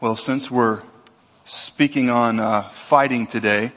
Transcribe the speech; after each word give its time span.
Well, 0.00 0.14
since 0.14 0.48
we're 0.48 0.80
speaking 1.44 2.08
on 2.08 2.38
uh, 2.38 2.70
fighting 2.70 3.26
today, 3.26 3.72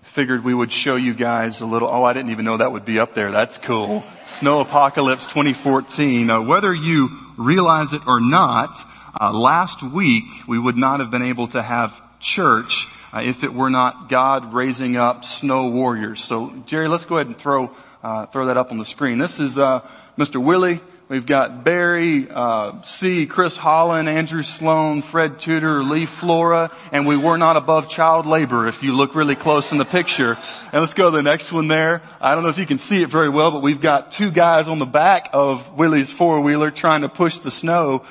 figured 0.00 0.42
we 0.42 0.54
would 0.54 0.72
show 0.72 0.96
you 0.96 1.12
guys 1.12 1.60
a 1.60 1.66
little. 1.66 1.88
Oh, 1.88 2.04
I 2.04 2.14
didn't 2.14 2.30
even 2.30 2.46
know 2.46 2.56
that 2.56 2.72
would 2.72 2.86
be 2.86 2.98
up 2.98 3.12
there. 3.12 3.30
That's 3.30 3.58
cool. 3.58 4.02
Snow 4.24 4.60
Apocalypse 4.60 5.26
2014. 5.26 6.30
Uh, 6.30 6.40
whether 6.40 6.72
you 6.72 7.10
realize 7.36 7.92
it 7.92 8.00
or 8.06 8.18
not, 8.18 8.78
uh, 9.20 9.30
last 9.30 9.82
week 9.82 10.24
we 10.46 10.58
would 10.58 10.78
not 10.78 11.00
have 11.00 11.10
been 11.10 11.20
able 11.20 11.48
to 11.48 11.60
have 11.60 11.92
church 12.18 12.86
uh, 13.12 13.20
if 13.20 13.44
it 13.44 13.52
were 13.52 13.68
not 13.68 14.08
God 14.08 14.54
raising 14.54 14.96
up 14.96 15.26
snow 15.26 15.68
warriors. 15.68 16.24
So, 16.24 16.50
Jerry, 16.64 16.88
let's 16.88 17.04
go 17.04 17.16
ahead 17.16 17.26
and 17.26 17.36
throw 17.36 17.76
uh, 18.02 18.24
throw 18.24 18.46
that 18.46 18.56
up 18.56 18.70
on 18.70 18.78
the 18.78 18.86
screen. 18.86 19.18
This 19.18 19.38
is 19.38 19.58
uh, 19.58 19.86
Mr. 20.16 20.42
Willie. 20.42 20.80
We've 21.08 21.24
got 21.24 21.64
Barry, 21.64 22.28
uh, 22.30 22.82
C, 22.82 23.24
Chris 23.24 23.56
Holland, 23.56 24.10
Andrew 24.10 24.42
Sloan, 24.42 25.00
Fred 25.00 25.40
Tudor, 25.40 25.82
Lee 25.82 26.04
Flora, 26.04 26.70
and 26.92 27.06
we 27.06 27.16
were 27.16 27.38
not 27.38 27.56
above 27.56 27.88
child 27.88 28.26
labor 28.26 28.68
if 28.68 28.82
you 28.82 28.92
look 28.92 29.14
really 29.14 29.34
close 29.34 29.72
in 29.72 29.78
the 29.78 29.86
picture. 29.86 30.36
And 30.70 30.82
let's 30.82 30.92
go 30.92 31.10
to 31.10 31.16
the 31.16 31.22
next 31.22 31.50
one 31.50 31.66
there. 31.66 32.02
I 32.20 32.34
don't 32.34 32.42
know 32.42 32.50
if 32.50 32.58
you 32.58 32.66
can 32.66 32.76
see 32.76 33.02
it 33.02 33.08
very 33.08 33.30
well, 33.30 33.50
but 33.52 33.62
we've 33.62 33.80
got 33.80 34.12
two 34.12 34.30
guys 34.30 34.68
on 34.68 34.78
the 34.78 34.84
back 34.84 35.30
of 35.32 35.78
Willie's 35.78 36.10
four-wheeler 36.10 36.70
trying 36.70 37.00
to 37.00 37.08
push 37.08 37.38
the 37.38 37.50
snow 37.50 38.04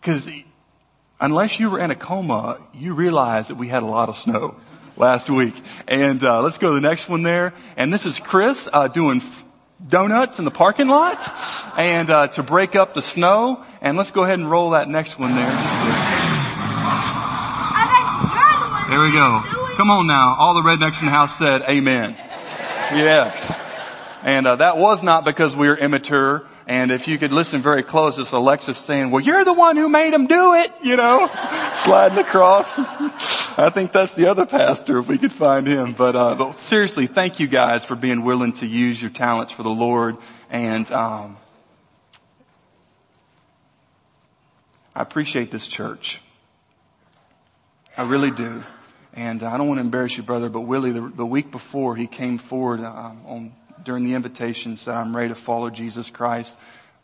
because 0.00 0.28
unless 1.20 1.58
you 1.58 1.68
were 1.68 1.80
in 1.80 1.90
a 1.90 1.96
coma, 1.96 2.60
you 2.72 2.94
realize 2.94 3.48
that 3.48 3.56
we 3.56 3.66
had 3.66 3.82
a 3.82 3.86
lot 3.86 4.08
of 4.08 4.18
snow 4.18 4.54
last 4.96 5.28
week. 5.28 5.54
And 5.88 6.22
uh, 6.22 6.42
let's 6.42 6.58
go 6.58 6.68
to 6.68 6.80
the 6.80 6.88
next 6.88 7.08
one 7.08 7.24
there. 7.24 7.54
And 7.76 7.92
this 7.92 8.06
is 8.06 8.20
Chris 8.20 8.68
uh, 8.72 8.86
doing 8.86 9.20
donuts 9.86 10.38
in 10.38 10.44
the 10.44 10.50
parking 10.50 10.88
lot 10.88 11.20
and 11.78 12.10
uh, 12.10 12.28
to 12.28 12.42
break 12.42 12.76
up 12.76 12.94
the 12.94 13.02
snow. 13.02 13.64
And 13.80 13.96
let's 13.96 14.10
go 14.10 14.24
ahead 14.24 14.38
and 14.38 14.50
roll 14.50 14.70
that 14.70 14.88
next 14.88 15.18
one 15.18 15.34
there. 15.34 15.50
There 18.88 19.00
we 19.00 19.10
go. 19.10 19.42
Come 19.76 19.90
on 19.90 20.06
now. 20.06 20.36
All 20.38 20.54
the 20.54 20.62
rednecks 20.62 21.00
in 21.00 21.06
the 21.06 21.10
house 21.10 21.36
said 21.36 21.62
amen. 21.62 22.16
Yes. 22.16 23.54
And 24.22 24.46
uh, 24.46 24.56
that 24.56 24.78
was 24.78 25.02
not 25.02 25.24
because 25.24 25.56
we 25.56 25.68
were 25.68 25.76
immature. 25.76 26.46
And 26.68 26.90
if 26.90 27.06
you 27.06 27.16
could 27.16 27.30
listen 27.30 27.62
very 27.62 27.84
close, 27.84 28.18
it's 28.18 28.32
Alexis 28.32 28.76
saying, 28.76 29.12
well, 29.12 29.22
you're 29.22 29.44
the 29.44 29.52
one 29.52 29.76
who 29.76 29.88
made 29.88 30.12
him 30.12 30.26
do 30.26 30.54
it, 30.54 30.72
you 30.82 30.96
know, 30.96 31.28
sliding 31.84 32.18
across. 32.18 32.66
I 33.58 33.70
think 33.72 33.92
that's 33.92 34.14
the 34.14 34.26
other 34.26 34.46
pastor 34.46 34.98
if 34.98 35.06
we 35.06 35.16
could 35.16 35.32
find 35.32 35.66
him. 35.66 35.92
But, 35.92 36.16
uh, 36.16 36.34
but 36.34 36.58
seriously, 36.58 37.06
thank 37.06 37.38
you 37.38 37.46
guys 37.46 37.84
for 37.84 37.94
being 37.94 38.24
willing 38.24 38.52
to 38.54 38.66
use 38.66 39.00
your 39.00 39.12
talents 39.12 39.52
for 39.52 39.62
the 39.62 39.70
Lord. 39.70 40.16
And, 40.50 40.90
um, 40.90 41.36
I 44.96 45.02
appreciate 45.02 45.50
this 45.50 45.68
church. 45.68 46.20
I 47.96 48.02
really 48.02 48.30
do. 48.30 48.64
And 49.12 49.42
I 49.42 49.56
don't 49.56 49.68
want 49.68 49.78
to 49.78 49.82
embarrass 49.82 50.16
you, 50.16 50.22
brother, 50.22 50.48
but 50.48 50.62
Willie, 50.62 50.92
the, 50.92 51.12
the 51.14 51.26
week 51.26 51.50
before 51.50 51.94
he 51.94 52.06
came 52.06 52.38
forward 52.38 52.80
um, 52.80 53.20
on 53.26 53.52
during 53.84 54.04
the 54.04 54.14
invitation 54.14 54.76
said, 54.76 54.94
I'm 54.94 55.16
ready 55.16 55.28
to 55.28 55.34
follow 55.34 55.70
Jesus 55.70 56.10
Christ 56.10 56.54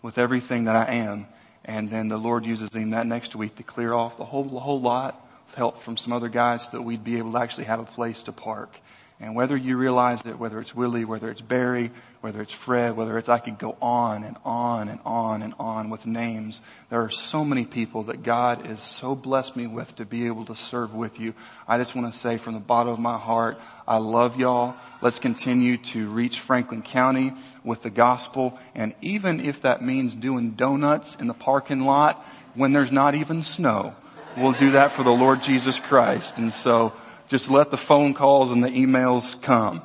with 0.02 0.18
everything 0.18 0.64
that 0.64 0.76
I 0.76 0.94
am. 0.94 1.26
And 1.64 1.90
then 1.90 2.08
the 2.08 2.18
Lord 2.18 2.44
uses 2.44 2.74
him 2.74 2.90
that 2.90 3.06
next 3.06 3.36
week 3.36 3.56
to 3.56 3.62
clear 3.62 3.92
off 3.92 4.18
the 4.18 4.24
whole, 4.24 4.44
the 4.44 4.60
whole 4.60 4.80
lot 4.80 5.24
with 5.46 5.54
help 5.54 5.82
from 5.82 5.96
some 5.96 6.12
other 6.12 6.28
guys 6.28 6.64
so 6.64 6.70
that 6.72 6.82
we'd 6.82 7.04
be 7.04 7.18
able 7.18 7.32
to 7.32 7.38
actually 7.38 7.64
have 7.64 7.80
a 7.80 7.84
place 7.84 8.22
to 8.24 8.32
park. 8.32 8.74
And 9.22 9.36
whether 9.36 9.56
you 9.56 9.76
realize 9.76 10.26
it, 10.26 10.36
whether 10.36 10.60
it's 10.60 10.74
Willie, 10.74 11.04
whether 11.04 11.30
it's 11.30 11.40
Barry, 11.40 11.92
whether 12.22 12.42
it's 12.42 12.52
Fred, 12.52 12.96
whether 12.96 13.16
it's 13.18 13.28
I 13.28 13.38
could 13.38 13.56
go 13.56 13.76
on 13.80 14.24
and 14.24 14.36
on 14.44 14.88
and 14.88 14.98
on 15.06 15.42
and 15.42 15.54
on 15.60 15.90
with 15.90 16.06
names, 16.06 16.60
there 16.90 17.02
are 17.02 17.08
so 17.08 17.44
many 17.44 17.64
people 17.64 18.04
that 18.04 18.24
God 18.24 18.66
has 18.66 18.82
so 18.82 19.14
blessed 19.14 19.54
me 19.54 19.68
with 19.68 19.94
to 19.96 20.04
be 20.04 20.26
able 20.26 20.46
to 20.46 20.56
serve 20.56 20.92
with 20.92 21.20
you. 21.20 21.34
I 21.68 21.78
just 21.78 21.94
want 21.94 22.12
to 22.12 22.18
say 22.18 22.36
from 22.36 22.54
the 22.54 22.60
bottom 22.60 22.92
of 22.92 22.98
my 22.98 23.16
heart, 23.16 23.60
I 23.86 23.98
love 23.98 24.40
y'all. 24.40 24.74
Let's 25.00 25.20
continue 25.20 25.76
to 25.76 26.08
reach 26.08 26.40
Franklin 26.40 26.82
County 26.82 27.32
with 27.62 27.82
the 27.82 27.90
gospel. 27.90 28.58
And 28.74 28.92
even 29.02 29.38
if 29.38 29.62
that 29.62 29.82
means 29.82 30.16
doing 30.16 30.52
donuts 30.52 31.14
in 31.14 31.28
the 31.28 31.34
parking 31.34 31.82
lot 31.82 32.20
when 32.54 32.72
there's 32.72 32.90
not 32.90 33.14
even 33.14 33.44
snow, 33.44 33.94
we'll 34.36 34.50
do 34.50 34.72
that 34.72 34.94
for 34.94 35.04
the 35.04 35.12
Lord 35.12 35.44
Jesus 35.44 35.78
Christ. 35.78 36.38
And 36.38 36.52
so, 36.52 36.92
just 37.32 37.48
let 37.48 37.70
the 37.70 37.78
phone 37.78 38.12
calls 38.12 38.50
and 38.50 38.62
the 38.62 38.68
emails 38.68 39.40
come. 39.40 39.80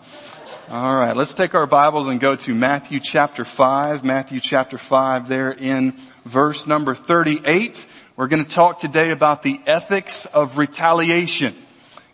All 0.67 0.93
right, 0.97 1.15
let's 1.15 1.33
take 1.33 1.55
our 1.55 1.65
Bibles 1.65 2.09
and 2.09 2.19
go 2.19 2.35
to 2.35 2.53
Matthew 2.53 2.99
chapter 2.99 3.45
5. 3.45 4.03
Matthew 4.03 4.41
chapter 4.41 4.77
5 4.77 5.29
there 5.29 5.53
in 5.53 5.97
verse 6.25 6.67
number 6.67 6.93
38. 6.93 7.87
We're 8.17 8.27
going 8.27 8.43
to 8.43 8.51
talk 8.51 8.81
today 8.81 9.11
about 9.11 9.43
the 9.43 9.61
ethics 9.65 10.25
of 10.25 10.57
retaliation. 10.57 11.55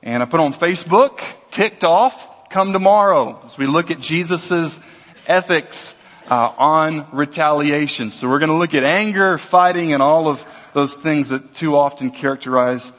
And 0.03 0.21
I 0.21 0.27
put 0.27 0.39
on 0.39 0.53
Facebook, 0.53 1.23
ticked 1.49 1.83
off, 1.83 2.51
come 2.51 2.71
tomorrow 2.71 3.41
as 3.43 3.57
we 3.57 3.65
look 3.65 3.89
at 3.89 3.99
Jesus' 3.99 4.79
ethics 5.25 5.95
uh, 6.29 6.53
on 6.59 7.07
retaliation. 7.11 8.11
So 8.11 8.29
we're 8.29 8.37
going 8.37 8.51
to 8.51 8.57
look 8.57 8.75
at 8.75 8.83
anger, 8.83 9.39
fighting, 9.39 9.93
and 9.93 10.03
all 10.03 10.27
of 10.27 10.45
those 10.75 10.93
things 10.93 11.29
that 11.29 11.55
too 11.55 11.75
often 11.75 12.11
characterize 12.11 12.91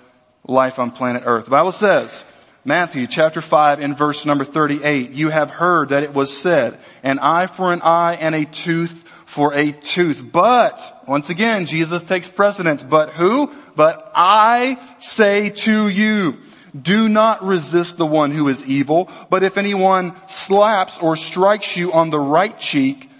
life 0.46 0.78
on 0.78 0.90
planet 0.90 1.22
earth. 1.26 1.44
The 1.44 1.50
Bible 1.50 1.72
says, 1.72 2.24
Matthew 2.64 3.06
chapter 3.06 3.40
5 3.40 3.80
in 3.80 3.94
verse 3.94 4.24
number 4.24 4.44
38, 4.44 5.10
you 5.10 5.28
have 5.28 5.50
heard 5.50 5.90
that 5.90 6.02
it 6.02 6.14
was 6.14 6.34
said, 6.34 6.78
an 7.02 7.18
eye 7.18 7.46
for 7.46 7.72
an 7.72 7.82
eye 7.82 8.14
and 8.14 8.34
a 8.34 8.44
tooth 8.44 9.04
for 9.26 9.52
a 9.52 9.72
tooth. 9.72 10.22
But, 10.32 11.02
once 11.06 11.28
again, 11.28 11.66
Jesus 11.66 12.02
takes 12.02 12.28
precedence. 12.28 12.82
But 12.82 13.12
who? 13.12 13.52
But 13.74 14.12
I 14.14 14.78
say 15.00 15.50
to 15.50 15.88
you, 15.88 16.38
do 16.80 17.08
not 17.08 17.44
resist 17.44 17.96
the 17.96 18.06
one 18.06 18.30
who 18.30 18.48
is 18.48 18.64
evil, 18.64 19.10
but 19.30 19.42
if 19.42 19.58
anyone 19.58 20.14
slaps 20.28 20.98
or 20.98 21.16
strikes 21.16 21.76
you 21.76 21.92
on 21.92 22.10
the 22.10 22.18
right 22.18 22.58
cheek, 22.58 23.10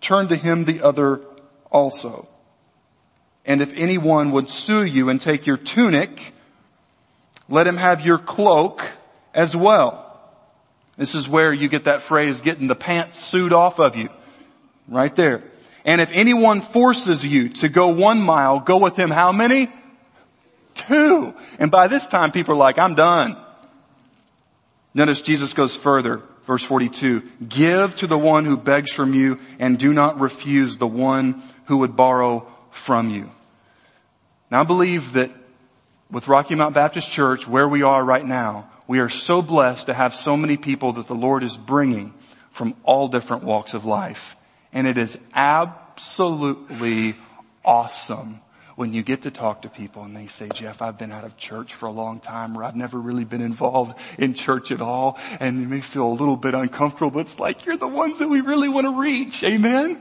turn 0.00 0.28
to 0.28 0.36
him 0.36 0.64
the 0.64 0.82
other 0.82 1.20
also. 1.70 2.28
And 3.46 3.60
if 3.60 3.72
anyone 3.74 4.32
would 4.32 4.48
sue 4.48 4.84
you 4.84 5.10
and 5.10 5.20
take 5.20 5.46
your 5.46 5.56
tunic, 5.56 6.32
let 7.48 7.66
him 7.66 7.76
have 7.76 8.04
your 8.04 8.18
cloak 8.18 8.86
as 9.34 9.54
well. 9.54 10.00
This 10.96 11.14
is 11.14 11.28
where 11.28 11.52
you 11.52 11.68
get 11.68 11.84
that 11.84 12.02
phrase, 12.02 12.40
getting 12.40 12.68
the 12.68 12.76
pants 12.76 13.20
sued 13.20 13.52
off 13.52 13.78
of 13.80 13.96
you. 13.96 14.08
Right 14.88 15.14
there. 15.14 15.42
And 15.84 16.00
if 16.00 16.10
anyone 16.12 16.60
forces 16.60 17.24
you 17.24 17.50
to 17.50 17.68
go 17.68 17.88
one 17.88 18.20
mile, 18.20 18.60
go 18.60 18.78
with 18.78 18.96
him 18.96 19.10
how 19.10 19.32
many? 19.32 19.68
Two. 20.74 21.34
And 21.58 21.70
by 21.70 21.88
this 21.88 22.06
time 22.06 22.32
people 22.32 22.54
are 22.54 22.58
like, 22.58 22.78
I'm 22.78 22.94
done. 22.94 23.36
Notice 24.94 25.20
Jesus 25.20 25.52
goes 25.52 25.76
further. 25.76 26.22
Verse 26.46 26.62
42. 26.62 27.22
Give 27.48 27.94
to 27.96 28.06
the 28.06 28.18
one 28.18 28.44
who 28.44 28.56
begs 28.56 28.92
from 28.92 29.14
you 29.14 29.40
and 29.58 29.78
do 29.78 29.92
not 29.92 30.20
refuse 30.20 30.76
the 30.76 30.86
one 30.86 31.42
who 31.66 31.78
would 31.78 31.96
borrow 31.96 32.46
from 32.70 33.10
you. 33.10 33.30
Now 34.54 34.60
I 34.60 34.64
believe 34.64 35.14
that 35.14 35.32
with 36.12 36.28
Rocky 36.28 36.54
Mount 36.54 36.76
Baptist 36.76 37.10
Church, 37.10 37.48
where 37.48 37.68
we 37.68 37.82
are 37.82 38.04
right 38.04 38.24
now, 38.24 38.70
we 38.86 39.00
are 39.00 39.08
so 39.08 39.42
blessed 39.42 39.86
to 39.86 39.94
have 39.94 40.14
so 40.14 40.36
many 40.36 40.56
people 40.56 40.92
that 40.92 41.08
the 41.08 41.14
Lord 41.16 41.42
is 41.42 41.56
bringing 41.56 42.14
from 42.52 42.76
all 42.84 43.08
different 43.08 43.42
walks 43.42 43.74
of 43.74 43.84
life. 43.84 44.36
And 44.72 44.86
it 44.86 44.96
is 44.96 45.18
absolutely 45.34 47.16
awesome 47.64 48.40
when 48.76 48.92
you 48.92 49.02
get 49.02 49.22
to 49.22 49.32
talk 49.32 49.62
to 49.62 49.68
people 49.68 50.04
and 50.04 50.16
they 50.16 50.28
say, 50.28 50.48
Jeff, 50.54 50.82
I've 50.82 50.98
been 50.98 51.10
out 51.10 51.24
of 51.24 51.36
church 51.36 51.74
for 51.74 51.86
a 51.86 51.92
long 51.92 52.20
time 52.20 52.56
or 52.56 52.62
I've 52.62 52.76
never 52.76 52.96
really 52.96 53.24
been 53.24 53.42
involved 53.42 53.98
in 54.18 54.34
church 54.34 54.70
at 54.70 54.80
all. 54.80 55.18
And 55.40 55.60
you 55.60 55.66
may 55.66 55.80
feel 55.80 56.06
a 56.06 56.14
little 56.14 56.36
bit 56.36 56.54
uncomfortable, 56.54 57.10
but 57.10 57.20
it's 57.22 57.40
like 57.40 57.66
you're 57.66 57.76
the 57.76 57.88
ones 57.88 58.20
that 58.20 58.28
we 58.28 58.40
really 58.40 58.68
want 58.68 58.86
to 58.86 59.00
reach. 59.00 59.42
Amen? 59.42 60.00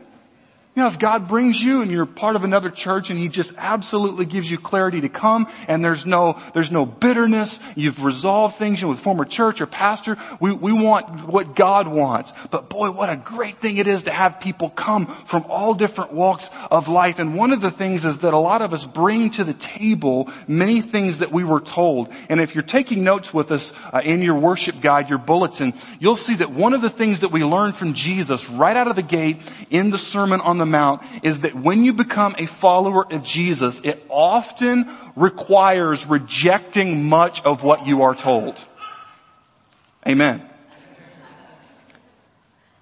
You 0.75 0.81
know, 0.81 0.87
if 0.87 0.97
God 0.97 1.27
brings 1.27 1.61
you 1.61 1.83
and 1.83 1.91
you're 1.91 2.07
part 2.07 2.35
of 2.35 2.43
another 2.43 2.71
church 2.71 3.11
and 3.11 3.19
He 3.19 3.29
just 3.29 3.53
absolutely 3.59 4.25
gives 4.25 4.49
you 4.49 4.57
clarity 4.57 5.01
to 5.01 5.09
come 5.09 5.47
and 5.67 5.85
there's 5.85 6.03
no, 6.03 6.41
there's 6.55 6.71
no 6.71 6.83
bitterness, 6.83 7.59
you've 7.75 8.03
resolved 8.03 8.57
things 8.57 8.81
you 8.81 8.87
know, 8.87 8.93
with 8.93 8.99
former 8.99 9.23
church 9.23 9.61
or 9.61 9.67
pastor, 9.67 10.17
we, 10.39 10.51
we 10.51 10.71
want 10.71 11.27
what 11.27 11.55
God 11.55 11.87
wants. 11.87 12.33
But 12.49 12.69
boy, 12.69 12.89
what 12.89 13.11
a 13.11 13.15
great 13.15 13.59
thing 13.59 13.77
it 13.77 13.85
is 13.85 14.03
to 14.03 14.11
have 14.11 14.39
people 14.39 14.71
come 14.71 15.05
from 15.05 15.45
all 15.47 15.75
different 15.75 16.11
walks 16.11 16.49
of 16.71 16.87
life. 16.87 17.19
And 17.19 17.37
one 17.37 17.51
of 17.51 17.61
the 17.61 17.69
things 17.69 18.03
is 18.03 18.19
that 18.19 18.33
a 18.33 18.39
lot 18.39 18.63
of 18.63 18.73
us 18.73 18.83
bring 18.83 19.29
to 19.31 19.43
the 19.43 19.53
table 19.53 20.31
many 20.47 20.81
things 20.81 21.19
that 21.19 21.31
we 21.31 21.43
were 21.43 21.61
told. 21.61 22.11
And 22.29 22.41
if 22.41 22.55
you're 22.55 22.63
taking 22.63 23.03
notes 23.03 23.31
with 23.31 23.51
us 23.51 23.73
uh, 23.93 24.01
in 24.03 24.23
your 24.23 24.39
worship 24.39 24.81
guide, 24.81 25.07
your 25.07 25.19
bulletin, 25.19 25.75
you'll 25.99 26.15
see 26.15 26.33
that 26.33 26.49
one 26.49 26.73
of 26.73 26.81
the 26.81 26.89
things 26.89 27.19
that 27.19 27.31
we 27.31 27.43
learned 27.43 27.75
from 27.75 27.93
Jesus 27.93 28.49
right 28.49 28.75
out 28.75 28.87
of 28.87 28.95
the 28.95 29.03
gate 29.03 29.37
in 29.69 29.91
the 29.91 29.99
Sermon 29.99 30.41
on 30.41 30.57
the 30.57 30.62
the 30.63 30.71
Mount 30.71 31.03
is 31.23 31.41
that 31.41 31.55
when 31.55 31.83
you 31.83 31.93
become 31.93 32.35
a 32.37 32.45
follower 32.45 33.05
of 33.11 33.23
Jesus, 33.23 33.81
it 33.83 34.05
often 34.09 34.89
requires 35.15 36.05
rejecting 36.05 37.03
much 37.09 37.43
of 37.43 37.63
what 37.63 37.85
you 37.85 38.03
are 38.03 38.15
told. 38.15 38.57
Amen. 40.07 40.49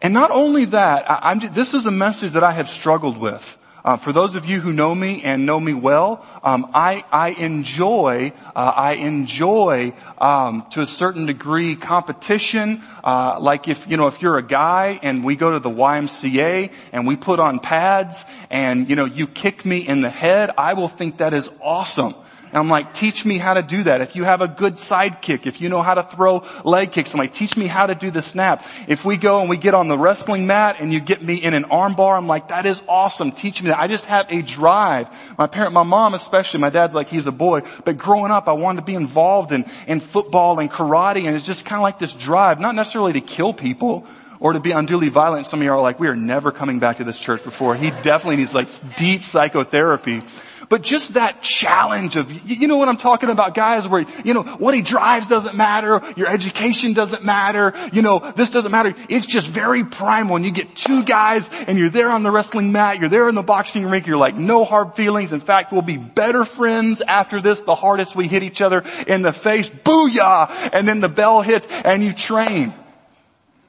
And 0.01 0.13
not 0.13 0.31
only 0.31 0.65
that, 0.65 1.09
I, 1.09 1.35
this 1.49 1.73
is 1.73 1.85
a 1.85 1.91
message 1.91 2.31
that 2.31 2.43
I 2.43 2.51
have 2.51 2.69
struggled 2.69 3.17
with 3.17 3.57
Uh, 3.83 3.97
for 3.97 4.13
those 4.13 4.35
of 4.35 4.45
you 4.45 4.59
who 4.59 4.71
know 4.73 4.93
me 4.93 5.23
and 5.23 5.45
know 5.45 5.59
me 5.59 5.73
well, 5.73 6.25
um, 6.43 6.69
I, 6.73 7.03
I 7.11 7.29
enjoy, 7.29 8.31
uh, 8.55 8.59
I 8.75 8.93
enjoy 8.93 9.93
um, 10.19 10.65
to 10.71 10.81
a 10.81 10.87
certain 10.87 11.25
degree 11.25 11.75
competition. 11.75 12.83
Uh, 13.03 13.39
like 13.39 13.67
if 13.67 13.89
you 13.89 13.97
know, 13.97 14.07
if 14.07 14.21
you're 14.21 14.37
a 14.37 14.45
guy 14.45 14.99
and 15.01 15.23
we 15.23 15.35
go 15.35 15.51
to 15.51 15.59
the 15.59 15.69
YMCA 15.69 16.71
and 16.91 17.07
we 17.07 17.15
put 17.15 17.39
on 17.39 17.59
pads 17.59 18.25
and 18.49 18.89
you 18.89 18.95
know 18.95 19.05
you 19.05 19.25
kick 19.27 19.65
me 19.65 19.79
in 19.79 20.01
the 20.01 20.09
head, 20.09 20.51
I 20.57 20.73
will 20.73 20.89
think 20.89 21.17
that 21.17 21.33
is 21.33 21.49
awesome. 21.61 22.13
And 22.51 22.57
I'm 22.57 22.69
like, 22.69 22.93
teach 22.93 23.23
me 23.25 23.37
how 23.37 23.53
to 23.53 23.61
do 23.61 23.83
that. 23.83 24.01
If 24.01 24.15
you 24.15 24.23
have 24.25 24.41
a 24.41 24.47
good 24.47 24.77
side 24.77 25.21
kick, 25.21 25.47
if 25.47 25.61
you 25.61 25.69
know 25.69 25.81
how 25.81 25.93
to 25.93 26.03
throw 26.03 26.43
leg 26.65 26.91
kicks, 26.91 27.13
I'm 27.13 27.19
like, 27.19 27.33
teach 27.33 27.55
me 27.55 27.65
how 27.65 27.87
to 27.87 27.95
do 27.95 28.11
the 28.11 28.21
snap. 28.21 28.65
If 28.87 29.05
we 29.05 29.17
go 29.17 29.39
and 29.39 29.49
we 29.49 29.57
get 29.57 29.73
on 29.73 29.87
the 29.87 29.97
wrestling 29.97 30.47
mat 30.47 30.77
and 30.79 30.91
you 30.91 30.99
get 30.99 31.21
me 31.21 31.35
in 31.35 31.53
an 31.53 31.65
arm 31.65 31.93
bar, 31.93 32.17
I'm 32.17 32.27
like, 32.27 32.49
that 32.49 32.65
is 32.65 32.81
awesome. 32.87 33.31
Teach 33.31 33.61
me 33.61 33.69
that. 33.69 33.79
I 33.79 33.87
just 33.87 34.05
have 34.05 34.27
a 34.29 34.41
drive. 34.41 35.09
My 35.37 35.47
parent, 35.47 35.73
my 35.73 35.83
mom 35.83 36.13
especially, 36.13 36.59
my 36.59 36.69
dad's 36.69 36.93
like, 36.93 37.09
he's 37.09 37.27
a 37.27 37.31
boy, 37.31 37.61
but 37.85 37.97
growing 37.97 38.31
up, 38.31 38.47
I 38.47 38.53
wanted 38.53 38.81
to 38.81 38.85
be 38.85 38.95
involved 38.95 39.51
in, 39.51 39.65
in 39.87 39.99
football 40.01 40.59
and 40.59 40.69
karate 40.69 41.25
and 41.25 41.35
it's 41.35 41.45
just 41.45 41.65
kind 41.65 41.79
of 41.79 41.83
like 41.83 41.99
this 41.99 42.13
drive, 42.13 42.59
not 42.59 42.75
necessarily 42.75 43.13
to 43.13 43.21
kill 43.21 43.53
people, 43.53 44.05
or 44.39 44.53
to 44.53 44.59
be 44.59 44.71
unduly 44.71 45.09
violent. 45.09 45.45
Some 45.45 45.59
of 45.59 45.63
you 45.63 45.71
are 45.71 45.79
like, 45.79 45.99
we 45.99 46.07
are 46.07 46.15
never 46.15 46.51
coming 46.51 46.79
back 46.79 46.97
to 46.97 47.03
this 47.03 47.19
church 47.19 47.43
before. 47.43 47.75
He 47.75 47.91
definitely 47.91 48.37
needs 48.37 48.53
like 48.53 48.67
deep 48.97 49.21
psychotherapy. 49.21 50.23
But 50.71 50.83
just 50.83 51.15
that 51.15 51.41
challenge 51.41 52.15
of, 52.15 52.31
you 52.31 52.65
know 52.65 52.77
what 52.77 52.87
I'm 52.87 52.95
talking 52.95 53.29
about, 53.29 53.53
guys, 53.53 53.85
where, 53.85 54.05
you 54.23 54.33
know, 54.33 54.43
what 54.43 54.73
he 54.73 54.81
drives 54.81 55.27
doesn't 55.27 55.53
matter, 55.53 56.01
your 56.15 56.29
education 56.29 56.93
doesn't 56.93 57.25
matter, 57.25 57.73
you 57.91 58.01
know, 58.01 58.31
this 58.37 58.51
doesn't 58.51 58.71
matter. 58.71 58.95
It's 59.09 59.25
just 59.25 59.49
very 59.49 59.83
primal. 59.83 60.37
And 60.37 60.45
you 60.45 60.51
get 60.51 60.73
two 60.73 61.03
guys 61.03 61.49
and 61.67 61.77
you're 61.77 61.89
there 61.89 62.09
on 62.09 62.23
the 62.23 62.31
wrestling 62.31 62.71
mat, 62.71 63.01
you're 63.01 63.09
there 63.09 63.27
in 63.27 63.35
the 63.35 63.43
boxing 63.43 63.85
rink, 63.85 64.07
you're 64.07 64.15
like, 64.15 64.37
no 64.37 64.63
hard 64.63 64.95
feelings. 64.95 65.33
In 65.33 65.41
fact, 65.41 65.73
we'll 65.73 65.81
be 65.81 65.97
better 65.97 66.45
friends 66.45 67.01
after 67.05 67.41
this, 67.41 67.63
the 67.63 67.75
hardest 67.75 68.15
we 68.15 68.29
hit 68.29 68.43
each 68.43 68.61
other 68.61 68.85
in 69.07 69.23
the 69.23 69.33
face. 69.33 69.69
Booyah! 69.69 70.69
And 70.71 70.87
then 70.87 71.01
the 71.01 71.09
bell 71.09 71.41
hits 71.41 71.67
and 71.69 72.01
you 72.01 72.13
train. 72.13 72.73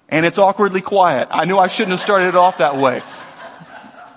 And 0.09 0.25
it's 0.25 0.39
awkwardly 0.39 0.83
quiet. 0.83 1.27
I 1.33 1.47
knew 1.47 1.59
I 1.59 1.67
shouldn't 1.67 1.91
have 1.91 2.01
started 2.01 2.29
it 2.29 2.37
off 2.37 2.59
that 2.59 2.77
way. 2.77 3.03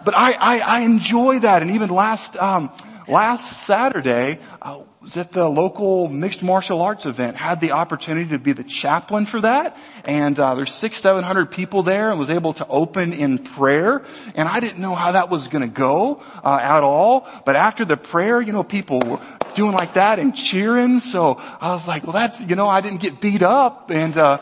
But 0.06 0.16
I, 0.16 0.34
I, 0.34 0.60
I 0.60 0.80
enjoy 0.82 1.40
that. 1.40 1.64
And 1.64 1.72
even 1.72 1.90
last, 1.90 2.38
um, 2.38 2.72
last 3.08 3.64
Saturday, 3.64 4.40
I 4.62 4.84
was 5.02 5.18
at 5.18 5.32
the 5.32 5.50
local 5.50 6.08
mixed 6.08 6.44
martial 6.44 6.82
arts 6.82 7.06
event, 7.06 7.38
had 7.38 7.60
the 7.60 7.72
opportunity 7.72 8.30
to 8.30 8.40
be 8.40 8.54
the 8.54 8.64
chaplain 8.64 9.26
for 9.26 9.42
that. 9.42 9.78
And, 10.06 10.40
uh, 10.40 10.56
there's 10.56 10.74
six, 10.74 11.02
seven 11.02 11.24
hundred 11.24 11.52
people 11.52 11.84
there 11.84 12.12
and 12.12 12.20
was 12.20 12.30
able 12.30 12.54
to 12.54 12.68
open 12.68 13.14
in 13.14 13.40
prayer. 13.40 14.04
And 14.36 14.48
I 14.48 14.60
didn't 14.60 14.80
know 14.80 14.96
how 14.96 15.14
that 15.14 15.30
was 15.30 15.48
going 15.48 15.64
to 15.64 15.74
go, 15.74 16.24
uh, 16.44 16.60
at 16.62 16.84
all. 16.84 17.28
But 17.46 17.56
after 17.56 17.84
the 17.84 17.98
prayer, 17.98 18.40
you 18.42 18.54
know, 18.54 18.64
people 18.64 19.00
were 19.00 19.20
doing 19.56 19.74
like 19.74 19.96
that 19.96 20.20
and 20.20 20.36
cheering. 20.36 21.00
So 21.00 21.36
I 21.40 21.70
was 21.70 21.88
like, 21.88 22.04
well, 22.04 22.14
that's, 22.14 22.42
you 22.42 22.56
know, 22.56 22.68
I 22.68 22.82
didn't 22.82 23.02
get 23.02 23.22
beat 23.22 23.42
up. 23.42 23.90
And, 23.90 24.16
uh, 24.18 24.40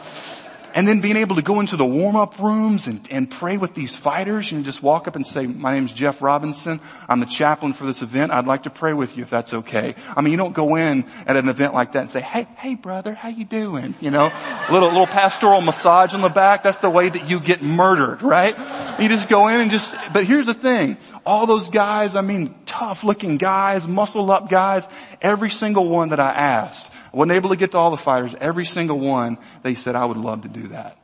and 0.74 0.88
then 0.88 1.02
being 1.02 1.18
able 1.18 1.36
to 1.36 1.42
go 1.42 1.60
into 1.60 1.78
the 1.78 1.86
warm-up 1.86 2.40
rooms 2.40 2.88
and, 2.88 3.08
and 3.12 3.30
pray 3.30 3.58
with 3.58 3.76
these 3.76 3.96
fighters 3.96 4.52
and 4.52 4.66
just 4.66 4.82
walk 4.82 5.08
up 5.08 5.16
and 5.16 5.26
say, 5.26 5.46
my 5.46 5.76
name's 5.76 5.94
Jeff 5.94 6.22
Robinson. 6.22 6.80
I'm 7.08 7.20
the 7.20 7.28
chaplain 7.28 7.74
for 7.74 7.86
this 7.86 8.02
event. 8.02 8.32
I'd 8.32 8.48
like 8.48 8.64
to 8.64 8.72
pray 8.72 8.94
with 8.94 9.16
you 9.16 9.24
if 9.24 9.30
that's 9.30 9.54
okay. 9.54 9.94
I 10.16 10.22
mean, 10.22 10.32
you 10.32 10.38
don't 10.38 10.54
go 10.54 10.76
in 10.76 11.06
at 11.28 11.38
an 11.38 11.48
event 11.48 11.76
like 11.76 11.92
that 11.92 12.02
and 12.02 12.10
say, 12.10 12.22
hey, 12.22 12.48
hey 12.58 12.74
brother, 12.74 13.14
how 13.14 13.30
you 13.30 13.46
doing? 13.46 13.96
You 14.02 14.10
know, 14.10 14.32
little, 14.72 14.90
little 14.90 15.06
pastoral 15.08 15.62
massage 15.62 16.14
on 16.14 16.22
the 16.22 16.30
back. 16.30 16.64
That's 16.64 16.78
the 16.78 16.90
way 16.90 17.08
that 17.08 17.30
you 17.30 17.40
get 17.40 17.62
murdered, 17.62 18.24
right? 18.24 18.58
You 19.00 19.10
just 19.10 19.30
go 19.30 19.48
in 19.50 19.62
and 19.62 19.72
just, 19.72 19.94
but 20.12 20.26
here's 20.26 20.48
the 20.48 20.54
thing. 20.54 20.98
All 21.26 21.46
those 21.46 21.70
guys, 21.70 22.16
I 22.16 22.22
mean, 22.22 22.56
tough 22.66 23.04
looking 23.04 23.38
guys, 23.38 23.88
muscled 23.88 24.30
up 24.30 24.50
guys, 24.50 24.88
every 25.22 25.52
single 25.52 25.88
one 25.88 26.10
that 26.10 26.20
I 26.20 26.32
asked, 26.32 26.90
I 27.14 27.18
wasn't 27.18 27.34
able 27.34 27.52
to 27.52 27.56
get 27.56 27.72
to 27.74 27.78
all 27.78 27.92
the 27.92 27.98
fighters. 27.98 28.34
Every 28.40 28.66
single 28.66 29.00
one, 29.00 29.38
they 29.62 29.76
said, 29.76 29.96
I 29.96 30.04
would 30.04 30.18
love 30.18 30.42
to 30.42 30.48
do 30.48 30.68
that. 30.70 30.98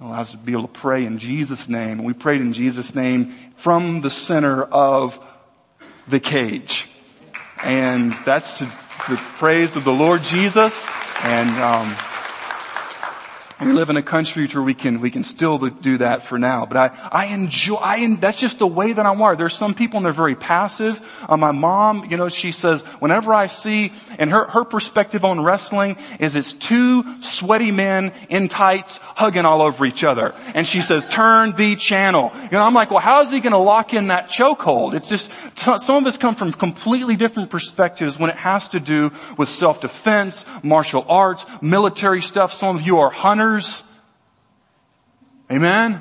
I 0.00 0.20
was 0.20 0.30
to 0.32 0.36
be 0.36 0.52
able 0.52 0.68
to 0.68 0.80
pray 0.80 1.04
in 1.04 1.18
Jesus' 1.18 1.68
name. 1.68 1.98
And 1.98 2.04
we 2.04 2.12
prayed 2.12 2.40
in 2.40 2.52
Jesus' 2.52 2.94
name 2.94 3.34
from 3.56 4.00
the 4.00 4.10
center 4.10 4.62
of 4.62 5.18
the 6.08 6.20
cage. 6.20 6.88
And 7.62 8.12
that's 8.24 8.54
to 8.54 8.64
the 9.08 9.16
praise 9.38 9.76
of 9.76 9.84
the 9.84 9.92
Lord 9.92 10.22
Jesus. 10.22 10.86
And, 11.22 11.50
um, 11.50 11.96
we 13.66 13.72
live 13.72 13.90
in 13.90 13.96
a 13.96 14.02
country 14.02 14.46
where 14.46 14.62
we 14.62 14.74
can, 14.74 15.00
we 15.00 15.10
can 15.10 15.24
still 15.24 15.58
do 15.58 15.98
that 15.98 16.22
for 16.24 16.38
now. 16.38 16.66
But 16.66 16.76
I, 16.76 17.08
I 17.12 17.26
enjoy, 17.26 17.76
I, 17.76 18.16
that's 18.16 18.38
just 18.38 18.58
the 18.58 18.66
way 18.66 18.92
that 18.92 19.06
I'm 19.06 19.18
wired. 19.18 19.38
There's 19.38 19.56
some 19.56 19.74
people 19.74 19.98
and 19.98 20.06
they're 20.06 20.12
very 20.12 20.34
passive. 20.34 21.00
Uh, 21.28 21.36
my 21.36 21.52
mom, 21.52 22.06
you 22.10 22.16
know, 22.16 22.28
she 22.28 22.52
says, 22.52 22.82
whenever 22.98 23.32
I 23.32 23.46
see, 23.46 23.92
and 24.18 24.30
her, 24.30 24.48
her 24.48 24.64
perspective 24.64 25.24
on 25.24 25.42
wrestling 25.44 25.96
is 26.18 26.34
it's 26.34 26.52
two 26.52 27.22
sweaty 27.22 27.70
men 27.70 28.12
in 28.28 28.48
tights 28.48 28.98
hugging 28.98 29.44
all 29.44 29.62
over 29.62 29.84
each 29.84 30.02
other. 30.02 30.34
And 30.54 30.66
she 30.66 30.82
says, 30.82 31.04
turn 31.04 31.52
the 31.52 31.76
channel. 31.76 32.32
You 32.34 32.50
know, 32.50 32.62
I'm 32.62 32.74
like, 32.74 32.90
well, 32.90 33.00
how 33.00 33.22
is 33.22 33.30
he 33.30 33.40
going 33.40 33.52
to 33.52 33.58
lock 33.58 33.94
in 33.94 34.08
that 34.08 34.28
chokehold? 34.28 34.94
It's 34.94 35.08
just, 35.08 35.30
some 35.56 35.96
of 35.96 36.06
us 36.06 36.18
come 36.18 36.34
from 36.34 36.52
completely 36.52 37.16
different 37.16 37.50
perspectives 37.50 38.18
when 38.18 38.30
it 38.30 38.36
has 38.36 38.68
to 38.68 38.80
do 38.80 39.12
with 39.38 39.48
self-defense, 39.48 40.44
martial 40.62 41.04
arts, 41.08 41.44
military 41.60 42.22
stuff. 42.22 42.52
Some 42.52 42.76
of 42.76 42.82
you 42.82 42.98
are 42.98 43.10
hunters 43.10 43.51
Amen? 45.50 46.00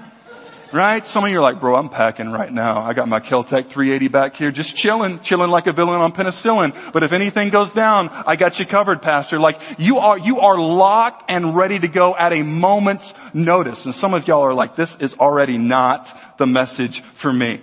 Right? 0.74 1.06
Some 1.06 1.26
of 1.26 1.32
you 1.32 1.40
are 1.40 1.42
like, 1.42 1.60
bro, 1.60 1.76
I'm 1.76 1.90
packing 1.90 2.32
right 2.32 2.52
now. 2.52 2.80
I 2.80 2.94
got 2.94 3.10
my 3.10 3.20
Keltec 3.20 3.68
380 3.68 4.08
back 4.08 4.38
here, 4.38 4.52
just 4.52 4.74
chilling, 4.74 5.20
chilling 5.20 5.52
like 5.52 5.68
a 5.68 5.74
villain 5.74 6.00
on 6.00 6.14
penicillin. 6.14 6.74
But 6.94 7.04
if 7.04 7.12
anything 7.12 7.50
goes 7.50 7.74
down, 7.74 8.10
I 8.10 8.38
got 8.38 8.58
you 8.58 8.66
covered, 8.66 9.02
pastor. 9.02 9.38
Like, 9.38 9.60
you 9.78 10.00
are, 10.00 10.18
you 10.18 10.40
are 10.40 10.58
locked 10.58 11.26
and 11.30 11.58
ready 11.58 11.78
to 11.78 11.90
go 11.90 12.16
at 12.16 12.32
a 12.32 12.42
moment's 12.42 13.14
notice. 13.34 13.86
And 13.86 13.94
some 13.94 14.14
of 14.14 14.30
y'all 14.30 14.44
are 14.44 14.54
like, 14.54 14.78
this 14.78 14.96
is 15.02 15.16
already 15.16 15.58
not 15.58 16.08
the 16.38 16.48
message 16.48 17.02
for 17.16 17.34
me. 17.34 17.60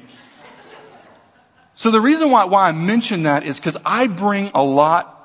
So 1.77 1.91
the 1.91 2.01
reason 2.01 2.31
why, 2.31 2.45
why 2.45 2.69
I 2.69 2.73
mention 2.73 3.23
that 3.23 3.45
is 3.45 3.57
because 3.57 3.79
I 3.87 4.09
bring 4.09 4.51
a 4.53 4.63
lot 4.63 5.18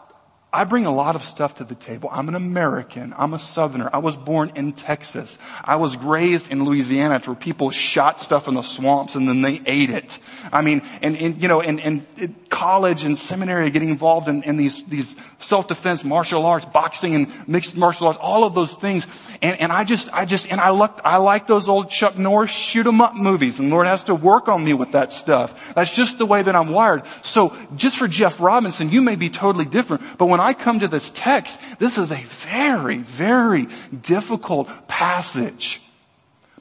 I 0.54 0.66
bring 0.66 0.86
a 0.86 0.94
lot 0.94 1.16
of 1.16 1.26
stuff 1.26 1.56
to 1.56 1.64
the 1.64 1.74
table. 1.74 2.10
I'm 2.12 2.30
an 2.30 2.36
American. 2.36 3.16
I'm 3.18 3.34
a 3.34 3.40
Southerner. 3.40 3.90
I 3.92 3.98
was 3.98 4.16
born 4.16 4.52
in 4.56 4.74
Texas. 4.74 5.36
I 5.64 5.78
was 5.78 5.98
raised 5.98 6.52
in 6.52 6.64
Louisiana 6.64 7.20
where 7.26 7.36
people 7.36 7.72
shot 7.72 8.22
stuff 8.22 8.48
in 8.48 8.54
the 8.54 8.62
swamps 8.62 9.16
and 9.16 9.28
then 9.28 9.42
they 9.42 9.60
ate 9.66 9.90
it. 9.90 10.20
I 10.52 10.62
mean, 10.62 10.84
and, 11.02 11.18
and 11.18 11.42
you 11.42 11.48
know, 11.48 11.62
and, 11.62 11.82
and 11.82 12.36
college 12.54 13.04
and 13.04 13.18
seminary 13.18 13.72
getting 13.72 13.90
involved 13.90 14.28
in, 14.28 14.44
in 14.44 14.58
these, 14.58 14.84
these 14.84 15.16
self-defense 15.40 16.04
martial 16.04 16.46
arts, 16.46 16.66
boxing 16.66 17.16
and 17.16 17.48
mixed 17.50 17.76
martial 17.76 18.08
arts, 18.08 18.20
all 18.22 18.46
of 18.46 18.54
those 18.54 18.76
things. 18.76 19.08
And, 19.42 19.60
and 19.60 19.72
I 19.72 19.84
just, 19.84 20.08
I 20.14 20.26
just, 20.26 20.50
and 20.52 20.62
I 20.62 20.70
looked, 20.70 21.02
I 21.04 21.18
like 21.18 21.48
those 21.48 21.68
old 21.68 21.90
Chuck 21.90 22.16
Norris 22.16 22.52
shoot 22.52 22.86
'em 22.86 23.02
up 23.02 23.16
movies 23.16 23.60
and 23.60 23.72
Lord 23.72 23.88
has 23.88 24.04
to 24.06 24.16
work 24.16 24.48
on 24.48 24.64
me 24.64 24.74
with 24.74 24.92
that 24.92 25.12
stuff. 25.12 25.74
That's 25.74 25.94
just 25.94 26.20
the 26.20 26.28
way 26.28 26.44
that 26.44 26.56
I'm 26.56 26.70
wired. 26.70 27.04
So 27.24 27.58
just 27.76 27.98
for 27.98 28.08
Jeff 28.08 28.40
Robinson, 28.40 28.92
you 28.92 29.02
may 29.02 29.16
be 29.16 29.32
totally 29.32 29.66
different, 29.66 30.18
but 30.20 30.28
when 30.28 30.40
I 30.40 30.54
come 30.54 30.82
to 30.82 30.88
this 30.88 31.10
text, 31.10 31.60
this 31.80 31.98
is 31.98 32.12
a 32.12 32.24
very, 32.46 33.00
very 33.00 33.68
difficult 34.00 34.70
passage. 34.88 35.82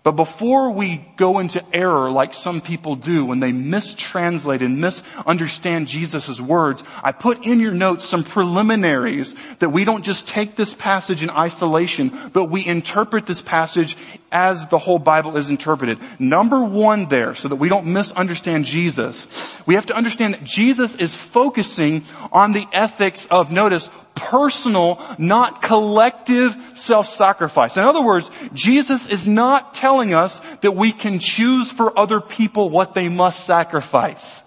But 0.05 0.13
before 0.13 0.73
we 0.73 1.05
go 1.17 1.39
into 1.39 1.65
error 1.73 2.11
like 2.11 2.35
some 2.35 2.61
people 2.61 2.97
do 2.97 3.25
when 3.25 3.39
they 3.39 3.53
mistranslate 3.53 4.61
and 4.61 4.81
misunderstand 4.81 5.87
Jesus' 5.87 6.41
words, 6.41 6.83
I 7.05 7.13
put 7.13 7.47
in 7.47 7.61
your 7.61 7.73
notes 7.73 8.05
some 8.05 8.25
preliminaries 8.25 9.37
that 9.61 9.69
we 9.69 9.85
don't 9.85 10.05
just 10.05 10.27
take 10.27 10.57
this 10.57 10.75
passage 10.75 11.23
in 11.23 11.31
isolation, 11.31 12.31
but 12.33 12.47
we 12.47 12.67
interpret 12.67 13.27
this 13.27 13.41
passage 13.41 13.97
as 14.33 14.67
the 14.67 14.79
whole 14.79 14.99
Bible 14.99 15.37
is 15.37 15.51
interpreted. 15.51 16.01
Number 16.19 16.65
one 16.65 17.09
there, 17.09 17.37
so 17.37 17.47
that 17.47 17.57
we 17.57 17.69
don't 17.69 17.87
misunderstand 17.87 18.65
Jesus, 18.65 19.29
we 19.67 19.77
have 19.77 19.87
to 19.87 19.95
understand 19.95 20.35
that 20.35 20.43
Jesus 20.43 20.97
is 20.97 21.15
focusing 21.15 22.05
on 22.33 22.53
the 22.53 22.67
ethics 22.73 23.29
of, 23.31 23.53
notice, 23.53 23.89
personal, 24.15 25.01
not 25.19 25.63
collective 25.63 26.57
self-sacrifice. 26.75 27.77
In 27.77 27.85
other 27.85 28.03
words, 28.03 28.31
Jesus 28.53 29.07
is 29.07 29.27
not 29.27 29.75
telling 29.75 30.15
us 30.15 30.41
that 30.61 30.73
we 30.73 30.93
can 30.93 31.19
choose 31.19 31.71
for 31.71 31.99
other 31.99 32.21
people 32.21 32.71
what 32.71 32.95
they 32.95 33.09
must 33.09 33.45
sacrifice. 33.45 34.43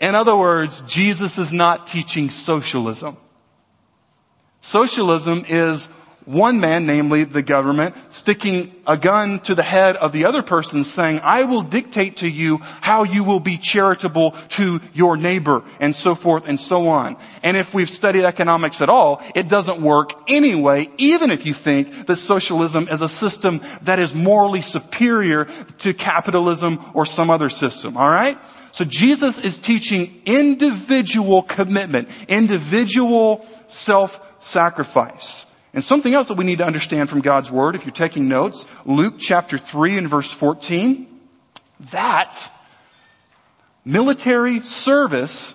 In 0.00 0.14
other 0.14 0.36
words, 0.36 0.82
Jesus 0.86 1.38
is 1.38 1.52
not 1.52 1.86
teaching 1.86 2.30
socialism. 2.30 3.16
Socialism 4.60 5.44
is 5.48 5.88
one 6.24 6.58
man, 6.58 6.86
namely 6.86 7.24
the 7.24 7.42
government, 7.42 7.94
sticking 8.10 8.74
a 8.86 8.96
gun 8.96 9.40
to 9.40 9.54
the 9.54 9.62
head 9.62 9.96
of 9.96 10.12
the 10.12 10.24
other 10.26 10.42
person 10.42 10.84
saying, 10.84 11.20
I 11.22 11.44
will 11.44 11.62
dictate 11.62 12.18
to 12.18 12.28
you 12.28 12.58
how 12.58 13.04
you 13.04 13.24
will 13.24 13.40
be 13.40 13.58
charitable 13.58 14.34
to 14.50 14.80
your 14.94 15.16
neighbor 15.16 15.64
and 15.80 15.94
so 15.94 16.14
forth 16.14 16.44
and 16.46 16.58
so 16.58 16.88
on. 16.88 17.16
And 17.42 17.56
if 17.56 17.74
we've 17.74 17.90
studied 17.90 18.24
economics 18.24 18.80
at 18.80 18.88
all, 18.88 19.22
it 19.34 19.48
doesn't 19.48 19.82
work 19.82 20.12
anyway, 20.28 20.90
even 20.96 21.30
if 21.30 21.44
you 21.44 21.52
think 21.52 22.06
that 22.06 22.16
socialism 22.16 22.88
is 22.88 23.02
a 23.02 23.08
system 23.08 23.60
that 23.82 23.98
is 23.98 24.14
morally 24.14 24.62
superior 24.62 25.46
to 25.80 25.92
capitalism 25.92 26.80
or 26.94 27.04
some 27.04 27.30
other 27.30 27.50
system. 27.50 27.96
Alright? 27.96 28.38
So 28.72 28.84
Jesus 28.84 29.38
is 29.38 29.58
teaching 29.58 30.22
individual 30.24 31.42
commitment, 31.42 32.08
individual 32.28 33.46
self-sacrifice. 33.68 35.46
And 35.74 35.84
something 35.84 36.14
else 36.14 36.28
that 36.28 36.38
we 36.38 36.44
need 36.44 36.58
to 36.58 36.66
understand 36.66 37.10
from 37.10 37.20
God's 37.20 37.50
Word, 37.50 37.74
if 37.74 37.84
you're 37.84 37.92
taking 37.92 38.28
notes, 38.28 38.64
Luke 38.86 39.16
chapter 39.18 39.58
3 39.58 39.98
and 39.98 40.08
verse 40.08 40.32
14, 40.32 41.06
that 41.90 42.48
military 43.84 44.60
service 44.60 45.54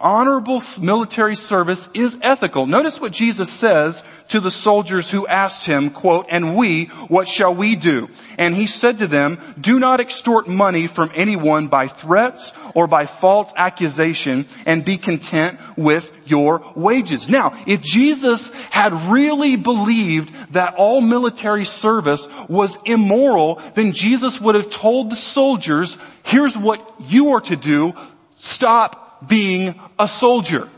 honorable 0.00 0.62
military 0.80 1.36
service 1.36 1.88
is 1.94 2.16
ethical. 2.22 2.66
Notice 2.66 3.00
what 3.00 3.12
Jesus 3.12 3.50
says 3.50 4.02
to 4.28 4.40
the 4.40 4.50
soldiers 4.50 5.08
who 5.08 5.26
asked 5.26 5.64
him, 5.64 5.90
quote, 5.90 6.26
and 6.28 6.56
we, 6.56 6.86
what 7.08 7.28
shall 7.28 7.54
we 7.54 7.76
do? 7.76 8.08
And 8.36 8.54
he 8.54 8.66
said 8.66 8.98
to 8.98 9.06
them, 9.06 9.38
do 9.60 9.78
not 9.78 10.00
extort 10.00 10.48
money 10.48 10.86
from 10.86 11.10
anyone 11.14 11.68
by 11.68 11.88
threats 11.88 12.52
or 12.74 12.86
by 12.86 13.06
false 13.06 13.52
accusation 13.56 14.46
and 14.66 14.84
be 14.84 14.98
content 14.98 15.58
with 15.76 16.12
your 16.26 16.62
wages. 16.74 17.28
Now, 17.28 17.58
if 17.66 17.80
Jesus 17.80 18.50
had 18.70 18.92
really 19.10 19.56
believed 19.56 20.52
that 20.52 20.74
all 20.74 21.00
military 21.00 21.64
service 21.64 22.28
was 22.48 22.78
immoral, 22.84 23.62
then 23.74 23.92
Jesus 23.92 24.40
would 24.40 24.54
have 24.54 24.70
told 24.70 25.10
the 25.10 25.16
soldiers, 25.16 25.96
here's 26.22 26.56
what 26.56 26.94
you 27.00 27.30
are 27.30 27.40
to 27.42 27.56
do, 27.56 27.94
stop 28.36 29.26
being 29.26 29.80
a 29.98 30.06
soldier. 30.06 30.68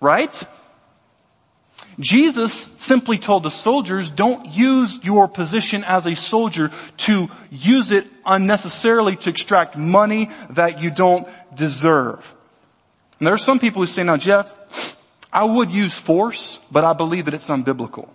Right? 0.00 0.42
Jesus 2.00 2.52
simply 2.78 3.18
told 3.18 3.42
the 3.42 3.50
soldiers, 3.50 4.10
don't 4.10 4.46
use 4.54 4.98
your 5.02 5.28
position 5.28 5.84
as 5.84 6.06
a 6.06 6.16
soldier 6.16 6.70
to 6.98 7.28
use 7.50 7.92
it 7.92 8.06
unnecessarily 8.24 9.16
to 9.16 9.30
extract 9.30 9.76
money 9.76 10.30
that 10.50 10.82
you 10.82 10.90
don't 10.90 11.28
deserve. 11.54 12.34
And 13.18 13.26
there 13.26 13.34
are 13.34 13.38
some 13.38 13.58
people 13.58 13.82
who 13.82 13.86
say, 13.86 14.02
now 14.02 14.16
Jeff, 14.16 14.96
I 15.32 15.44
would 15.44 15.70
use 15.70 15.92
force, 15.92 16.58
but 16.72 16.84
I 16.84 16.94
believe 16.94 17.26
that 17.26 17.34
it's 17.34 17.48
unbiblical. 17.48 18.08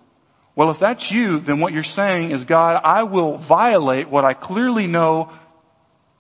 Well, 0.56 0.72
if 0.72 0.80
that's 0.80 1.12
you, 1.12 1.40
then 1.40 1.60
what 1.60 1.74
you're 1.74 1.84
saying 1.84 2.32
is, 2.32 2.46
God, 2.46 2.80
I 2.84 3.04
will 3.04 3.38
violate 3.38 4.10
what 4.10 4.26
I 4.26 4.34
clearly 4.34 4.88
know 4.88 5.32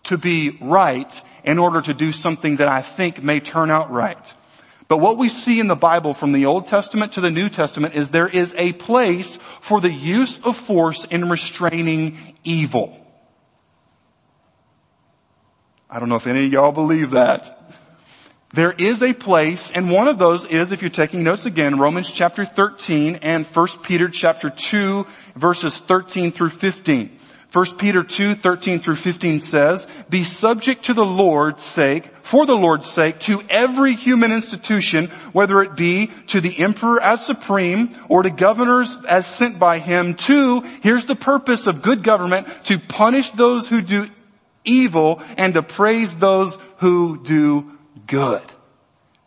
to 0.05 0.17
be 0.17 0.57
right 0.61 1.21
in 1.43 1.57
order 1.57 1.81
to 1.81 1.93
do 1.93 2.11
something 2.11 2.57
that 2.57 2.67
I 2.67 2.81
think 2.81 3.23
may 3.23 3.39
turn 3.39 3.71
out 3.71 3.91
right. 3.91 4.33
But 4.87 4.97
what 4.97 5.17
we 5.17 5.29
see 5.29 5.59
in 5.59 5.67
the 5.67 5.75
Bible 5.75 6.13
from 6.13 6.31
the 6.31 6.45
Old 6.45 6.67
Testament 6.67 7.13
to 7.13 7.21
the 7.21 7.31
New 7.31 7.49
Testament 7.49 7.95
is 7.95 8.09
there 8.09 8.27
is 8.27 8.53
a 8.57 8.71
place 8.73 9.37
for 9.61 9.81
the 9.81 9.91
use 9.91 10.37
of 10.43 10.55
force 10.55 11.05
in 11.05 11.29
restraining 11.29 12.35
evil. 12.43 12.95
I 15.89 15.99
don't 15.99 16.09
know 16.09 16.17
if 16.17 16.27
any 16.27 16.45
of 16.45 16.51
y'all 16.51 16.71
believe 16.71 17.11
that. 17.11 17.51
There 18.53 18.71
is 18.71 19.01
a 19.01 19.13
place, 19.13 19.71
and 19.71 19.91
one 19.91 20.07
of 20.07 20.17
those 20.17 20.45
is, 20.45 20.71
if 20.71 20.81
you're 20.81 20.89
taking 20.89 21.23
notes 21.23 21.45
again, 21.45 21.77
Romans 21.77 22.09
chapter 22.11 22.45
13 22.45 23.19
and 23.21 23.45
1 23.45 23.67
Peter 23.83 24.07
chapter 24.07 24.49
2 24.49 25.05
verses 25.35 25.79
13 25.79 26.31
through 26.31 26.49
15. 26.49 27.19
1 27.55 27.77
Peter 27.77 28.03
2, 28.03 28.35
13 28.35 28.79
through 28.79 28.97
15 28.97 29.39
says, 29.39 29.87
be 30.09 30.25
subject 30.25 30.85
to 30.85 30.93
the 30.93 31.05
Lord's 31.05 31.63
sake, 31.63 32.11
for 32.21 32.45
the 32.45 32.53
Lord's 32.53 32.89
sake, 32.89 33.21
to 33.21 33.41
every 33.47 33.95
human 33.95 34.33
institution, 34.33 35.07
whether 35.31 35.61
it 35.61 35.77
be 35.77 36.07
to 36.27 36.41
the 36.41 36.59
emperor 36.59 37.01
as 37.01 37.25
supreme 37.25 37.95
or 38.09 38.23
to 38.23 38.29
governors 38.29 38.99
as 39.07 39.25
sent 39.25 39.57
by 39.57 39.79
him 39.79 40.15
to, 40.15 40.63
here's 40.83 41.05
the 41.05 41.15
purpose 41.15 41.67
of 41.67 41.81
good 41.81 42.03
government, 42.03 42.45
to 42.65 42.77
punish 42.77 43.31
those 43.31 43.69
who 43.69 43.81
do 43.81 44.09
evil 44.65 45.21
and 45.37 45.53
to 45.53 45.63
praise 45.63 46.17
those 46.17 46.57
who 46.79 47.23
do 47.23 47.71
good. 48.05 48.43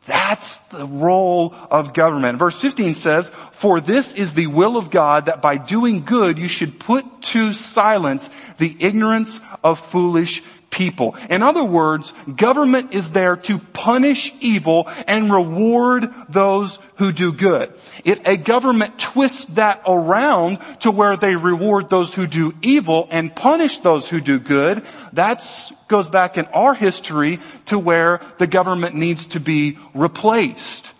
That's 0.08 0.56
the 0.70 0.86
role 0.86 1.54
of 1.70 1.92
government. 1.92 2.38
Verse 2.38 2.58
15 2.58 2.94
says, 2.94 3.30
for 3.52 3.80
this 3.80 4.12
is 4.14 4.32
the 4.32 4.46
will 4.46 4.78
of 4.78 4.90
God 4.90 5.26
that 5.26 5.42
by 5.42 5.58
doing 5.58 6.04
good 6.04 6.38
you 6.38 6.48
should 6.48 6.80
put 6.80 7.04
to 7.34 7.52
silence 7.52 8.28
the 8.56 8.74
ignorance 8.80 9.38
of 9.62 9.78
foolish 9.78 10.42
people. 10.70 11.16
In 11.30 11.42
other 11.42 11.64
words, 11.64 12.12
government 12.34 12.92
is 12.92 13.10
there 13.10 13.36
to 13.36 13.58
punish 13.58 14.32
evil 14.40 14.88
and 15.06 15.32
reward 15.32 16.08
those 16.28 16.78
who 16.96 17.12
do 17.12 17.32
good. 17.32 17.72
If 18.04 18.20
a 18.26 18.36
government 18.36 18.98
twists 18.98 19.44
that 19.54 19.82
around 19.86 20.58
to 20.80 20.90
where 20.90 21.16
they 21.16 21.36
reward 21.36 21.88
those 21.88 22.12
who 22.12 22.26
do 22.26 22.54
evil 22.62 23.08
and 23.10 23.34
punish 23.34 23.78
those 23.78 24.08
who 24.08 24.20
do 24.20 24.38
good, 24.38 24.84
that 25.14 25.44
goes 25.88 26.10
back 26.10 26.38
in 26.38 26.46
our 26.46 26.74
history 26.74 27.40
to 27.66 27.78
where 27.78 28.20
the 28.38 28.46
government 28.46 28.94
needs 28.94 29.26
to 29.26 29.40
be 29.40 29.78
replaced. 29.94 30.92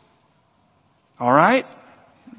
Alright? 1.21 1.67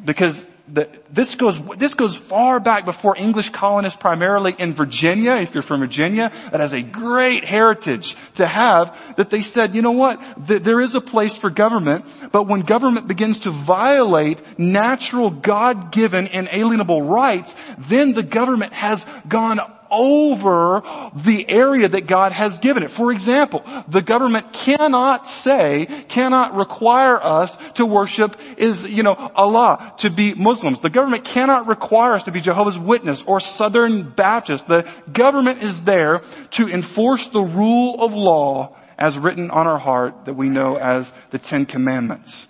Because 0.04 0.44
the, 0.72 0.88
this 1.12 1.36
goes, 1.36 1.60
this 1.78 1.94
goes 1.94 2.16
far 2.16 2.60
back 2.60 2.86
before 2.86 3.16
English 3.18 3.50
colonists 3.50 3.98
primarily 4.00 4.56
in 4.58 4.74
Virginia, 4.74 5.34
if 5.34 5.54
you're 5.54 5.64
from 5.64 5.80
Virginia, 5.80 6.32
that 6.52 6.60
has 6.60 6.74
a 6.74 6.82
great 6.82 7.44
heritage 7.44 8.16
to 8.36 8.46
have, 8.46 9.16
that 9.18 9.30
they 9.30 9.42
said, 9.42 9.76
you 9.76 9.82
know 9.82 9.92
what, 9.92 10.22
there 10.38 10.80
is 10.80 10.96
a 10.96 11.02
place 11.02 11.34
for 11.34 11.50
government, 11.50 12.06
but 12.32 12.44
when 12.44 12.62
government 12.62 13.08
begins 13.08 13.40
to 13.40 13.52
violate 13.52 14.42
natural 14.60 15.32
God-given 15.32 16.28
inalienable 16.28 17.02
rights, 17.02 17.56
then 17.78 18.14
the 18.14 18.24
government 18.24 18.74
has 18.74 19.06
gone 19.28 19.60
over 19.92 20.84
the 21.14 21.50
area 21.50 21.88
that 21.88 22.08
God 22.08 22.32
has 22.32 22.58
given 22.58 22.84
it. 22.84 22.92
For 22.92 23.12
example, 23.12 23.64
the 23.88 24.02
government 24.02 24.52
cannot 24.54 25.28
say, 25.28 25.88
cannot 26.08 26.56
require 26.56 27.18
us 27.22 27.58
to 27.76 27.86
worship 27.86 28.38
is, 28.58 28.84
you 28.84 29.04
know, 29.04 29.32
Allah, 29.36 29.94
to 30.00 30.10
be 30.10 30.34
Muslims. 30.34 30.80
The 30.80 30.90
government 30.90 31.24
cannot 31.24 31.68
require 31.68 32.14
us 32.14 32.24
to 32.24 32.32
be 32.32 32.42
Jehovah's 32.42 32.78
Witness 32.78 33.24
or 33.24 33.40
Southern 33.40 34.04
Baptist. 34.04 34.68
The 34.68 34.90
government 35.12 35.64
is 35.64 35.82
there 35.82 36.22
to 36.52 36.68
enforce 36.68 37.28
the 37.28 37.42
rule 37.42 38.02
of 38.04 38.14
law 38.14 38.76
as 38.98 39.18
written 39.18 39.50
on 39.50 39.66
our 39.66 39.80
heart 39.80 40.26
that 40.26 40.34
we 40.34 40.50
know 40.50 40.76
as 40.76 41.12
the 41.32 41.40
Ten 41.40 41.66
Commandments. 41.66 42.49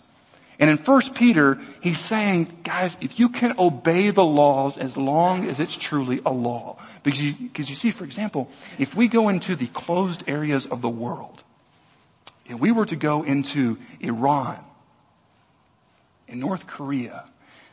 And 0.60 0.70
in 0.70 0.78
1 0.78 1.02
Peter, 1.14 1.58
he's 1.82 2.00
saying, 2.00 2.60
guys, 2.64 2.98
if 3.00 3.18
you 3.18 3.30
can 3.30 3.56
obey 3.58 4.12
the 4.12 4.26
laws 4.26 4.78
as 4.78 4.98
long 4.98 5.48
as 5.48 5.62
it's 5.62 5.78
truly 5.78 6.22
a 6.26 6.32
law. 6.32 6.78
Because 7.02 7.22
you, 7.22 7.34
because 7.34 7.70
you 7.70 7.78
see, 7.78 7.92
for 7.92 8.04
example, 8.04 8.50
if 8.78 8.94
we 8.94 9.08
go 9.08 9.30
into 9.30 9.56
the 9.56 9.68
closed 9.68 10.26
areas 10.28 10.66
of 10.66 10.82
the 10.82 10.90
world, 10.90 11.42
if 12.46 12.60
we 12.60 12.74
were 12.74 12.86
to 12.88 12.98
go 12.98 13.24
into 13.24 13.78
Iran, 14.02 14.60
in 16.28 16.40
North 16.40 16.68
Korea, 16.68 17.24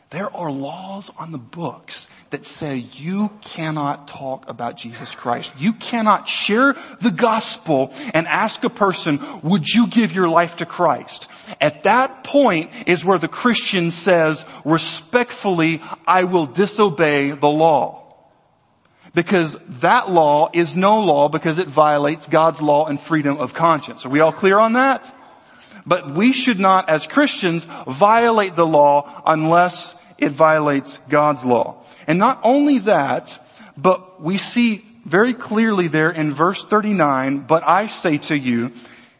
there 0.09 0.33
are 0.33 0.49
laws 0.49 1.11
on 1.17 1.33
the 1.33 1.37
books 1.37 2.07
that 2.29 2.45
say 2.45 2.77
you 2.77 3.29
cannot 3.41 4.07
talk 4.07 4.47
about 4.47 4.77
Jesus 4.77 5.13
Christ. 5.13 5.51
You 5.57 5.73
cannot 5.73 6.29
share 6.29 6.75
the 7.01 7.11
gospel 7.11 7.93
and 8.13 8.25
ask 8.25 8.63
a 8.63 8.69
person, 8.69 9.19
would 9.43 9.67
you 9.67 9.87
give 9.87 10.13
your 10.13 10.29
life 10.29 10.57
to 10.57 10.65
Christ? 10.65 11.27
At 11.59 11.83
that 11.83 12.23
point 12.23 12.71
is 12.87 13.03
where 13.03 13.17
the 13.17 13.27
Christian 13.27 13.91
says, 13.91 14.45
respectfully, 14.63 15.81
I 16.05 16.23
will 16.23 16.45
disobey 16.45 17.31
the 17.31 17.49
law. 17.49 18.05
Because 19.13 19.57
that 19.81 20.09
law 20.09 20.49
is 20.53 20.75
no 20.75 21.01
law 21.01 21.27
because 21.27 21.57
it 21.57 21.67
violates 21.67 22.27
God's 22.27 22.61
law 22.61 22.85
and 22.85 22.99
freedom 22.99 23.37
of 23.37 23.53
conscience. 23.53 24.05
Are 24.05 24.09
we 24.09 24.21
all 24.21 24.31
clear 24.31 24.57
on 24.57 24.73
that? 24.73 25.13
But 25.87 26.13
we 26.13 26.33
should 26.33 26.59
not, 26.59 26.89
as 26.89 27.07
Christians, 27.07 27.65
violate 27.87 28.55
the 28.55 28.65
law 28.65 29.23
unless 29.25 29.95
it 30.17 30.33
violates 30.33 30.99
God's 31.09 31.45
law. 31.45 31.83
And 32.07 32.19
not 32.19 32.41
only 32.43 32.79
that, 32.79 33.39
but 33.77 34.21
we 34.21 34.37
see 34.37 34.83
very 35.05 35.33
clearly 35.33 35.87
there 35.87 36.11
in 36.11 36.33
verse 36.33 36.65
39, 36.65 37.39
but 37.39 37.63
I 37.65 37.87
say 37.87 38.17
to 38.17 38.37
you, 38.37 38.73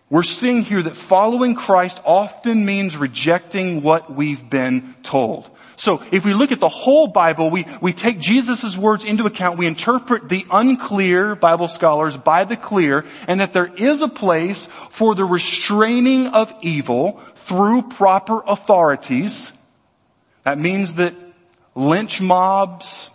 we're 0.10 0.24
seeing 0.24 0.64
here 0.64 0.82
that 0.82 0.96
following 0.96 1.56
Christ 1.56 2.02
often 2.06 2.66
means 2.66 2.98
rejecting 2.98 3.82
what 3.82 4.14
we've 4.14 4.50
been 4.50 4.96
told. 5.04 5.50
So 5.78 6.02
if 6.12 6.26
we 6.26 6.34
look 6.34 6.52
at 6.52 6.60
the 6.60 6.68
whole 6.68 7.08
Bible, 7.08 7.52
we, 7.52 7.68
we 7.82 7.94
take 7.94 8.20
Jesus' 8.20 8.76
words 8.76 9.06
into 9.06 9.28
account, 9.28 9.60
we 9.60 9.68
interpret 9.68 10.28
the 10.28 10.44
unclear, 10.50 11.36
Bible 11.36 11.68
scholars, 11.68 12.18
by 12.18 12.46
the 12.46 12.58
clear, 12.58 13.06
and 13.28 13.42
that 13.42 13.54
there 13.54 13.72
is 13.72 14.02
a 14.02 14.08
place 14.08 14.68
for 14.90 15.14
the 15.14 15.24
restraining 15.24 16.30
of 16.30 16.52
evil 16.62 17.22
through 17.46 17.84
proper 17.84 18.42
authorities. 18.46 19.54
That 20.44 20.58
means 20.58 20.96
that 20.96 21.14
lynch 21.76 22.22
mobs, 22.22 23.12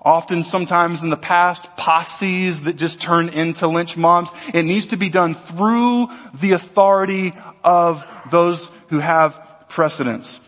often 0.00 0.44
sometimes 0.44 1.04
in 1.04 1.10
the 1.10 1.16
past 1.18 1.76
posses 1.76 2.62
that 2.62 2.76
just 2.76 3.02
turn 3.02 3.28
into 3.28 3.68
lynch 3.68 3.98
mobs. 3.98 4.30
It 4.54 4.64
needs 4.64 4.86
to 4.86 4.96
be 4.96 5.10
done 5.10 5.34
through 5.34 6.08
the 6.32 6.52
authority 6.52 7.34
of 7.62 8.02
those 8.30 8.70
who 8.88 8.98
have 8.98 9.68
precedence. 9.68 10.40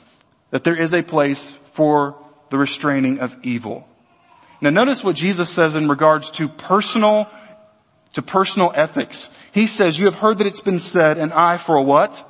That 0.55 0.63
there 0.63 0.77
is 0.77 0.95
a 0.95 1.03
place 1.03 1.45
for 1.73 2.15
the 2.51 2.59
restraining 2.59 3.19
of 3.19 3.37
evil. 3.43 3.89
Now 4.61 4.71
notice 4.71 5.03
what 5.03 5.17
Jesus 5.17 5.51
says 5.51 5.75
in 5.75 5.89
regards 5.89 6.31
to 6.39 6.47
personal, 6.47 7.29
to 8.13 8.23
personal 8.23 8.71
ethics. 8.73 9.29
He 9.51 9.67
says, 9.67 9.99
you 9.99 10.05
have 10.05 10.15
heard 10.15 10.39
that 10.39 10.47
it's 10.47 10.61
been 10.61 10.79
said, 10.79 11.19
an 11.19 11.33
eye 11.33 11.57
for 11.57 11.75
a 11.75 11.83
what? 11.83 12.25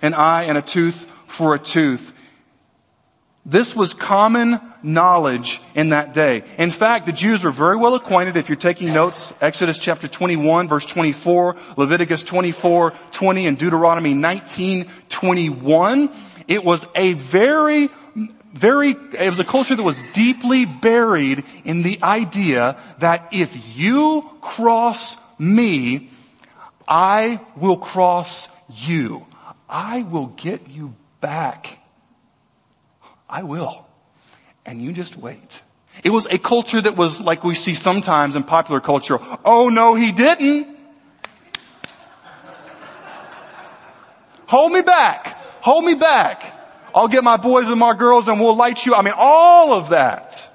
An 0.00 0.14
eye 0.14 0.44
and 0.44 0.56
a 0.56 0.62
tooth 0.62 1.06
for 1.26 1.54
a 1.54 1.58
tooth. 1.58 2.14
This 3.44 3.76
was 3.76 3.92
common 3.92 4.58
knowledge 4.82 5.60
in 5.74 5.90
that 5.90 6.14
day. 6.14 6.44
In 6.56 6.70
fact, 6.70 7.04
the 7.04 7.12
Jews 7.12 7.44
were 7.44 7.50
very 7.50 7.76
well 7.76 7.94
acquainted, 7.94 8.38
if 8.38 8.48
you're 8.48 8.56
taking 8.56 8.94
notes, 8.94 9.34
Exodus 9.40 9.78
chapter 9.78 10.08
21 10.08 10.66
verse 10.66 10.86
24, 10.86 11.56
Leviticus 11.76 12.22
24, 12.22 12.92
20, 13.10 13.46
and 13.46 13.58
Deuteronomy 13.58 14.14
19, 14.14 14.88
21. 15.10 16.10
It 16.48 16.64
was 16.64 16.86
a 16.94 17.12
very, 17.14 17.90
very, 18.52 18.90
it 18.90 19.28
was 19.28 19.40
a 19.40 19.44
culture 19.44 19.74
that 19.74 19.82
was 19.82 20.02
deeply 20.12 20.64
buried 20.64 21.44
in 21.64 21.82
the 21.82 22.02
idea 22.02 22.80
that 22.98 23.28
if 23.32 23.76
you 23.76 24.28
cross 24.40 25.16
me, 25.38 26.10
I 26.86 27.40
will 27.56 27.78
cross 27.78 28.48
you. 28.68 29.26
I 29.68 30.02
will 30.02 30.26
get 30.26 30.68
you 30.68 30.94
back. 31.20 31.78
I 33.28 33.42
will. 33.42 33.86
And 34.66 34.82
you 34.82 34.92
just 34.92 35.16
wait. 35.16 35.62
It 36.04 36.10
was 36.10 36.26
a 36.26 36.38
culture 36.38 36.80
that 36.80 36.96
was 36.96 37.20
like 37.20 37.44
we 37.44 37.54
see 37.54 37.74
sometimes 37.74 38.36
in 38.36 38.44
popular 38.44 38.80
culture. 38.80 39.18
Oh 39.44 39.68
no, 39.68 39.94
he 39.94 40.12
didn't. 40.12 40.68
Hold 44.46 44.72
me 44.72 44.82
back. 44.82 45.41
Hold 45.62 45.84
me 45.84 45.94
back. 45.94 46.44
I'll 46.94 47.08
get 47.08 47.24
my 47.24 47.36
boys 47.36 47.68
and 47.68 47.78
my 47.78 47.94
girls 47.94 48.28
and 48.28 48.40
we'll 48.40 48.56
light 48.56 48.84
you. 48.84 48.94
I 48.94 49.02
mean, 49.02 49.14
all 49.16 49.74
of 49.74 49.90
that. 49.90 50.48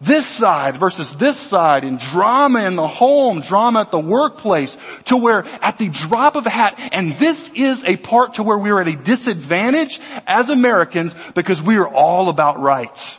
This 0.00 0.26
side 0.26 0.76
versus 0.76 1.14
this 1.14 1.36
side 1.36 1.84
in 1.84 1.96
drama 1.96 2.64
in 2.64 2.76
the 2.76 2.86
home, 2.86 3.40
drama 3.40 3.80
at 3.80 3.90
the 3.90 3.98
workplace 3.98 4.76
to 5.06 5.16
where 5.16 5.44
at 5.62 5.78
the 5.78 5.88
drop 5.88 6.36
of 6.36 6.46
a 6.46 6.50
hat, 6.50 6.78
and 6.92 7.18
this 7.18 7.50
is 7.54 7.84
a 7.84 7.96
part 7.96 8.34
to 8.34 8.42
where 8.42 8.58
we're 8.58 8.80
at 8.80 8.88
a 8.88 8.96
disadvantage 8.96 10.00
as 10.26 10.48
Americans 10.48 11.14
because 11.34 11.60
we 11.60 11.78
are 11.78 11.88
all 11.88 12.28
about 12.28 12.60
rights. 12.60 13.18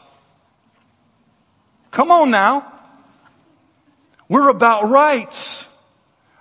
Come 1.92 2.12
on 2.12 2.32
now. 2.32 2.72
We're 4.30 4.50
about 4.50 4.90
rights. 4.90 5.66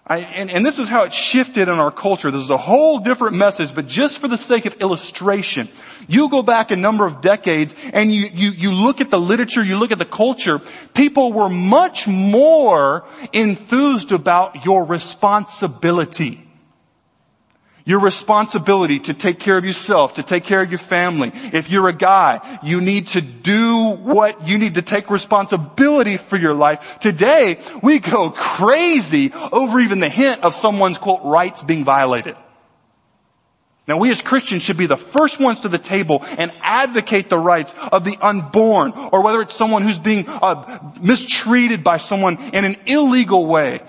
I, 0.08 0.18
and, 0.18 0.52
and, 0.52 0.64
this 0.64 0.78
is 0.78 0.88
how 0.88 1.02
it 1.02 1.12
shifted 1.12 1.68
in 1.68 1.80
our 1.80 1.90
culture. 1.90 2.30
This 2.30 2.44
is 2.44 2.50
a 2.50 2.56
whole 2.56 3.00
different 3.00 3.34
message, 3.34 3.75
but 3.75 3.88
just 3.88 4.18
for 4.20 4.28
the 4.28 4.36
sake 4.36 4.64
of 4.64 4.75
illustration, 4.75 5.68
you 6.06 6.28
go 6.28 6.44
back 6.44 6.70
a 6.70 6.76
number 6.76 7.04
of 7.04 7.20
decades 7.20 7.75
and 7.92 8.14
you, 8.14 8.28
you, 8.32 8.50
you 8.50 8.72
look 8.72 9.00
at 9.00 9.10
the 9.10 9.18
literature, 9.18 9.64
you 9.64 9.76
look 9.78 9.90
at 9.90 9.98
the 9.98 10.04
culture, 10.04 10.60
people 10.94 11.32
were 11.32 11.48
much 11.48 12.06
more 12.06 13.04
enthused 13.32 14.12
about 14.12 14.64
your 14.64 14.86
responsibility. 14.86 16.46
Your 17.87 18.00
responsibility 18.00 18.99
to 18.99 19.14
take 19.14 19.38
care 19.38 19.57
of 19.57 19.64
yourself, 19.64 20.14
to 20.14 20.25
take 20.25 20.43
care 20.43 20.61
of 20.61 20.69
your 20.71 20.81
family. 20.81 21.31
If 21.33 21.71
you're 21.71 21.87
a 21.87 21.93
guy, 21.93 22.59
you 22.64 22.81
need 22.81 23.09
to 23.09 23.21
do 23.21 23.90
what 23.90 24.49
you 24.49 24.59
need 24.59 24.75
to 24.75 24.83
take 24.83 25.09
responsibility 25.09 26.16
for 26.16 26.37
your 26.37 26.52
life. 26.52 26.99
Today, 26.99 27.61
we 27.85 28.00
go 28.00 28.31
crazy 28.31 29.33
over 29.33 29.78
even 29.78 30.00
the 30.00 30.09
hint 30.09 30.43
of 30.43 30.57
someone's 30.57 30.99
quote 30.99 31.23
rights 31.23 31.62
being 31.62 31.85
violated. 31.85 32.37
Now 33.87 33.99
we 33.99 34.11
as 34.11 34.21
Christians 34.21 34.64
should 34.64 34.78
be 34.78 34.88
the 34.88 34.97
first 34.97 35.38
ones 35.38 35.61
to 35.61 35.69
the 35.69 35.78
table 35.78 36.25
and 36.38 36.52
advocate 36.61 37.31
the 37.31 37.38
rights 37.38 37.73
of 37.93 38.05
the 38.05 38.19
unborn 38.21 38.95
or 39.12 39.23
whether 39.23 39.40
it's 39.43 39.55
someone 39.55 39.83
who's 39.83 40.00
being 40.00 40.28
uh, 40.28 40.93
mistreated 41.00 41.85
by 41.85 41.99
someone 41.99 42.37
in 42.52 42.64
an 42.64 42.76
illegal 42.87 43.47
way. 43.47 43.81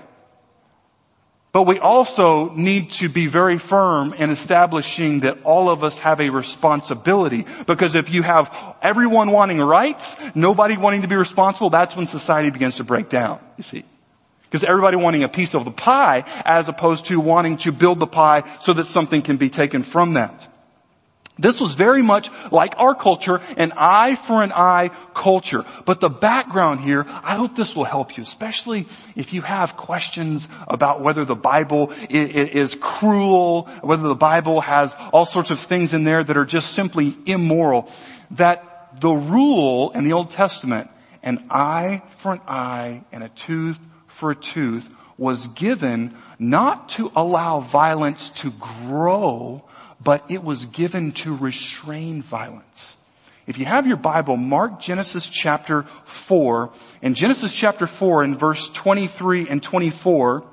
But 1.54 1.64
we 1.64 1.80
also 1.80 2.50
need 2.54 2.92
to 2.92 3.10
be 3.10 3.28
very 3.28 3.58
firm 3.58 4.14
in 4.14 4.30
establishing 4.30 5.22
that 5.22 5.40
all 5.44 5.70
of 5.70 5.84
us 5.84 5.98
have 6.00 6.20
a 6.20 6.30
responsibility. 6.30 7.46
Because 7.66 7.96
if 7.96 8.12
you 8.12 8.22
have 8.22 8.52
everyone 8.82 9.32
wanting 9.32 9.60
rights, 9.60 10.18
nobody 10.36 10.78
wanting 10.78 11.02
to 11.02 11.08
be 11.08 11.16
responsible, 11.16 11.70
that's 11.70 11.96
when 11.96 12.06
society 12.06 12.50
begins 12.50 12.78
to 12.78 12.84
break 12.84 13.10
down, 13.10 13.40
you 13.56 13.64
see. 13.64 13.86
Because 14.44 14.64
everybody 14.64 14.98
wanting 14.98 15.24
a 15.24 15.30
piece 15.30 15.56
of 15.56 15.66
the 15.66 15.72
pie 15.72 16.24
as 16.46 16.70
opposed 16.70 17.06
to 17.06 17.20
wanting 17.20 17.58
to 17.58 17.72
build 17.72 18.00
the 18.00 18.08
pie 18.08 18.44
so 18.60 18.74
that 18.74 18.88
something 18.88 19.22
can 19.22 19.38
be 19.38 19.50
taken 19.50 19.84
from 19.84 20.14
that. 20.14 20.48
This 21.40 21.60
was 21.60 21.76
very 21.76 22.02
much 22.02 22.30
like 22.52 22.76
our 22.78 22.96
culture, 22.96 23.42
an 23.58 23.74
eye 23.76 24.16
for 24.16 24.42
an 24.42 24.52
eye 24.52 24.90
culture. 25.14 25.66
But 25.86 26.00
the 26.02 26.10
background 26.10 26.80
here, 26.80 27.06
I 27.08 27.36
hope 27.36 27.56
this 27.56 27.76
will 27.76 27.84
help 27.84 28.18
you, 28.18 28.24
especially 28.24 28.88
if 29.16 29.34
you 29.34 29.42
have 29.42 29.78
questions 29.78 30.48
about 30.68 31.02
whether 31.02 31.26
the 31.26 31.36
Bible 31.36 31.94
is 32.10 32.76
cruel, 32.80 33.70
whether 33.82 34.08
the 34.08 34.16
Bible 34.16 34.62
has 34.62 34.96
all 35.14 35.26
sorts 35.26 35.52
of 35.52 35.60
things 35.60 35.94
in 35.94 36.04
there 36.04 36.24
that 36.24 36.38
are 36.38 36.46
just 36.46 36.74
simply 36.74 37.16
immoral. 37.26 37.92
That 38.32 39.00
the 39.00 39.12
rule 39.12 39.92
in 39.92 40.04
the 40.04 40.14
Old 40.14 40.32
Testament, 40.32 40.90
an 41.24 41.46
eye 41.50 42.02
for 42.20 42.34
an 42.34 42.42
eye 42.48 43.04
and 43.12 43.24
a 43.24 43.30
tooth 43.30 43.80
for 44.08 44.32
a 44.32 44.36
tooth, 44.36 44.88
was 45.18 45.48
given 45.48 46.16
not 46.40 46.90
to 46.90 47.12
allow 47.16 47.60
violence 47.60 48.30
to 48.30 48.52
grow, 48.52 49.67
but 50.02 50.30
it 50.30 50.44
was 50.44 50.66
given 50.66 51.12
to 51.14 51.36
restrain 51.36 52.22
violence. 52.22 52.96
If 53.48 53.58
you 53.58 53.66
have 53.66 53.88
your 53.88 53.98
Bible, 53.98 54.36
mark 54.36 54.80
Genesis 54.80 55.26
chapter 55.26 55.86
4. 56.06 56.72
In 57.02 57.14
Genesis 57.14 57.56
chapter 57.56 57.88
4 57.88 58.24
in 58.24 58.38
verse 58.38 58.70
23 58.70 59.48
and 59.50 59.64
24, 59.64 60.46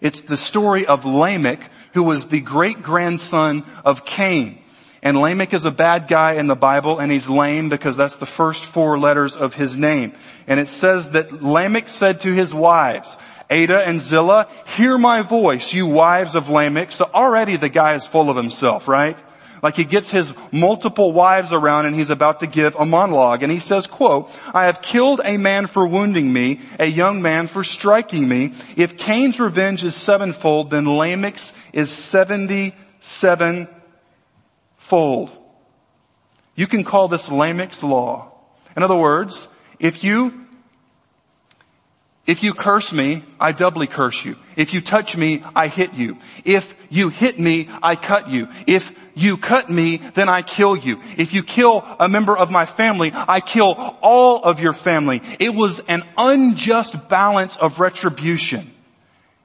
it's 0.00 0.20
the 0.22 0.36
story 0.36 0.86
of 0.86 1.06
Lamech, 1.06 1.70
who 1.94 2.02
was 2.02 2.26
the 2.26 2.40
great 2.40 2.82
grandson 2.82 3.64
of 3.84 4.04
Cain. 4.04 4.62
And 5.02 5.16
Lamech 5.18 5.54
is 5.54 5.64
a 5.64 5.70
bad 5.70 6.08
guy 6.08 6.34
in 6.34 6.46
the 6.46 6.54
Bible 6.54 6.98
and 6.98 7.10
he's 7.10 7.28
lame 7.28 7.70
because 7.70 7.96
that's 7.96 8.16
the 8.16 8.26
first 8.26 8.64
four 8.64 8.98
letters 8.98 9.36
of 9.36 9.54
his 9.54 9.74
name. 9.74 10.12
And 10.46 10.60
it 10.60 10.68
says 10.68 11.10
that 11.10 11.42
Lamech 11.42 11.88
said 11.88 12.20
to 12.20 12.32
his 12.32 12.52
wives, 12.52 13.16
Adah 13.50 13.82
and 13.84 14.00
Zillah, 14.00 14.48
hear 14.76 14.96
my 14.96 15.22
voice, 15.22 15.74
you 15.74 15.86
wives 15.86 16.36
of 16.36 16.48
Lamech. 16.48 16.92
So 16.92 17.04
already 17.12 17.56
the 17.56 17.68
guy 17.68 17.94
is 17.94 18.06
full 18.06 18.30
of 18.30 18.36
himself, 18.36 18.86
right? 18.86 19.18
Like 19.62 19.76
he 19.76 19.84
gets 19.84 20.10
his 20.10 20.32
multiple 20.52 21.12
wives 21.12 21.52
around 21.52 21.84
and 21.84 21.94
he's 21.94 22.08
about 22.08 22.40
to 22.40 22.46
give 22.46 22.76
a 22.76 22.86
monologue 22.86 23.42
and 23.42 23.52
he 23.52 23.58
says, 23.58 23.86
quote, 23.86 24.30
I 24.54 24.64
have 24.64 24.80
killed 24.80 25.20
a 25.22 25.36
man 25.36 25.66
for 25.66 25.86
wounding 25.86 26.32
me, 26.32 26.60
a 26.78 26.86
young 26.86 27.20
man 27.20 27.46
for 27.46 27.62
striking 27.62 28.26
me. 28.26 28.54
If 28.76 28.96
Cain's 28.96 29.38
revenge 29.38 29.84
is 29.84 29.94
sevenfold, 29.94 30.70
then 30.70 30.86
Lamech's 30.86 31.52
is 31.74 31.90
seventy-seven 31.90 33.68
fold. 34.76 35.30
You 36.54 36.66
can 36.66 36.84
call 36.84 37.08
this 37.08 37.28
Lamech's 37.28 37.82
law. 37.82 38.32
In 38.76 38.82
other 38.82 38.96
words, 38.96 39.46
if 39.78 40.04
you 40.04 40.46
if 42.26 42.42
you 42.42 42.54
curse 42.54 42.92
me, 42.92 43.24
I 43.40 43.52
doubly 43.52 43.86
curse 43.86 44.24
you. 44.24 44.36
If 44.54 44.74
you 44.74 44.80
touch 44.80 45.16
me, 45.16 45.42
I 45.56 45.68
hit 45.68 45.94
you. 45.94 46.18
If 46.44 46.74
you 46.90 47.08
hit 47.08 47.40
me, 47.40 47.68
I 47.82 47.96
cut 47.96 48.28
you. 48.28 48.48
If 48.66 48.92
you 49.14 49.36
cut 49.36 49.70
me, 49.70 49.96
then 49.96 50.28
I 50.28 50.42
kill 50.42 50.76
you. 50.76 51.00
If 51.16 51.32
you 51.32 51.42
kill 51.42 51.84
a 51.98 52.08
member 52.08 52.36
of 52.36 52.50
my 52.50 52.66
family, 52.66 53.10
I 53.14 53.40
kill 53.40 53.72
all 54.02 54.42
of 54.42 54.60
your 54.60 54.72
family. 54.72 55.22
It 55.38 55.54
was 55.54 55.80
an 55.80 56.02
unjust 56.16 57.08
balance 57.08 57.56
of 57.56 57.80
retribution. 57.80 58.70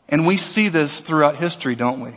And 0.09 0.27
we 0.27 0.37
see 0.37 0.69
this 0.69 0.99
throughout 1.01 1.37
history, 1.37 1.75
don't 1.75 2.01
we? 2.01 2.11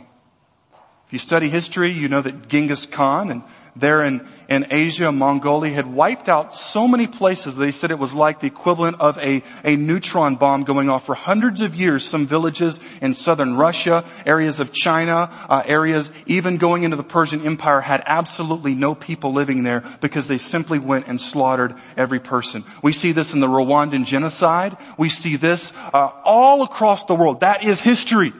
If 1.09 1.13
you 1.13 1.17
study 1.17 1.49
history, 1.49 1.89
you 1.89 2.07
know 2.07 2.21
that 2.21 2.49
Genghis 2.49 2.85
Khan 2.85 3.31
and 3.31 3.41
there 3.75 4.03
in, 4.03 4.27
in 4.47 4.67
Asia, 4.69 5.11
Mongolia 5.11 5.73
had 5.73 5.87
wiped 5.87 6.29
out 6.29 6.53
so 6.53 6.87
many 6.87 7.07
places. 7.07 7.55
that 7.55 7.65
he 7.65 7.71
said 7.71 7.89
it 7.89 7.97
was 7.97 8.13
like 8.13 8.41
the 8.41 8.45
equivalent 8.45 9.01
of 9.01 9.17
a, 9.17 9.41
a 9.63 9.75
neutron 9.75 10.35
bomb 10.35 10.65
going 10.65 10.87
off 10.87 11.07
for 11.07 11.15
hundreds 11.15 11.61
of 11.61 11.73
years. 11.73 12.05
Some 12.05 12.27
villages 12.27 12.79
in 13.01 13.15
southern 13.15 13.57
Russia, 13.57 14.05
areas 14.23 14.59
of 14.59 14.71
China, 14.71 15.31
uh, 15.49 15.63
areas 15.65 16.11
even 16.27 16.57
going 16.57 16.83
into 16.83 16.95
the 16.95 17.03
Persian 17.03 17.43
Empire 17.43 17.81
had 17.81 18.03
absolutely 18.05 18.75
no 18.75 18.93
people 18.93 19.33
living 19.33 19.63
there 19.63 19.83
because 20.01 20.27
they 20.27 20.37
simply 20.37 20.77
went 20.77 21.07
and 21.07 21.19
slaughtered 21.19 21.73
every 21.97 22.19
person. 22.19 22.63
We 22.83 22.93
see 22.93 23.13
this 23.13 23.33
in 23.33 23.39
the 23.39 23.47
Rwandan 23.47 24.05
genocide. 24.05 24.77
We 24.95 25.09
see 25.09 25.37
this 25.37 25.73
uh, 25.91 26.11
all 26.23 26.61
across 26.61 27.05
the 27.05 27.15
world. 27.15 27.39
That 27.39 27.63
is 27.63 27.81
history. 27.81 28.31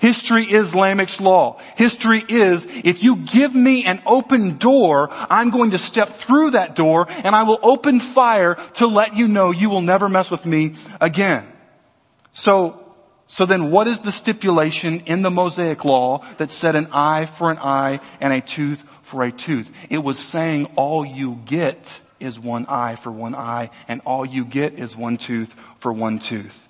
History 0.00 0.44
is 0.44 0.74
Lamech's 0.74 1.20
law. 1.20 1.60
History 1.76 2.24
is, 2.26 2.66
if 2.66 3.02
you 3.02 3.16
give 3.16 3.54
me 3.54 3.84
an 3.84 4.02
open 4.06 4.56
door, 4.56 5.08
I'm 5.12 5.50
going 5.50 5.72
to 5.72 5.78
step 5.78 6.14
through 6.14 6.52
that 6.52 6.74
door 6.74 7.06
and 7.10 7.36
I 7.36 7.42
will 7.42 7.58
open 7.62 8.00
fire 8.00 8.54
to 8.74 8.86
let 8.86 9.14
you 9.14 9.28
know 9.28 9.50
you 9.50 9.68
will 9.68 9.82
never 9.82 10.08
mess 10.08 10.30
with 10.30 10.46
me 10.46 10.76
again. 11.02 11.46
So, 12.32 12.82
so 13.28 13.44
then 13.44 13.70
what 13.70 13.88
is 13.88 14.00
the 14.00 14.10
stipulation 14.10 15.00
in 15.00 15.20
the 15.20 15.30
Mosaic 15.30 15.84
law 15.84 16.24
that 16.38 16.50
said 16.50 16.76
an 16.76 16.88
eye 16.92 17.26
for 17.26 17.50
an 17.50 17.58
eye 17.58 18.00
and 18.22 18.32
a 18.32 18.40
tooth 18.40 18.82
for 19.02 19.22
a 19.22 19.30
tooth? 19.30 19.70
It 19.90 19.98
was 19.98 20.18
saying 20.18 20.72
all 20.76 21.04
you 21.04 21.38
get 21.44 22.00
is 22.18 22.40
one 22.40 22.64
eye 22.66 22.96
for 22.96 23.12
one 23.12 23.34
eye 23.34 23.68
and 23.86 24.00
all 24.06 24.24
you 24.24 24.46
get 24.46 24.78
is 24.78 24.96
one 24.96 25.18
tooth 25.18 25.54
for 25.78 25.92
one 25.92 26.20
tooth. 26.20 26.68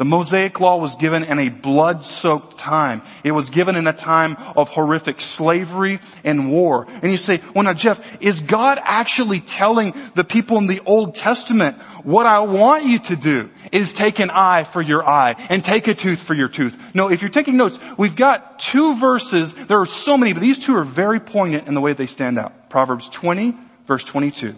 The 0.00 0.06
Mosaic 0.06 0.58
Law 0.60 0.78
was 0.78 0.94
given 0.94 1.24
in 1.24 1.38
a 1.38 1.50
blood-soaked 1.50 2.56
time. 2.56 3.02
It 3.22 3.32
was 3.32 3.50
given 3.50 3.76
in 3.76 3.86
a 3.86 3.92
time 3.92 4.38
of 4.56 4.70
horrific 4.70 5.20
slavery 5.20 6.00
and 6.24 6.50
war. 6.50 6.86
And 7.02 7.12
you 7.12 7.18
say, 7.18 7.42
well 7.54 7.64
now 7.64 7.74
Jeff, 7.74 8.22
is 8.22 8.40
God 8.40 8.78
actually 8.82 9.40
telling 9.40 9.92
the 10.14 10.24
people 10.24 10.56
in 10.56 10.68
the 10.68 10.80
Old 10.86 11.16
Testament, 11.16 11.76
what 12.02 12.24
I 12.24 12.40
want 12.40 12.86
you 12.86 12.98
to 12.98 13.16
do 13.16 13.50
is 13.72 13.92
take 13.92 14.20
an 14.20 14.30
eye 14.30 14.64
for 14.64 14.80
your 14.80 15.06
eye 15.06 15.34
and 15.50 15.62
take 15.62 15.86
a 15.86 15.92
tooth 15.92 16.22
for 16.22 16.32
your 16.32 16.48
tooth? 16.48 16.94
No, 16.94 17.10
if 17.10 17.20
you're 17.20 17.28
taking 17.28 17.58
notes, 17.58 17.78
we've 17.98 18.16
got 18.16 18.58
two 18.58 18.96
verses, 18.96 19.52
there 19.52 19.82
are 19.82 19.84
so 19.84 20.16
many, 20.16 20.32
but 20.32 20.40
these 20.40 20.60
two 20.60 20.76
are 20.76 20.84
very 20.84 21.20
poignant 21.20 21.68
in 21.68 21.74
the 21.74 21.80
way 21.82 21.92
they 21.92 22.06
stand 22.06 22.38
out. 22.38 22.70
Proverbs 22.70 23.06
20, 23.10 23.54
verse 23.84 24.04
22. 24.04 24.54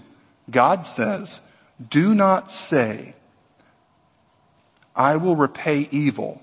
God 0.48 0.86
says, 0.86 1.40
do 1.90 2.14
not 2.14 2.52
say, 2.52 3.16
I 4.94 5.16
will 5.16 5.36
repay 5.36 5.88
evil. 5.90 6.40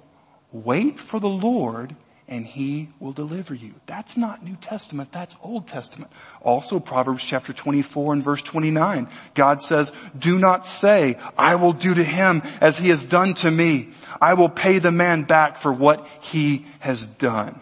Wait 0.52 1.00
for 1.00 1.20
the 1.20 1.30
Lord 1.30 1.96
and 2.30 2.46
he 2.46 2.90
will 3.00 3.12
deliver 3.12 3.56
you. 3.56 3.74
That's 3.88 4.16
not 4.16 4.44
New 4.44 4.56
Testament, 4.56 5.12
that's 5.12 5.36
Old 5.42 5.68
Testament. 5.68 6.12
Also 6.42 6.80
Proverbs 6.80 7.24
chapter 7.24 7.54
24 7.54 8.14
and 8.14 8.24
verse 8.24 8.44
29. 8.44 9.10
God 9.34 9.62
says, 9.62 9.92
do 10.18 10.38
not 10.38 10.68
say, 10.68 11.18
I 11.38 11.56
will 11.56 11.74
do 11.74 11.94
to 11.96 12.04
him 12.04 12.44
as 12.62 12.78
he 12.78 12.90
has 12.90 13.04
done 13.04 13.34
to 13.36 13.50
me. 13.50 13.90
I 14.22 14.36
will 14.36 14.50
pay 14.50 14.78
the 14.78 14.92
man 14.92 15.24
back 15.24 15.62
for 15.62 15.74
what 15.74 16.08
he 16.22 16.66
has 16.80 17.06
done. 17.06 17.60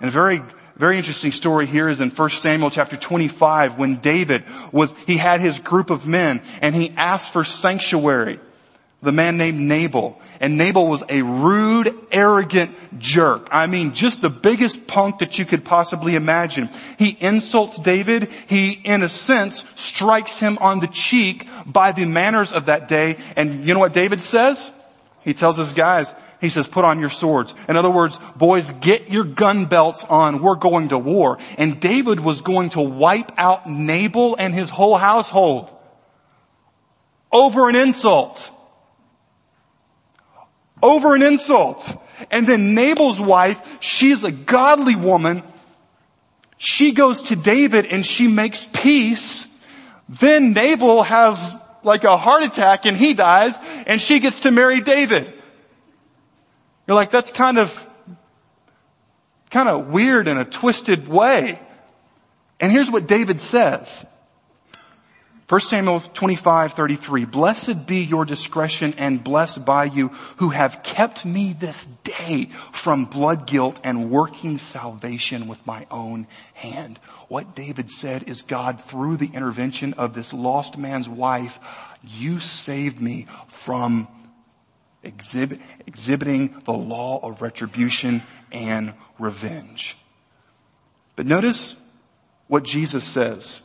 And 0.00 0.08
a 0.08 0.12
very 0.12 0.42
very 0.76 0.96
interesting 0.96 1.32
story 1.32 1.66
here 1.66 1.88
is 1.88 1.98
in 1.98 2.10
1 2.10 2.30
Samuel 2.30 2.70
chapter 2.70 2.96
25 2.96 3.78
when 3.78 3.96
David 3.96 4.44
was, 4.70 4.94
he 5.08 5.16
had 5.16 5.40
his 5.40 5.58
group 5.58 5.90
of 5.90 6.06
men 6.06 6.40
and 6.62 6.72
he 6.72 6.94
asked 6.96 7.32
for 7.32 7.42
sanctuary 7.42 8.38
the 9.00 9.12
man 9.12 9.36
named 9.36 9.60
Nabal. 9.60 10.20
And 10.40 10.58
Nabal 10.58 10.88
was 10.88 11.04
a 11.08 11.22
rude, 11.22 11.94
arrogant 12.10 12.98
jerk. 12.98 13.48
I 13.52 13.66
mean, 13.68 13.94
just 13.94 14.20
the 14.20 14.30
biggest 14.30 14.86
punk 14.88 15.20
that 15.20 15.38
you 15.38 15.44
could 15.44 15.64
possibly 15.64 16.16
imagine. 16.16 16.70
He 16.98 17.16
insults 17.20 17.78
David. 17.78 18.30
He, 18.48 18.72
in 18.72 19.02
a 19.02 19.08
sense, 19.08 19.64
strikes 19.76 20.38
him 20.38 20.58
on 20.58 20.80
the 20.80 20.88
cheek 20.88 21.46
by 21.64 21.92
the 21.92 22.06
manners 22.06 22.52
of 22.52 22.66
that 22.66 22.88
day. 22.88 23.18
And 23.36 23.66
you 23.66 23.74
know 23.74 23.80
what 23.80 23.92
David 23.92 24.22
says? 24.22 24.70
He 25.20 25.32
tells 25.32 25.56
his 25.56 25.72
guys, 25.72 26.12
he 26.40 26.50
says, 26.50 26.66
put 26.66 26.84
on 26.84 26.98
your 26.98 27.10
swords. 27.10 27.54
In 27.68 27.76
other 27.76 27.90
words, 27.90 28.18
boys, 28.36 28.68
get 28.80 29.10
your 29.10 29.24
gun 29.24 29.66
belts 29.66 30.04
on. 30.04 30.42
We're 30.42 30.56
going 30.56 30.88
to 30.88 30.98
war. 30.98 31.38
And 31.56 31.78
David 31.80 32.18
was 32.18 32.40
going 32.40 32.70
to 32.70 32.80
wipe 32.80 33.32
out 33.38 33.68
Nabal 33.68 34.36
and 34.36 34.54
his 34.54 34.70
whole 34.70 34.96
household 34.96 35.72
over 37.30 37.68
an 37.68 37.76
insult 37.76 38.50
over 40.82 41.14
an 41.14 41.22
insult. 41.22 41.86
And 42.30 42.46
then 42.46 42.74
Nabal's 42.74 43.20
wife, 43.20 43.60
she's 43.80 44.24
a 44.24 44.30
godly 44.30 44.96
woman. 44.96 45.42
She 46.56 46.92
goes 46.92 47.22
to 47.22 47.36
David 47.36 47.86
and 47.86 48.04
she 48.04 48.26
makes 48.26 48.66
peace. 48.72 49.46
Then 50.08 50.52
Nabal 50.52 51.02
has 51.02 51.54
like 51.82 52.04
a 52.04 52.16
heart 52.16 52.42
attack 52.42 52.86
and 52.86 52.96
he 52.96 53.14
dies 53.14 53.54
and 53.86 54.00
she 54.00 54.18
gets 54.18 54.40
to 54.40 54.50
marry 54.50 54.80
David. 54.80 55.32
You're 56.86 56.94
like, 56.94 57.10
that's 57.10 57.30
kind 57.30 57.58
of, 57.58 57.86
kind 59.50 59.68
of 59.68 59.88
weird 59.88 60.26
in 60.26 60.38
a 60.38 60.44
twisted 60.44 61.06
way. 61.06 61.60
And 62.58 62.72
here's 62.72 62.90
what 62.90 63.06
David 63.06 63.40
says. 63.40 64.04
1 65.48 65.60
Samuel 65.62 66.00
25, 66.00 66.74
33, 66.74 67.24
Blessed 67.24 67.86
be 67.86 68.00
your 68.00 68.26
discretion 68.26 68.92
and 68.98 69.24
blessed 69.24 69.64
by 69.64 69.84
you 69.84 70.08
who 70.36 70.50
have 70.50 70.82
kept 70.82 71.24
me 71.24 71.54
this 71.54 71.86
day 72.04 72.50
from 72.72 73.06
blood 73.06 73.46
guilt 73.46 73.80
and 73.82 74.10
working 74.10 74.58
salvation 74.58 75.48
with 75.48 75.66
my 75.66 75.86
own 75.90 76.26
hand. 76.52 77.00
What 77.28 77.56
David 77.56 77.90
said 77.90 78.24
is 78.28 78.42
God, 78.42 78.84
through 78.84 79.16
the 79.16 79.30
intervention 79.32 79.94
of 79.94 80.12
this 80.12 80.34
lost 80.34 80.76
man's 80.76 81.08
wife, 81.08 81.58
you 82.06 82.40
saved 82.40 83.00
me 83.00 83.24
from 83.46 84.06
exhibit, 85.02 85.62
exhibiting 85.86 86.60
the 86.66 86.72
law 86.72 87.20
of 87.22 87.40
retribution 87.40 88.22
and 88.52 88.92
revenge. 89.18 89.96
But 91.16 91.24
notice 91.24 91.74
what 92.48 92.64
Jesus 92.64 93.04
says 93.04 93.62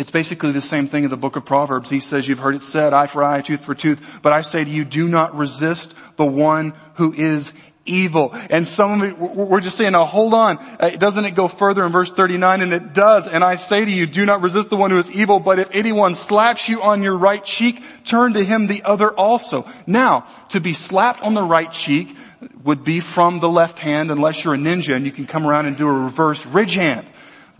it's 0.00 0.10
basically 0.10 0.52
the 0.52 0.62
same 0.62 0.88
thing 0.88 1.04
in 1.04 1.10
the 1.10 1.18
book 1.18 1.36
of 1.36 1.44
Proverbs. 1.44 1.90
He 1.90 2.00
says, 2.00 2.26
you've 2.26 2.38
heard 2.38 2.54
it 2.54 2.62
said, 2.62 2.94
eye 2.94 3.06
for 3.06 3.22
eye, 3.22 3.42
tooth 3.42 3.62
for 3.62 3.74
tooth, 3.74 4.00
but 4.22 4.32
I 4.32 4.40
say 4.40 4.64
to 4.64 4.70
you, 4.70 4.86
do 4.86 5.06
not 5.06 5.36
resist 5.36 5.94
the 6.16 6.24
one 6.24 6.72
who 6.94 7.12
is 7.12 7.52
evil. 7.84 8.30
And 8.32 8.66
some 8.66 9.02
of 9.02 9.08
it, 9.10 9.18
we're 9.18 9.60
just 9.60 9.76
saying, 9.76 9.92
now 9.92 10.06
hold 10.06 10.32
on. 10.32 10.56
Uh, 10.58 10.90
doesn't 10.90 11.26
it 11.26 11.32
go 11.32 11.48
further 11.48 11.84
in 11.84 11.92
verse 11.92 12.10
39? 12.10 12.62
And 12.62 12.72
it 12.72 12.94
does. 12.94 13.26
And 13.26 13.44
I 13.44 13.56
say 13.56 13.84
to 13.84 13.90
you, 13.90 14.06
do 14.06 14.24
not 14.24 14.40
resist 14.40 14.70
the 14.70 14.76
one 14.78 14.90
who 14.90 14.96
is 14.96 15.10
evil, 15.10 15.38
but 15.38 15.58
if 15.58 15.68
anyone 15.72 16.14
slaps 16.14 16.66
you 16.66 16.80
on 16.80 17.02
your 17.02 17.18
right 17.18 17.44
cheek, 17.44 17.84
turn 18.06 18.32
to 18.32 18.42
him 18.42 18.68
the 18.68 18.84
other 18.84 19.12
also. 19.12 19.70
Now, 19.86 20.26
to 20.50 20.60
be 20.60 20.72
slapped 20.72 21.24
on 21.24 21.34
the 21.34 21.42
right 21.42 21.70
cheek 21.70 22.16
would 22.64 22.84
be 22.84 23.00
from 23.00 23.40
the 23.40 23.50
left 23.50 23.78
hand 23.78 24.10
unless 24.10 24.42
you're 24.44 24.54
a 24.54 24.56
ninja 24.58 24.96
and 24.96 25.04
you 25.04 25.12
can 25.12 25.26
come 25.26 25.46
around 25.46 25.66
and 25.66 25.76
do 25.76 25.86
a 25.86 25.92
reverse 25.92 26.46
ridge 26.46 26.72
hand. 26.72 27.06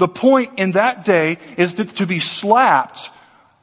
The 0.00 0.08
point 0.08 0.52
in 0.56 0.72
that 0.72 1.04
day 1.04 1.36
is 1.58 1.74
that 1.74 1.96
to 1.96 2.06
be 2.06 2.20
slapped 2.20 3.10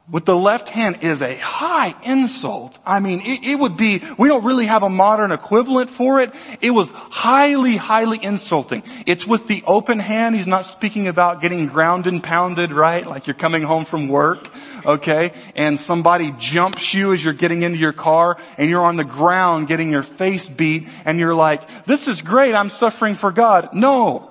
with 0.08 0.24
the 0.24 0.36
left 0.36 0.68
hand 0.68 0.98
is 1.02 1.20
a 1.20 1.36
high 1.36 1.96
insult. 2.04 2.78
I 2.86 3.00
mean, 3.00 3.22
it, 3.22 3.42
it, 3.42 3.54
would 3.56 3.76
be, 3.76 4.04
we 4.16 4.28
don't 4.28 4.44
really 4.44 4.66
have 4.66 4.84
a 4.84 4.88
modern 4.88 5.32
equivalent 5.32 5.90
for 5.90 6.20
it. 6.20 6.32
It 6.60 6.70
was 6.70 6.90
highly, 6.90 7.76
highly 7.76 8.22
insulting. 8.22 8.84
It's 9.04 9.26
with 9.26 9.48
the 9.48 9.64
open 9.66 9.98
hand. 9.98 10.36
He's 10.36 10.46
not 10.46 10.64
speaking 10.66 11.08
about 11.08 11.42
getting 11.42 11.66
ground 11.66 12.06
and 12.06 12.22
pounded, 12.22 12.70
right? 12.70 13.04
Like 13.04 13.26
you're 13.26 13.34
coming 13.34 13.64
home 13.64 13.84
from 13.84 14.06
work, 14.06 14.48
okay? 14.86 15.32
And 15.56 15.80
somebody 15.80 16.32
jumps 16.38 16.94
you 16.94 17.14
as 17.14 17.24
you're 17.24 17.34
getting 17.34 17.62
into 17.62 17.78
your 17.78 17.92
car 17.92 18.38
and 18.56 18.70
you're 18.70 18.86
on 18.86 18.96
the 18.96 19.02
ground 19.02 19.66
getting 19.66 19.90
your 19.90 20.04
face 20.04 20.48
beat 20.48 20.88
and 21.04 21.18
you're 21.18 21.34
like, 21.34 21.84
this 21.84 22.06
is 22.06 22.22
great. 22.22 22.54
I'm 22.54 22.70
suffering 22.70 23.16
for 23.16 23.32
God. 23.32 23.70
No. 23.74 24.30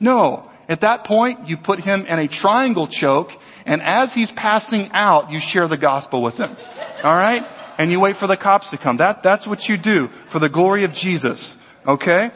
No. 0.00 0.50
At 0.68 0.80
that 0.80 1.04
point, 1.04 1.48
you 1.48 1.56
put 1.56 1.80
him 1.80 2.06
in 2.06 2.18
a 2.18 2.28
triangle 2.28 2.86
choke, 2.86 3.32
and 3.66 3.82
as 3.82 4.14
he's 4.14 4.32
passing 4.32 4.90
out, 4.92 5.30
you 5.30 5.40
share 5.40 5.68
the 5.68 5.76
gospel 5.76 6.22
with 6.22 6.36
him. 6.36 6.56
Alright? 7.04 7.44
And 7.78 7.90
you 7.90 8.00
wait 8.00 8.16
for 8.16 8.26
the 8.26 8.36
cops 8.36 8.70
to 8.70 8.78
come. 8.78 8.98
That, 8.98 9.22
that's 9.22 9.46
what 9.46 9.68
you 9.68 9.76
do 9.76 10.08
for 10.28 10.38
the 10.38 10.48
glory 10.48 10.84
of 10.84 10.92
Jesus. 10.92 11.56
Okay? 11.86 12.30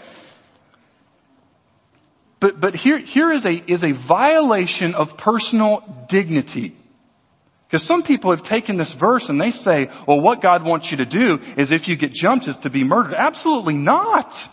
But, 2.40 2.60
but 2.60 2.74
here, 2.74 2.98
here 2.98 3.30
is 3.30 3.46
a, 3.46 3.52
is 3.70 3.84
a 3.84 3.92
violation 3.92 4.94
of 4.94 5.16
personal 5.16 6.06
dignity. 6.08 6.76
Because 7.66 7.82
some 7.82 8.02
people 8.02 8.30
have 8.30 8.42
taken 8.42 8.76
this 8.76 8.92
verse 8.92 9.28
and 9.28 9.40
they 9.40 9.50
say, 9.50 9.90
well, 10.06 10.20
what 10.20 10.40
God 10.40 10.64
wants 10.64 10.90
you 10.90 10.98
to 10.98 11.04
do 11.04 11.40
is 11.56 11.70
if 11.70 11.88
you 11.88 11.96
get 11.96 12.12
jumped 12.12 12.48
is 12.48 12.56
to 12.58 12.70
be 12.70 12.82
murdered. 12.84 13.14
Absolutely 13.14 13.74
not. 13.74 14.48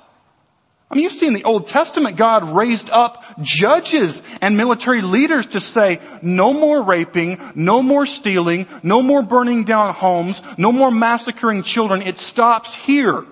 I 0.89 0.95
mean, 0.95 1.03
you've 1.03 1.13
seen 1.13 1.33
the 1.33 1.45
Old 1.45 1.67
Testament, 1.67 2.15
God 2.15 2.55
raised 2.55 2.91
up 2.91 3.23
judges 3.41 4.21
and 4.39 4.55
military 4.55 5.01
leaders 5.01 5.47
to 5.47 5.59
say, 5.59 5.99
no 6.21 6.53
more 6.53 6.83
raping, 6.83 7.39
no 7.55 7.81
more 7.81 8.05
stealing, 8.05 8.67
no 8.83 9.01
more 9.01 9.23
burning 9.23 9.63
down 9.63 9.95
homes, 9.95 10.43
no 10.57 10.71
more 10.71 10.91
massacring 10.91 11.63
children. 11.63 12.03
It 12.03 12.19
stops 12.19 12.75
here. 12.75 13.25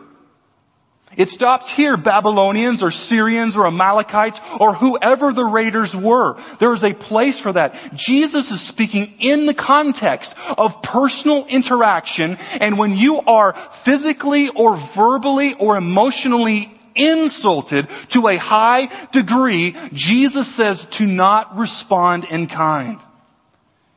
It 1.15 1.29
stops 1.29 1.69
here, 1.69 1.95
Babylonians 1.95 2.81
or 2.81 2.89
Syrians 2.89 3.55
or 3.55 3.67
Amalekites 3.67 4.39
or 4.59 4.73
whoever 4.73 5.31
the 5.31 5.45
raiders 5.45 5.95
were. 5.95 6.41
There 6.57 6.73
is 6.73 6.83
a 6.83 6.95
place 6.95 7.37
for 7.37 7.53
that. 7.53 7.93
Jesus 7.93 8.49
is 8.49 8.61
speaking 8.61 9.13
in 9.19 9.45
the 9.45 9.53
context 9.53 10.33
of 10.57 10.81
personal 10.81 11.45
interaction 11.45 12.39
and 12.59 12.79
when 12.79 12.97
you 12.97 13.19
are 13.21 13.53
physically 13.53 14.49
or 14.49 14.75
verbally 14.75 15.53
or 15.53 15.77
emotionally 15.77 16.71
insulted 16.95 17.87
to 18.09 18.27
a 18.27 18.37
high 18.37 18.87
degree, 19.11 19.75
Jesus 19.93 20.53
says 20.53 20.85
to 20.91 21.05
not 21.05 21.57
respond 21.57 22.25
in 22.25 22.47
kind. 22.47 22.99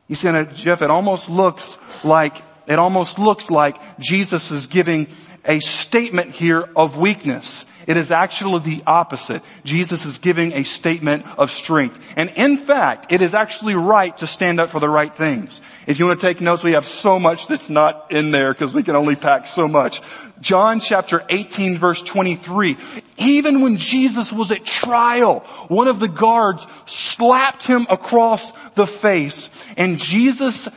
You 0.07 0.15
see, 0.15 0.31
Jeff, 0.55 0.81
it 0.81 0.89
almost 0.89 1.29
looks 1.29 1.77
like 2.03 2.41
it 2.67 2.79
almost 2.79 3.17
looks 3.17 3.49
like 3.49 3.77
Jesus 3.99 4.51
is 4.51 4.67
giving 4.67 5.07
a 5.45 5.59
statement 5.59 6.31
here 6.31 6.69
of 6.75 6.97
weakness. 6.97 7.65
It 7.87 7.95
is 7.95 8.11
actually 8.11 8.59
the 8.59 8.83
opposite. 8.85 9.41
Jesus 9.63 10.05
is 10.05 10.17
giving 10.17 10.51
a 10.51 10.63
statement 10.63 11.25
of 11.37 11.51
strength. 11.51 11.97
And 12.17 12.29
in 12.31 12.57
fact, 12.57 13.13
it 13.13 13.21
is 13.21 13.33
actually 13.33 13.75
right 13.75 14.15
to 14.17 14.27
stand 14.27 14.59
up 14.59 14.69
for 14.69 14.81
the 14.81 14.89
right 14.89 15.15
things. 15.15 15.61
If 15.87 15.97
you 15.97 16.05
want 16.05 16.19
to 16.19 16.27
take 16.27 16.41
notes, 16.41 16.63
we 16.63 16.73
have 16.73 16.85
so 16.85 17.17
much 17.17 17.47
that's 17.47 17.69
not 17.69 18.11
in 18.11 18.31
there 18.31 18.53
because 18.53 18.73
we 18.73 18.83
can 18.83 18.97
only 18.97 19.15
pack 19.15 19.47
so 19.47 19.69
much. 19.69 20.01
John 20.41 20.79
chapter 20.79 21.23
18 21.29 21.77
verse 21.77 22.01
23. 22.01 22.77
Even 23.17 23.61
when 23.61 23.77
Jesus 23.77 24.31
was 24.31 24.51
at 24.51 24.65
trial, 24.65 25.39
one 25.67 25.87
of 25.87 25.99
the 25.99 26.07
guards 26.07 26.65
slapped 26.85 27.65
him 27.65 27.87
across 27.89 28.51
the 28.75 28.87
face 28.87 29.49
and 29.75 29.99
Jesus 29.99 30.67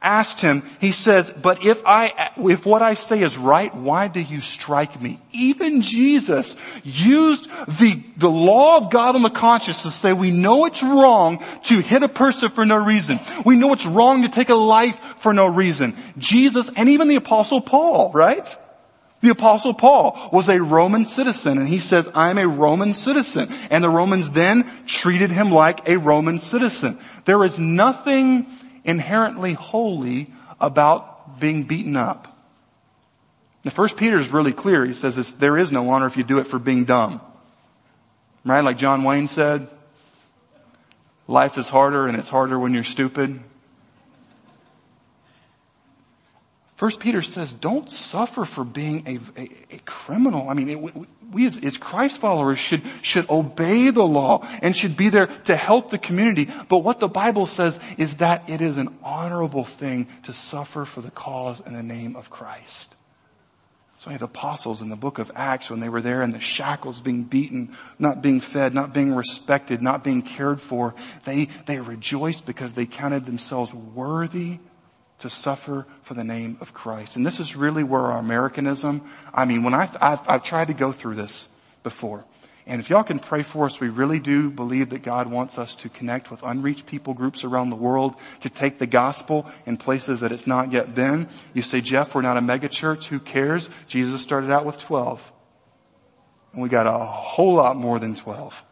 asked 0.00 0.40
him, 0.40 0.62
he 0.80 0.92
says, 0.92 1.30
but 1.30 1.64
if 1.64 1.82
I, 1.84 2.30
if 2.36 2.64
what 2.64 2.82
I 2.82 2.94
say 2.94 3.20
is 3.20 3.36
right, 3.36 3.74
why 3.74 4.08
do 4.08 4.20
you 4.20 4.40
strike 4.40 5.00
me? 5.00 5.20
Even 5.32 5.82
Jesus 5.82 6.56
used 6.84 7.50
the, 7.66 8.02
the 8.16 8.30
law 8.30 8.76
of 8.76 8.90
God 8.90 9.16
on 9.16 9.22
the 9.22 9.30
conscience 9.30 9.82
to 9.82 9.90
say 9.90 10.12
we 10.12 10.30
know 10.30 10.66
it's 10.66 10.82
wrong 10.82 11.44
to 11.64 11.80
hit 11.80 12.02
a 12.02 12.08
person 12.08 12.50
for 12.50 12.64
no 12.64 12.84
reason. 12.84 13.18
We 13.44 13.56
know 13.56 13.72
it's 13.72 13.86
wrong 13.86 14.22
to 14.22 14.28
take 14.28 14.50
a 14.50 14.54
life 14.54 14.98
for 15.18 15.34
no 15.34 15.46
reason. 15.48 15.96
Jesus, 16.16 16.70
and 16.76 16.90
even 16.90 17.08
the 17.08 17.16
apostle 17.16 17.60
Paul, 17.60 18.12
right? 18.12 18.56
The 19.20 19.30
apostle 19.30 19.74
Paul 19.74 20.30
was 20.32 20.48
a 20.48 20.62
Roman 20.62 21.04
citizen 21.04 21.58
and 21.58 21.66
he 21.66 21.80
says, 21.80 22.08
I'm 22.14 22.38
a 22.38 22.46
Roman 22.46 22.94
citizen. 22.94 23.48
And 23.70 23.82
the 23.82 23.90
Romans 23.90 24.30
then 24.30 24.70
treated 24.86 25.30
him 25.30 25.50
like 25.50 25.88
a 25.88 25.98
Roman 25.98 26.38
citizen. 26.38 26.98
There 27.24 27.42
is 27.44 27.58
nothing 27.58 28.46
inherently 28.84 29.54
holy 29.54 30.32
about 30.60 31.40
being 31.40 31.64
beaten 31.64 31.96
up. 31.96 32.36
The 33.64 33.72
first 33.72 33.96
Peter 33.96 34.20
is 34.20 34.28
really 34.28 34.52
clear. 34.52 34.86
He 34.86 34.94
says 34.94 35.34
there 35.34 35.58
is 35.58 35.72
no 35.72 35.90
honor 35.90 36.06
if 36.06 36.16
you 36.16 36.22
do 36.22 36.38
it 36.38 36.46
for 36.46 36.60
being 36.60 36.84
dumb. 36.84 37.20
Right? 38.44 38.62
Like 38.62 38.78
John 38.78 39.02
Wayne 39.02 39.26
said, 39.26 39.68
life 41.26 41.58
is 41.58 41.68
harder 41.68 42.06
and 42.06 42.16
it's 42.16 42.28
harder 42.28 42.56
when 42.56 42.72
you're 42.72 42.84
stupid. 42.84 43.40
First 46.78 47.00
Peter 47.00 47.22
says, 47.22 47.52
don't 47.52 47.90
suffer 47.90 48.44
for 48.44 48.62
being 48.62 49.02
a, 49.08 49.40
a, 49.40 49.48
a 49.72 49.78
criminal. 49.84 50.48
I 50.48 50.54
mean, 50.54 50.68
it, 50.68 51.06
we 51.32 51.44
as, 51.44 51.58
as, 51.58 51.76
Christ 51.76 52.20
followers 52.20 52.60
should, 52.60 52.82
should 53.02 53.28
obey 53.28 53.90
the 53.90 54.04
law 54.04 54.46
and 54.62 54.76
should 54.76 54.96
be 54.96 55.08
there 55.08 55.26
to 55.26 55.56
help 55.56 55.90
the 55.90 55.98
community. 55.98 56.48
But 56.68 56.78
what 56.78 57.00
the 57.00 57.08
Bible 57.08 57.46
says 57.46 57.80
is 57.96 58.18
that 58.18 58.48
it 58.48 58.60
is 58.60 58.76
an 58.76 58.96
honorable 59.02 59.64
thing 59.64 60.06
to 60.22 60.32
suffer 60.32 60.84
for 60.84 61.00
the 61.00 61.10
cause 61.10 61.60
and 61.60 61.74
the 61.74 61.82
name 61.82 62.14
of 62.14 62.30
Christ. 62.30 62.94
So 63.96 64.10
the 64.16 64.26
apostles 64.26 64.80
in 64.80 64.88
the 64.88 64.94
book 64.94 65.18
of 65.18 65.32
Acts, 65.34 65.70
when 65.70 65.80
they 65.80 65.88
were 65.88 66.00
there 66.00 66.22
in 66.22 66.30
the 66.30 66.38
shackles 66.38 67.00
being 67.00 67.24
beaten, 67.24 67.76
not 67.98 68.22
being 68.22 68.38
fed, 68.38 68.72
not 68.72 68.94
being 68.94 69.12
respected, 69.12 69.82
not 69.82 70.04
being 70.04 70.22
cared 70.22 70.60
for, 70.60 70.94
they, 71.24 71.48
they 71.66 71.80
rejoiced 71.80 72.46
because 72.46 72.72
they 72.72 72.86
counted 72.86 73.26
themselves 73.26 73.74
worthy 73.74 74.60
to 75.18 75.30
suffer 75.30 75.86
for 76.02 76.14
the 76.14 76.24
name 76.24 76.58
of 76.60 76.72
Christ. 76.72 77.16
And 77.16 77.26
this 77.26 77.40
is 77.40 77.56
really 77.56 77.82
where 77.82 78.00
our 78.00 78.18
Americanism, 78.18 79.02
I 79.34 79.44
mean, 79.44 79.62
when 79.64 79.74
I, 79.74 79.90
I've, 80.00 80.20
I've 80.28 80.42
tried 80.42 80.68
to 80.68 80.74
go 80.74 80.92
through 80.92 81.16
this 81.16 81.48
before. 81.82 82.24
And 82.66 82.80
if 82.82 82.90
y'all 82.90 83.02
can 83.02 83.18
pray 83.18 83.42
for 83.42 83.64
us, 83.64 83.80
we 83.80 83.88
really 83.88 84.18
do 84.18 84.50
believe 84.50 84.90
that 84.90 85.02
God 85.02 85.30
wants 85.30 85.56
us 85.56 85.74
to 85.76 85.88
connect 85.88 86.30
with 86.30 86.42
unreached 86.42 86.84
people 86.84 87.14
groups 87.14 87.42
around 87.42 87.70
the 87.70 87.76
world, 87.76 88.14
to 88.40 88.50
take 88.50 88.78
the 88.78 88.86
gospel 88.86 89.50
in 89.64 89.78
places 89.78 90.20
that 90.20 90.32
it's 90.32 90.46
not 90.46 90.70
yet 90.70 90.94
been. 90.94 91.28
You 91.54 91.62
say, 91.62 91.80
Jeff, 91.80 92.14
we're 92.14 92.20
not 92.20 92.36
a 92.36 92.42
mega 92.42 92.68
church. 92.68 93.08
Who 93.08 93.20
cares? 93.20 93.70
Jesus 93.86 94.20
started 94.20 94.50
out 94.50 94.66
with 94.66 94.78
12. 94.78 95.32
And 96.52 96.62
we 96.62 96.68
got 96.68 96.86
a 96.86 96.98
whole 96.98 97.54
lot 97.54 97.78
more 97.78 97.98
than 97.98 98.14
12. 98.14 98.62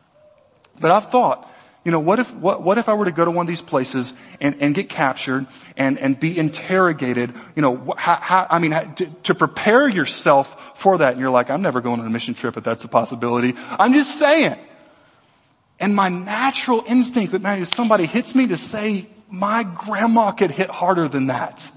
But 0.79 0.91
I've 0.91 1.11
thought, 1.11 1.51
you 1.87 1.93
know, 1.93 2.01
what 2.01 2.19
if, 2.19 2.35
what, 2.35 2.65
what 2.65 2.79
if 2.79 2.89
I 2.89 2.95
were 2.95 3.05
to 3.05 3.13
go 3.13 3.25
to 3.25 3.31
one 3.31 3.45
of 3.45 3.49
these 3.49 3.63
places 3.63 4.13
and, 4.41 4.57
and 4.61 4.75
get 4.75 4.89
captured 4.89 5.47
and, 5.77 6.01
and 6.01 6.19
be 6.19 6.37
interrogated, 6.37 7.33
you 7.55 7.63
know, 7.63 7.95
how, 7.97 8.17
how 8.17 8.45
I 8.51 8.59
mean, 8.59 8.73
to, 8.97 9.07
to, 9.07 9.37
prepare 9.37 9.87
yourself 9.89 10.81
for 10.81 10.99
that. 10.99 11.13
And 11.13 11.21
you're 11.21 11.31
like, 11.31 11.49
I'm 11.49 11.63
never 11.63 11.81
going 11.81 12.01
on 12.01 12.07
a 12.09 12.11
mission 12.11 12.35
trip 12.35 12.57
if 12.57 12.65
that's 12.65 12.83
a 12.83 12.89
possibility. 12.89 13.55
I'm 13.71 13.93
just 13.93 14.19
saying. 14.19 14.59
And 15.79 15.95
my 15.95 16.09
natural 16.09 16.83
instinct 16.85 17.31
that 17.31 17.43
man, 17.43 17.63
if 17.63 17.73
somebody 17.73 18.07
hits 18.07 18.35
me 18.35 18.49
to 18.49 18.57
say, 18.57 19.07
my 19.31 19.63
grandma 19.63 20.33
could 20.33 20.51
hit 20.51 20.71
harder 20.71 21.07
than 21.07 21.29
that. 21.29 21.71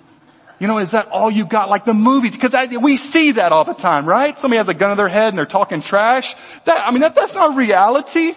You 0.60 0.66
know, 0.68 0.80
is 0.80 0.90
that 0.92 1.10
all 1.10 1.30
you 1.30 1.46
got? 1.46 1.70
Like 1.70 1.86
the 1.86 1.94
movies, 1.94 2.36
because 2.36 2.68
we 2.82 2.98
see 2.98 3.34
that 3.34 3.52
all 3.52 3.64
the 3.64 3.76
time, 3.76 4.08
right? 4.08 4.40
Somebody 4.40 4.58
has 4.58 4.70
a 4.70 4.74
gun 4.74 4.90
to 4.90 4.96
their 4.96 5.08
head 5.08 5.30
and 5.30 5.38
they're 5.38 5.46
talking 5.46 5.82
trash. 5.82 6.36
That, 6.66 6.80
I 6.84 6.90
mean, 6.90 7.02
that, 7.02 7.14
that's 7.14 7.36
not 7.36 7.56
reality. 7.56 8.34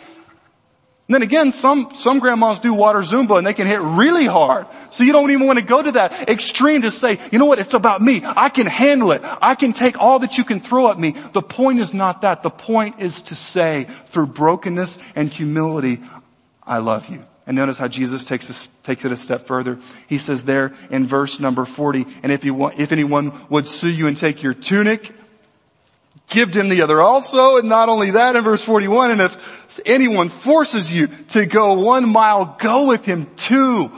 And 1.09 1.15
then 1.15 1.23
again, 1.23 1.53
some, 1.53 1.93
some 1.97 2.21
grandmas 2.21 2.61
do 2.61 2.73
water 2.73 3.01
Zumba 3.01 3.37
and 3.37 3.47
they 3.47 3.55
can 3.55 3.67
hit 3.67 3.81
really 3.81 4.25
hard. 4.25 4.67
So 4.91 5.03
you 5.03 5.13
don't 5.13 5.31
even 5.33 5.47
want 5.47 5.59
to 5.59 5.65
go 5.65 5.83
to 5.83 5.93
that 5.93 6.29
extreme 6.29 6.83
to 6.83 6.93
say, 6.93 7.19
you 7.33 7.39
know 7.39 7.47
what, 7.47 7.59
it's 7.59 7.75
about 7.75 8.01
me. 8.01 8.23
I 8.25 8.49
can 8.49 8.67
handle 8.67 9.11
it. 9.13 9.23
I 9.25 9.57
can 9.57 9.73
take 9.73 9.99
all 9.99 10.21
that 10.21 10.39
you 10.39 10.45
can 10.45 10.61
throw 10.61 10.91
at 10.91 10.99
me. 10.99 11.15
The 11.33 11.43
point 11.43 11.81
is 11.81 11.93
not 11.93 12.23
that. 12.23 12.43
The 12.43 12.51
point 12.51 13.01
is 13.01 13.21
to 13.23 13.35
say 13.35 13.89
through 14.07 14.29
brokenness 14.29 14.97
and 15.17 15.29
humility, 15.29 16.01
I 16.63 16.79
love 16.79 17.09
you. 17.09 17.25
And 17.47 17.57
notice 17.57 17.77
how 17.77 17.89
Jesus 17.89 18.25
takes, 18.25 18.49
a, 18.49 18.85
takes 18.85 19.05
it 19.05 19.11
a 19.11 19.17
step 19.17 19.49
further. 19.49 19.81
He 20.07 20.19
says 20.19 20.45
there 20.45 20.73
in 20.91 21.09
verse 21.09 21.41
number 21.41 21.65
40, 21.65 22.07
and 22.23 22.31
if 22.31 22.45
you 22.45 22.55
want, 22.55 22.79
if 22.79 22.93
anyone 22.93 23.33
would 23.49 23.67
sue 23.67 23.91
you 23.91 24.07
and 24.07 24.17
take 24.17 24.45
your 24.45 24.55
tunic, 24.55 25.13
give 26.29 26.55
him 26.55 26.69
the 26.69 26.83
other 26.83 27.01
also. 27.01 27.57
And 27.57 27.69
not 27.69 27.89
only 27.89 28.13
that, 28.13 28.37
in 28.37 28.45
verse 28.45 28.63
41, 28.63 29.11
and 29.11 29.21
if 29.21 29.62
anyone 29.85 30.29
forces 30.29 30.93
you 30.93 31.09
to 31.31 31.47
go 31.47 31.75
one 31.75 32.09
mile, 32.09 32.57
go 32.59 32.87
with 32.87 33.05
him 33.05 33.27
two. 33.37 33.91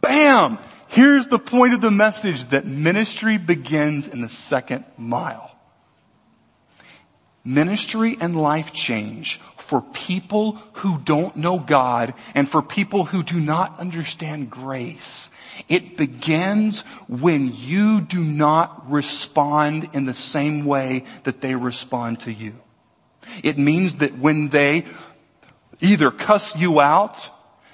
Bam! 0.00 0.58
Here's 0.88 1.26
the 1.26 1.38
point 1.38 1.74
of 1.74 1.80
the 1.80 1.90
message 1.90 2.46
that 2.48 2.66
ministry 2.66 3.38
begins 3.38 4.08
in 4.08 4.20
the 4.20 4.28
second 4.28 4.84
mile. 4.98 5.50
Ministry 7.44 8.16
and 8.20 8.40
life 8.40 8.72
change 8.72 9.40
for 9.56 9.80
people 9.80 10.52
who 10.74 10.98
don't 10.98 11.34
know 11.34 11.58
God 11.58 12.14
and 12.34 12.48
for 12.48 12.62
people 12.62 13.04
who 13.04 13.22
do 13.22 13.40
not 13.40 13.80
understand 13.80 14.50
grace. 14.50 15.28
It 15.68 15.96
begins 15.96 16.80
when 17.08 17.54
you 17.54 18.00
do 18.00 18.22
not 18.22 18.90
respond 18.90 19.90
in 19.94 20.04
the 20.04 20.14
same 20.14 20.66
way 20.66 21.04
that 21.24 21.40
they 21.40 21.54
respond 21.54 22.20
to 22.20 22.32
you. 22.32 22.54
It 23.42 23.58
means 23.58 23.96
that 23.96 24.16
when 24.18 24.48
they 24.48 24.84
either 25.82 26.10
cuss 26.10 26.56
you 26.56 26.80
out, 26.80 27.28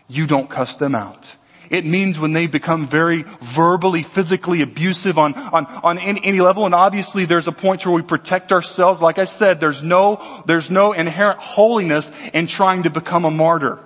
you 0.08 0.26
don't 0.26 0.48
cuss 0.50 0.76
them 0.76 0.94
out. 0.94 1.30
It 1.70 1.84
means 1.84 2.18
when 2.18 2.32
they 2.32 2.46
become 2.46 2.88
very 2.88 3.24
verbally, 3.42 4.02
physically 4.02 4.62
abusive 4.62 5.18
on, 5.18 5.34
on, 5.34 5.66
on 5.66 5.98
any, 5.98 6.20
any, 6.24 6.40
level. 6.40 6.64
And 6.64 6.74
obviously 6.74 7.26
there's 7.26 7.46
a 7.46 7.52
point 7.52 7.84
where 7.84 7.94
we 7.94 8.00
protect 8.00 8.52
ourselves. 8.52 9.02
Like 9.02 9.18
I 9.18 9.26
said, 9.26 9.60
there's 9.60 9.82
no, 9.82 10.42
there's 10.46 10.70
no 10.70 10.92
inherent 10.92 11.40
holiness 11.40 12.10
in 12.32 12.46
trying 12.46 12.84
to 12.84 12.90
become 12.90 13.26
a 13.26 13.30
martyr. 13.30 13.78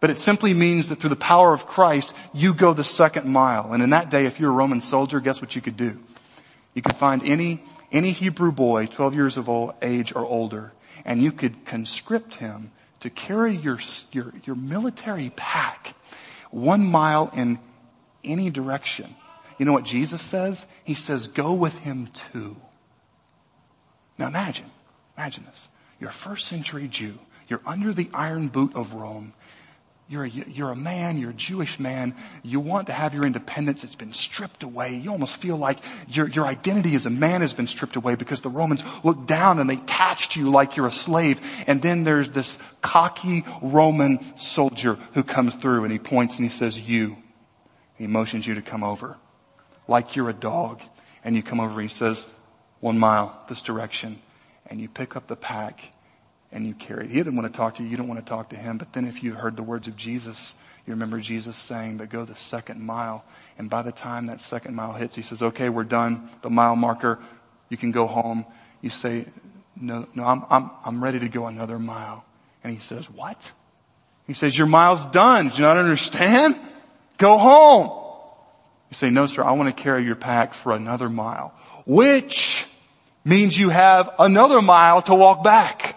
But 0.00 0.10
it 0.10 0.18
simply 0.18 0.52
means 0.52 0.90
that 0.90 1.00
through 1.00 1.10
the 1.10 1.16
power 1.16 1.54
of 1.54 1.66
Christ, 1.66 2.14
you 2.34 2.52
go 2.52 2.74
the 2.74 2.84
second 2.84 3.26
mile. 3.26 3.72
And 3.72 3.82
in 3.82 3.90
that 3.90 4.10
day, 4.10 4.26
if 4.26 4.38
you're 4.38 4.50
a 4.50 4.54
Roman 4.54 4.82
soldier, 4.82 5.20
guess 5.20 5.40
what 5.40 5.56
you 5.56 5.62
could 5.62 5.78
do? 5.78 5.98
You 6.74 6.82
could 6.82 6.96
find 6.96 7.22
any, 7.24 7.64
any 7.90 8.10
Hebrew 8.10 8.52
boy, 8.52 8.84
12 8.84 9.14
years 9.14 9.36
of 9.38 9.48
old, 9.48 9.72
age 9.80 10.14
or 10.14 10.26
older, 10.26 10.72
and 11.06 11.22
you 11.22 11.32
could 11.32 11.64
conscript 11.64 12.34
him 12.34 12.70
to 13.06 13.10
carry 13.10 13.56
your, 13.56 13.78
your, 14.10 14.32
your 14.44 14.56
military 14.56 15.30
pack 15.36 15.94
one 16.50 16.84
mile 16.84 17.30
in 17.34 17.58
any 18.24 18.50
direction. 18.50 19.14
You 19.58 19.64
know 19.64 19.72
what 19.72 19.84
Jesus 19.84 20.20
says? 20.20 20.66
He 20.82 20.94
says, 20.94 21.28
go 21.28 21.52
with 21.52 21.76
him 21.78 22.08
too. 22.32 22.56
Now 24.18 24.26
imagine, 24.26 24.66
imagine 25.16 25.44
this. 25.44 25.68
You're 26.00 26.10
a 26.10 26.12
first 26.12 26.46
century 26.46 26.88
Jew. 26.88 27.16
You're 27.48 27.62
under 27.64 27.92
the 27.92 28.10
iron 28.12 28.48
boot 28.48 28.74
of 28.74 28.92
Rome. 28.92 29.32
You're 30.08 30.24
a, 30.24 30.28
you're 30.28 30.70
a 30.70 30.76
man, 30.76 31.18
you're 31.18 31.30
a 31.30 31.34
Jewish 31.34 31.80
man. 31.80 32.14
You 32.44 32.60
want 32.60 32.86
to 32.86 32.92
have 32.92 33.12
your 33.12 33.26
independence. 33.26 33.82
It's 33.82 33.96
been 33.96 34.12
stripped 34.12 34.62
away. 34.62 34.94
You 34.94 35.10
almost 35.10 35.36
feel 35.38 35.56
like 35.56 35.78
your, 36.08 36.28
your 36.28 36.46
identity 36.46 36.94
as 36.94 37.06
a 37.06 37.10
man 37.10 37.40
has 37.40 37.52
been 37.52 37.66
stripped 37.66 37.96
away 37.96 38.14
because 38.14 38.40
the 38.40 38.48
Romans 38.48 38.84
look 39.02 39.26
down 39.26 39.58
and 39.58 39.68
they 39.68 39.74
attached 39.74 40.36
you 40.36 40.52
like 40.52 40.76
you're 40.76 40.86
a 40.86 40.92
slave. 40.92 41.40
And 41.66 41.82
then 41.82 42.04
there's 42.04 42.28
this 42.28 42.56
cocky 42.80 43.44
Roman 43.60 44.38
soldier 44.38 44.96
who 45.14 45.24
comes 45.24 45.56
through 45.56 45.82
and 45.82 45.92
he 45.92 45.98
points 45.98 46.38
and 46.38 46.48
he 46.48 46.56
says, 46.56 46.78
you. 46.78 47.16
He 47.96 48.06
motions 48.06 48.46
you 48.46 48.54
to 48.54 48.62
come 48.62 48.84
over 48.84 49.16
like 49.88 50.14
you're 50.14 50.30
a 50.30 50.34
dog. 50.34 50.82
And 51.24 51.34
you 51.34 51.42
come 51.42 51.58
over 51.58 51.72
and 51.72 51.82
he 51.82 51.88
says, 51.88 52.24
one 52.78 53.00
mile 53.00 53.44
this 53.48 53.60
direction. 53.60 54.20
And 54.66 54.80
you 54.80 54.88
pick 54.88 55.16
up 55.16 55.26
the 55.26 55.34
pack 55.34 55.80
and 56.52 56.66
you 56.66 56.74
carried. 56.74 57.10
He 57.10 57.16
didn't 57.16 57.36
want 57.36 57.52
to 57.52 57.56
talk 57.56 57.76
to 57.76 57.82
you. 57.82 57.88
You 57.88 57.96
don't 57.96 58.08
want 58.08 58.24
to 58.24 58.28
talk 58.28 58.50
to 58.50 58.56
him. 58.56 58.78
But 58.78 58.92
then 58.92 59.06
if 59.06 59.22
you 59.22 59.32
heard 59.32 59.56
the 59.56 59.62
words 59.62 59.88
of 59.88 59.96
Jesus, 59.96 60.54
you 60.86 60.92
remember 60.92 61.20
Jesus 61.20 61.56
saying, 61.56 61.96
but 61.96 62.10
go 62.10 62.24
the 62.24 62.36
second 62.36 62.80
mile. 62.80 63.24
And 63.58 63.68
by 63.68 63.82
the 63.82 63.92
time 63.92 64.26
that 64.26 64.40
second 64.40 64.74
mile 64.74 64.92
hits, 64.92 65.16
he 65.16 65.22
says, 65.22 65.42
okay, 65.42 65.68
we're 65.68 65.84
done. 65.84 66.30
The 66.42 66.50
mile 66.50 66.76
marker, 66.76 67.18
you 67.68 67.76
can 67.76 67.90
go 67.90 68.06
home. 68.06 68.46
You 68.80 68.90
say, 68.90 69.26
no, 69.78 70.06
no, 70.14 70.24
I'm, 70.24 70.44
I'm, 70.48 70.70
I'm 70.84 71.02
ready 71.02 71.18
to 71.20 71.28
go 71.28 71.46
another 71.46 71.78
mile. 71.78 72.24
And 72.62 72.72
he 72.72 72.80
says, 72.80 73.10
what? 73.10 73.52
He 74.26 74.34
says, 74.34 74.56
your 74.56 74.66
mile's 74.66 75.04
done. 75.06 75.48
Do 75.48 75.56
you 75.56 75.62
not 75.62 75.76
understand? 75.76 76.58
Go 77.18 77.36
home. 77.38 77.90
You 78.90 78.94
say, 78.94 79.10
no 79.10 79.26
sir, 79.26 79.42
I 79.42 79.52
want 79.52 79.74
to 79.74 79.82
carry 79.82 80.04
your 80.04 80.16
pack 80.16 80.54
for 80.54 80.72
another 80.72 81.08
mile. 81.08 81.52
Which 81.86 82.66
means 83.24 83.58
you 83.58 83.70
have 83.70 84.10
another 84.18 84.62
mile 84.62 85.02
to 85.02 85.14
walk 85.14 85.42
back. 85.42 85.95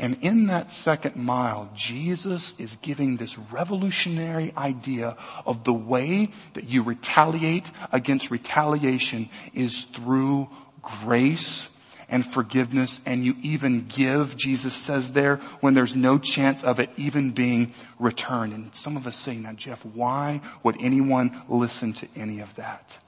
And 0.00 0.16
in 0.22 0.46
that 0.46 0.70
second 0.70 1.16
mile, 1.16 1.70
Jesus 1.74 2.54
is 2.58 2.74
giving 2.80 3.18
this 3.18 3.36
revolutionary 3.36 4.50
idea 4.56 5.18
of 5.44 5.62
the 5.62 5.74
way 5.74 6.30
that 6.54 6.70
you 6.70 6.82
retaliate 6.82 7.70
against 7.92 8.30
retaliation 8.30 9.28
is 9.52 9.84
through 9.84 10.48
grace 10.80 11.68
and 12.08 12.24
forgiveness 12.24 12.98
and 13.04 13.26
you 13.26 13.36
even 13.42 13.88
give, 13.88 14.38
Jesus 14.38 14.74
says 14.74 15.12
there, 15.12 15.36
when 15.60 15.74
there's 15.74 15.94
no 15.94 16.16
chance 16.16 16.64
of 16.64 16.80
it 16.80 16.88
even 16.96 17.32
being 17.32 17.74
returned. 17.98 18.54
And 18.54 18.74
some 18.74 18.96
of 18.96 19.06
us 19.06 19.18
say, 19.18 19.36
now 19.36 19.52
Jeff, 19.52 19.84
why 19.84 20.40
would 20.62 20.76
anyone 20.80 21.42
listen 21.46 21.92
to 21.92 22.08
any 22.16 22.40
of 22.40 22.54
that? 22.56 22.98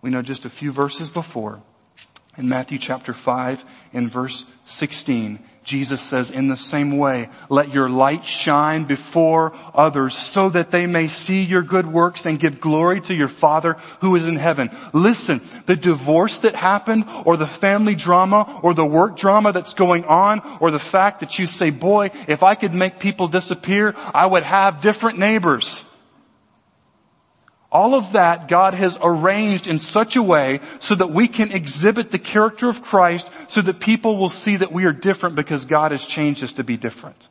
We 0.00 0.08
know 0.08 0.22
just 0.22 0.46
a 0.46 0.50
few 0.50 0.72
verses 0.72 1.10
before, 1.10 1.62
in 2.38 2.48
Matthew 2.48 2.78
chapter 2.78 3.12
5 3.12 3.64
in 3.92 4.08
verse 4.08 4.44
16, 4.66 5.40
Jesus 5.64 6.00
says, 6.00 6.30
in 6.30 6.48
the 6.48 6.56
same 6.56 6.96
way, 6.96 7.28
let 7.50 7.74
your 7.74 7.90
light 7.90 8.24
shine 8.24 8.84
before 8.84 9.52
others 9.74 10.16
so 10.16 10.48
that 10.48 10.70
they 10.70 10.86
may 10.86 11.08
see 11.08 11.42
your 11.42 11.62
good 11.62 11.86
works 11.86 12.24
and 12.24 12.40
give 12.40 12.60
glory 12.60 13.02
to 13.02 13.14
your 13.14 13.28
Father 13.28 13.74
who 14.00 14.16
is 14.16 14.24
in 14.24 14.36
heaven. 14.36 14.70
Listen, 14.94 15.42
the 15.66 15.76
divorce 15.76 16.38
that 16.38 16.54
happened 16.54 17.04
or 17.26 17.36
the 17.36 17.46
family 17.46 17.94
drama 17.94 18.60
or 18.62 18.72
the 18.72 18.86
work 18.86 19.16
drama 19.16 19.52
that's 19.52 19.74
going 19.74 20.06
on 20.06 20.40
or 20.60 20.70
the 20.70 20.78
fact 20.78 21.20
that 21.20 21.38
you 21.38 21.44
say, 21.46 21.68
boy, 21.68 22.10
if 22.28 22.42
I 22.42 22.54
could 22.54 22.72
make 22.72 22.98
people 22.98 23.28
disappear, 23.28 23.94
I 24.14 24.24
would 24.24 24.44
have 24.44 24.80
different 24.80 25.18
neighbors. 25.18 25.84
All 27.70 27.94
of 27.94 28.12
that 28.12 28.48
God 28.48 28.74
has 28.74 28.96
arranged 29.00 29.66
in 29.66 29.78
such 29.78 30.16
a 30.16 30.22
way 30.22 30.60
so 30.80 30.94
that 30.94 31.10
we 31.10 31.28
can 31.28 31.52
exhibit 31.52 32.10
the 32.10 32.18
character 32.18 32.68
of 32.68 32.82
Christ 32.82 33.30
so 33.48 33.60
that 33.60 33.78
people 33.78 34.16
will 34.16 34.30
see 34.30 34.56
that 34.56 34.72
we 34.72 34.84
are 34.84 34.92
different 34.92 35.34
because 35.36 35.66
God 35.66 35.92
has 35.92 36.04
changed 36.06 36.42
us 36.42 36.52
to 36.54 36.64
be 36.64 36.78
different. 36.78 37.28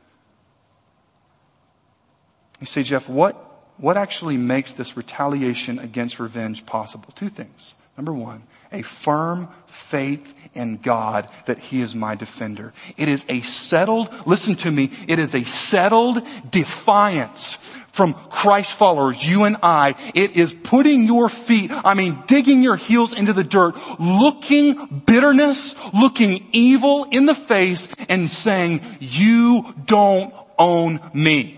You 2.59 2.67
say, 2.67 2.83
Jeff, 2.83 3.09
what, 3.09 3.35
what 3.77 3.97
actually 3.97 4.37
makes 4.37 4.73
this 4.73 4.95
retaliation 4.95 5.79
against 5.79 6.19
revenge 6.19 6.65
possible? 6.65 7.11
Two 7.15 7.29
things. 7.29 7.73
Number 7.97 8.13
one, 8.13 8.43
a 8.71 8.81
firm 8.81 9.49
faith 9.67 10.33
in 10.53 10.77
God 10.77 11.29
that 11.45 11.59
He 11.59 11.81
is 11.81 11.93
my 11.93 12.15
defender. 12.15 12.73
It 12.97 13.09
is 13.09 13.25
a 13.29 13.41
settled, 13.41 14.09
listen 14.25 14.55
to 14.55 14.71
me, 14.71 14.91
it 15.07 15.19
is 15.19 15.33
a 15.35 15.43
settled 15.43 16.25
defiance 16.49 17.57
from 17.91 18.13
Christ 18.13 18.77
followers, 18.77 19.27
you 19.27 19.43
and 19.43 19.57
I. 19.63 19.95
It 20.13 20.35
is 20.35 20.53
putting 20.53 21.03
your 21.03 21.29
feet, 21.29 21.71
I 21.71 21.95
mean 21.95 22.23
digging 22.27 22.61
your 22.61 22.75
heels 22.75 23.13
into 23.13 23.33
the 23.33 23.43
dirt, 23.43 23.75
looking 23.99 25.03
bitterness, 25.05 25.75
looking 25.93 26.47
evil 26.51 27.05
in 27.05 27.25
the 27.25 27.35
face 27.35 27.87
and 28.07 28.29
saying, 28.29 28.81
you 28.99 29.73
don't 29.85 30.33
own 30.59 31.01
me 31.13 31.56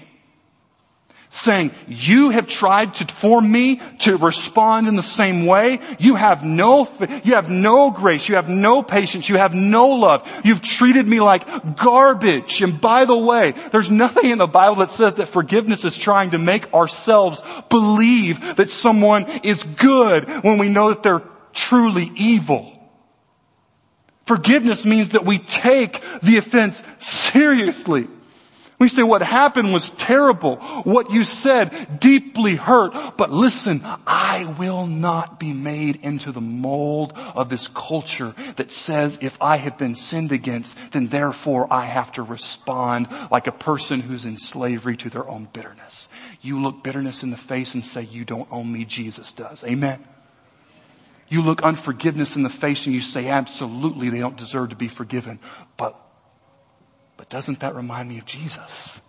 saying, 1.40 1.72
you 1.88 2.30
have 2.30 2.48
tried 2.48 2.96
to 2.96 3.06
form 3.06 3.52
me 3.52 3.82
to 4.00 4.18
respond 4.18 4.88
in 4.88 4.96
the 4.96 5.04
same 5.04 5.46
way. 5.46 5.80
You 6.00 6.16
have 6.16 6.44
no, 6.44 6.88
you 7.24 7.36
have 7.36 7.50
no 7.50 7.92
grace. 7.92 8.28
You 8.28 8.36
have 8.36 8.50
no 8.50 8.84
patience. 8.84 9.30
You 9.30 9.38
have 9.38 9.54
no 9.54 9.90
love. 9.90 10.28
You've 10.44 10.62
treated 10.62 11.08
me 11.08 11.20
like 11.20 11.78
garbage. 11.78 12.62
And 12.62 12.80
by 12.80 13.06
the 13.06 13.18
way, 13.18 13.54
there's 13.72 13.90
nothing 13.90 14.32
in 14.32 14.38
the 14.38 14.48
Bible 14.48 14.78
that 14.78 14.92
says 14.92 15.16
that 15.16 15.30
forgiveness 15.30 15.86
is 15.86 15.98
trying 15.98 16.32
to 16.32 16.38
make 16.38 16.74
ourselves 16.74 17.42
believe 17.70 18.58
that 18.58 18.70
someone 18.70 19.26
is 19.44 19.64
good 19.64 20.28
when 20.44 20.58
we 20.58 20.70
know 20.70 20.90
that 20.90 21.04
they're 21.04 21.24
truly 21.54 22.12
evil. 22.16 22.76
Forgiveness 24.26 24.86
means 24.86 25.10
that 25.10 25.26
we 25.26 25.40
take 25.40 26.04
the 26.22 26.38
offense 26.38 26.84
seriously. 27.00 28.08
We 28.80 28.88
say 28.88 29.04
what 29.04 29.22
happened 29.22 29.74
was 29.74 29.90
terrible. 29.90 30.56
What 30.56 31.12
you 31.12 31.26
said 31.26 32.00
deeply 32.00 32.56
hurt. 32.56 33.18
But 33.18 33.30
listen, 33.30 33.82
I 34.08 34.46
will 34.58 34.88
not 34.88 35.38
be 35.38 35.52
made 35.52 35.98
into 36.04 36.32
the 36.32 36.42
mold 36.42 37.12
of 37.36 37.50
this 37.50 37.68
culture 37.68 38.34
that 38.56 38.72
says 38.72 39.20
if 39.22 39.38
I 39.42 39.58
have 39.58 39.78
been 39.78 39.96
sinned 39.96 40.32
against, 40.32 40.78
then 40.94 41.08
therefore 41.08 41.68
I 41.70 41.86
have 41.86 42.14
to 42.14 42.24
respond 42.24 43.10
like 43.30 43.48
a 43.48 43.52
person 43.52 44.00
who's 44.00 44.24
in 44.24 44.38
slavery 44.38 44.96
to 44.98 45.10
their 45.10 45.28
own 45.28 45.50
bitterness. 45.52 46.08
You 46.42 46.62
look 46.62 46.82
bitterness 46.82 47.22
in 47.22 47.32
the 47.32 47.38
face 47.38 47.74
and 47.74 47.86
say, 47.86 48.04
you 48.04 48.24
don't 48.24 48.48
own 48.50 48.72
me, 48.72 48.86
Jesus 48.86 49.34
does. 49.34 49.66
Amen. 49.66 50.02
You 51.28 51.42
look 51.42 51.64
unforgiveness 51.64 52.38
in 52.38 52.44
the 52.44 52.50
face 52.50 52.86
and 52.86 52.96
you 52.96 53.02
say, 53.02 53.28
absolutely, 53.28 54.10
they 54.10 54.20
don't 54.20 54.38
deserve 54.38 54.70
to 54.70 54.78
be 54.78 54.88
forgiven. 54.88 55.40
But 55.76 56.00
but 57.20 57.28
doesn't 57.28 57.60
that 57.60 57.76
remind 57.76 58.08
me 58.08 58.18
of 58.18 58.26
Jesus? 58.26 59.02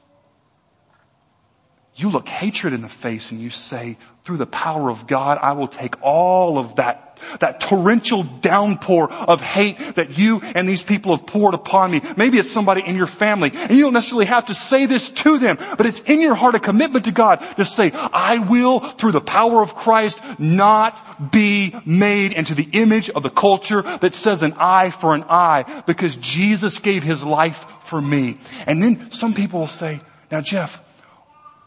You 1.96 2.10
look 2.10 2.28
hatred 2.28 2.72
in 2.72 2.82
the 2.82 2.88
face 2.88 3.30
and 3.30 3.40
you 3.40 3.50
say, 3.50 3.98
through 4.24 4.36
the 4.36 4.46
power 4.46 4.90
of 4.90 5.06
God, 5.06 5.38
I 5.40 5.52
will 5.52 5.68
take 5.68 6.02
all 6.02 6.58
of 6.58 6.76
that, 6.76 7.18
that 7.40 7.60
torrential 7.60 8.22
downpour 8.22 9.12
of 9.12 9.40
hate 9.40 9.96
that 9.96 10.16
you 10.16 10.40
and 10.40 10.68
these 10.68 10.82
people 10.82 11.16
have 11.16 11.26
poured 11.26 11.54
upon 11.54 11.90
me. 11.90 12.00
Maybe 12.16 12.38
it's 12.38 12.52
somebody 12.52 12.82
in 12.86 12.96
your 12.96 13.06
family 13.06 13.50
and 13.52 13.72
you 13.72 13.82
don't 13.82 13.92
necessarily 13.92 14.26
have 14.26 14.46
to 14.46 14.54
say 14.54 14.86
this 14.86 15.08
to 15.08 15.38
them, 15.38 15.58
but 15.76 15.84
it's 15.84 16.00
in 16.00 16.20
your 16.20 16.34
heart 16.34 16.54
a 16.54 16.60
commitment 16.60 17.06
to 17.06 17.12
God 17.12 17.36
to 17.56 17.64
say, 17.64 17.90
I 17.92 18.38
will, 18.38 18.80
through 18.80 19.12
the 19.12 19.20
power 19.20 19.60
of 19.62 19.74
Christ, 19.74 20.20
not 20.38 21.32
be 21.32 21.74
made 21.84 22.32
into 22.32 22.54
the 22.54 22.68
image 22.72 23.10
of 23.10 23.22
the 23.22 23.30
culture 23.30 23.82
that 23.82 24.14
says 24.14 24.42
an 24.42 24.54
eye 24.58 24.90
for 24.90 25.14
an 25.14 25.24
eye 25.28 25.82
because 25.86 26.14
Jesus 26.16 26.78
gave 26.78 27.02
his 27.02 27.24
life 27.24 27.66
for 27.82 28.00
me. 28.00 28.38
And 28.66 28.82
then 28.82 29.10
some 29.10 29.34
people 29.34 29.60
will 29.60 29.66
say, 29.66 30.00
now 30.30 30.40
Jeff, 30.40 30.80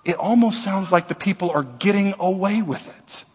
it 0.06 0.16
almost 0.16 0.63
sounds 0.63 0.92
like 0.92 1.08
the 1.08 1.16
people 1.16 1.52
are 1.52 1.63
getting 1.63 2.16
away 2.20 2.62
with 2.62 2.88
it. 2.88 3.26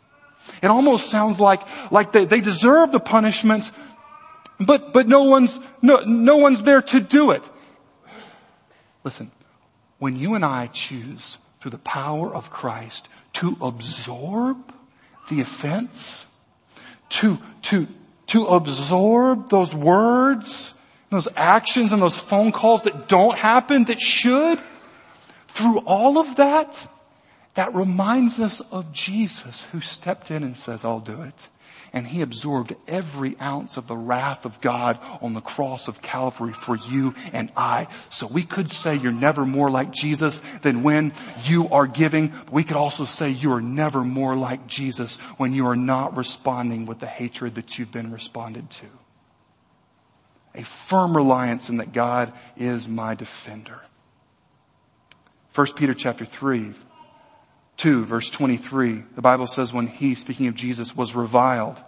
It 0.63 0.67
almost 0.67 1.09
sounds 1.09 1.39
like, 1.39 1.63
like 1.91 2.13
they, 2.13 2.25
they 2.25 2.41
deserve 2.41 2.93
the 2.93 3.01
punishment, 3.01 3.71
but, 4.61 4.93
but 4.93 5.07
no 5.09 5.25
one's, 5.25 5.59
no, 5.83 6.01
no 6.05 6.37
one's 6.37 6.63
there 6.63 6.83
to 6.83 7.01
do 7.01 7.31
it. 7.31 7.43
Listen, 9.05 9.31
when 9.99 10.17
you 10.17 10.35
and 10.35 10.45
I 10.45 10.67
choose 10.67 11.39
through 11.61 11.71
the 11.71 11.79
power 11.79 12.35
of 12.35 12.51
Christ 12.51 13.09
to 13.35 13.57
absorb 13.61 14.57
the 15.29 15.41
offense, 15.41 16.27
to, 17.11 17.39
to, 17.63 17.87
to 18.29 18.47
absorb 18.47 19.49
those 19.49 19.75
words, 19.75 20.75
those 21.11 21.29
actions 21.37 21.93
and 21.93 22.03
those 22.03 22.19
phone 22.19 22.53
calls 22.53 22.83
that 22.83 23.09
don't 23.09 23.37
happen 23.37 23.85
that 23.85 24.01
should, 24.01 24.59
through 25.59 25.79
all 25.79 26.19
of 26.19 26.37
that, 26.37 26.87
that 27.55 27.75
reminds 27.75 28.39
us 28.39 28.61
of 28.71 28.93
Jesus 28.93 29.61
who 29.73 29.81
stepped 29.81 30.31
in 30.31 30.45
and 30.45 30.57
says, 30.57 30.85
I'll 30.85 31.01
do 31.01 31.23
it. 31.23 31.49
And 31.93 32.07
he 32.07 32.21
absorbed 32.21 32.77
every 32.87 33.37
ounce 33.41 33.77
of 33.77 33.89
the 33.89 33.97
wrath 33.97 34.45
of 34.45 34.61
God 34.61 35.01
on 35.21 35.33
the 35.35 35.41
cross 35.41 35.89
of 35.89 36.01
Calvary 36.01 36.53
for 36.53 36.77
you 36.77 37.15
and 37.33 37.51
I. 37.57 37.89
So 38.11 38.29
we 38.29 38.45
could 38.45 38.71
say 38.71 38.97
you're 38.97 39.11
never 39.11 39.45
more 39.45 39.69
like 39.69 39.91
Jesus 39.91 40.41
than 40.63 40.85
when 40.85 41.13
you 41.45 41.69
are 41.71 41.89
giving. 41.89 42.33
We 42.53 42.63
could 42.63 42.77
also 42.77 43.05
say 43.05 43.31
you 43.31 43.53
are 43.53 43.61
never 43.61 44.05
more 44.05 44.37
like 44.37 44.69
Jesus 44.69 45.17
when 45.39 45.55
you 45.55 45.67
are 45.67 45.77
not 45.77 46.17
responding 46.17 46.87
with 46.87 47.01
the 47.01 47.07
hatred 47.07 47.57
that 47.57 47.79
you've 47.79 47.91
been 47.91 48.13
responded 48.13 48.71
to. 48.71 48.87
A 50.55 50.63
firm 50.63 51.17
reliance 51.17 51.69
in 51.69 51.79
that 51.79 51.93
God 51.93 52.33
is 52.57 52.87
my 52.87 53.17
defender. 53.17 53.81
1 55.55 55.67
Peter 55.75 55.95
chapter 55.95 56.25
3, 56.25 56.73
2 57.79 58.05
verse 58.05 58.31
23, 58.31 59.05
the 59.15 59.23
Bible 59.23 59.47
says 59.47 59.73
when 59.73 59.87
he, 59.87 60.15
speaking 60.15 60.47
of 60.49 60.55
Jesus, 60.55 60.97
was 60.97 61.15
reviled, 61.15 61.81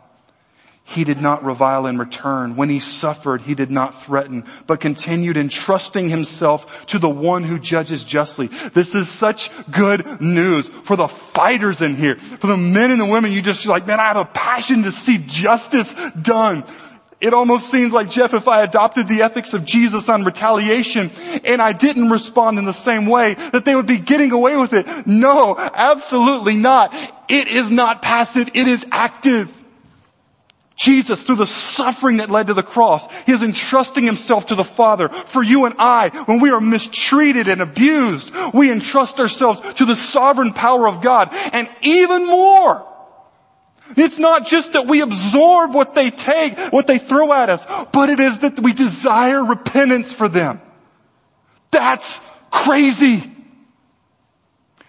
he 0.84 1.04
did 1.04 1.20
not 1.20 1.44
revile 1.44 1.86
in 1.86 1.98
return. 1.98 2.56
When 2.56 2.68
he 2.68 2.80
suffered, 2.80 3.42
he 3.42 3.54
did 3.54 3.70
not 3.70 4.02
threaten, 4.02 4.44
but 4.66 4.80
continued 4.80 5.36
entrusting 5.36 6.08
himself 6.08 6.86
to 6.86 6.98
the 6.98 7.08
one 7.08 7.44
who 7.44 7.60
judges 7.60 8.02
justly. 8.02 8.48
This 8.48 8.94
is 8.96 9.08
such 9.08 9.50
good 9.70 10.20
news 10.20 10.68
for 10.68 10.96
the 10.96 11.06
fighters 11.06 11.80
in 11.80 11.94
here, 11.94 12.16
for 12.16 12.48
the 12.48 12.56
men 12.56 12.90
and 12.90 13.00
the 13.00 13.06
women. 13.06 13.30
You 13.30 13.40
just 13.40 13.66
like, 13.66 13.86
man, 13.86 14.00
I 14.00 14.08
have 14.08 14.16
a 14.16 14.24
passion 14.24 14.82
to 14.82 14.90
see 14.90 15.18
justice 15.18 15.94
done. 16.20 16.64
It 17.20 17.34
almost 17.34 17.70
seems 17.70 17.92
like 17.92 18.08
Jeff, 18.08 18.32
if 18.32 18.48
I 18.48 18.62
adopted 18.62 19.06
the 19.06 19.22
ethics 19.22 19.52
of 19.52 19.66
Jesus 19.66 20.08
on 20.08 20.24
retaliation 20.24 21.10
and 21.44 21.60
I 21.60 21.72
didn't 21.72 22.08
respond 22.08 22.58
in 22.58 22.64
the 22.64 22.72
same 22.72 23.06
way, 23.06 23.34
that 23.34 23.64
they 23.64 23.76
would 23.76 23.86
be 23.86 23.98
getting 23.98 24.32
away 24.32 24.56
with 24.56 24.72
it. 24.72 25.06
No, 25.06 25.54
absolutely 25.58 26.56
not. 26.56 26.94
It 27.28 27.48
is 27.48 27.70
not 27.70 28.00
passive, 28.00 28.48
it 28.54 28.68
is 28.68 28.86
active. 28.90 29.50
Jesus, 30.76 31.22
through 31.22 31.36
the 31.36 31.46
suffering 31.46 32.16
that 32.18 32.30
led 32.30 32.46
to 32.46 32.54
the 32.54 32.62
cross, 32.62 33.06
He 33.24 33.32
is 33.32 33.42
entrusting 33.42 34.02
Himself 34.02 34.46
to 34.46 34.54
the 34.54 34.64
Father. 34.64 35.10
For 35.10 35.42
you 35.42 35.66
and 35.66 35.74
I, 35.78 36.08
when 36.24 36.40
we 36.40 36.50
are 36.50 36.60
mistreated 36.60 37.48
and 37.48 37.60
abused, 37.60 38.32
we 38.54 38.72
entrust 38.72 39.20
ourselves 39.20 39.60
to 39.74 39.84
the 39.84 39.94
sovereign 39.94 40.54
power 40.54 40.88
of 40.88 41.02
God. 41.02 41.28
And 41.52 41.68
even 41.82 42.26
more, 42.26 42.86
it's 43.96 44.18
not 44.18 44.46
just 44.46 44.72
that 44.72 44.86
we 44.86 45.00
absorb 45.00 45.74
what 45.74 45.94
they 45.94 46.10
take, 46.10 46.58
what 46.72 46.86
they 46.86 46.98
throw 46.98 47.32
at 47.32 47.50
us, 47.50 47.64
but 47.92 48.10
it 48.10 48.20
is 48.20 48.40
that 48.40 48.58
we 48.58 48.72
desire 48.72 49.44
repentance 49.44 50.12
for 50.12 50.28
them. 50.28 50.60
That's 51.70 52.20
crazy. 52.50 53.30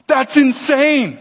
That's 0.07 0.35
insane. 0.35 1.19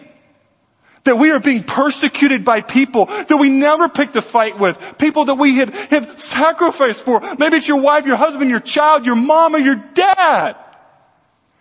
That 1.04 1.16
we 1.16 1.30
are 1.30 1.40
being 1.40 1.64
persecuted 1.64 2.44
by 2.44 2.60
people 2.60 3.06
that 3.06 3.36
we 3.38 3.48
never 3.48 3.88
picked 3.88 4.16
a 4.16 4.22
fight 4.22 4.58
with. 4.58 4.78
People 4.98 5.26
that 5.26 5.36
we 5.36 5.56
had, 5.56 5.74
had 5.74 6.20
sacrificed 6.20 7.00
for. 7.02 7.20
Maybe 7.38 7.56
it's 7.56 7.68
your 7.68 7.80
wife, 7.80 8.06
your 8.06 8.16
husband, 8.16 8.50
your 8.50 8.60
child, 8.60 9.06
your 9.06 9.16
mom, 9.16 9.54
or 9.54 9.58
your 9.58 9.76
dad. 9.76 10.56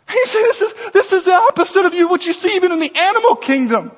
He 0.09 0.25
said, 0.25 0.41
this 0.41 0.61
is, 0.61 0.91
this 0.91 1.13
is 1.13 1.23
the 1.23 1.33
opposite 1.33 1.85
of 1.85 1.93
you, 1.93 2.09
what 2.09 2.25
you 2.25 2.33
see 2.33 2.55
even 2.55 2.71
in 2.71 2.79
the 2.79 2.91
animal 2.93 3.35
kingdom. 3.35 3.91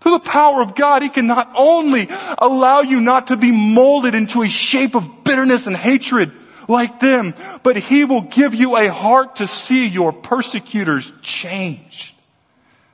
Through 0.00 0.12
the 0.12 0.18
power 0.20 0.62
of 0.62 0.74
God, 0.74 1.02
He 1.02 1.08
can 1.08 1.26
not 1.26 1.52
only 1.54 2.08
allow 2.38 2.80
you 2.80 3.00
not 3.00 3.28
to 3.28 3.36
be 3.36 3.52
molded 3.52 4.14
into 4.14 4.42
a 4.42 4.48
shape 4.48 4.94
of 4.94 5.24
bitterness 5.24 5.66
and 5.66 5.76
hatred 5.76 6.32
like 6.68 7.00
them, 7.00 7.34
but 7.62 7.76
He 7.76 8.04
will 8.04 8.22
give 8.22 8.54
you 8.54 8.76
a 8.76 8.88
heart 8.88 9.36
to 9.36 9.46
see 9.46 9.86
your 9.86 10.12
persecutors 10.12 11.12
change. 11.22 12.14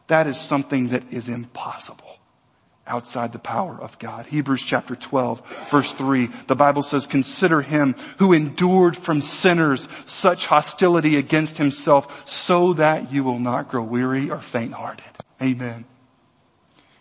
That 0.07 0.27
is 0.27 0.39
something 0.39 0.89
that 0.89 1.13
is 1.13 1.29
impossible 1.29 2.05
outside 2.87 3.33
the 3.33 3.39
power 3.39 3.79
of 3.81 3.99
God. 3.99 4.27
Hebrews 4.27 4.63
chapter 4.63 4.95
12 4.95 5.69
verse 5.71 5.93
3, 5.93 6.29
the 6.49 6.55
Bible 6.55 6.83
says, 6.83 7.07
consider 7.07 7.63
him 7.63 7.95
who 8.19 8.33
endured 8.33 8.97
from 8.97 9.23
sinners 9.23 9.89
such 10.07 10.47
hostility 10.47 11.17
against 11.17 11.57
himself 11.57 12.29
so 12.29 12.75
that 12.75 13.13
you 13.13 13.25
will 13.25 13.39
not 13.39 13.71
grow 13.71 13.83
weary 13.83 14.31
or 14.31 14.41
faint 14.41 14.73
hearted. 14.73 15.05
Amen. 15.43 15.85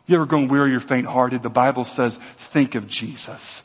You 0.05 0.15
ever 0.15 0.25
grown 0.25 0.49
weary 0.49 0.75
or 0.75 0.79
faint 0.79 1.07
hearted? 1.07 1.43
The 1.43 1.49
Bible 1.49 1.85
says, 1.85 2.17
think 2.37 2.75
of 2.75 2.87
Jesus. 2.87 3.61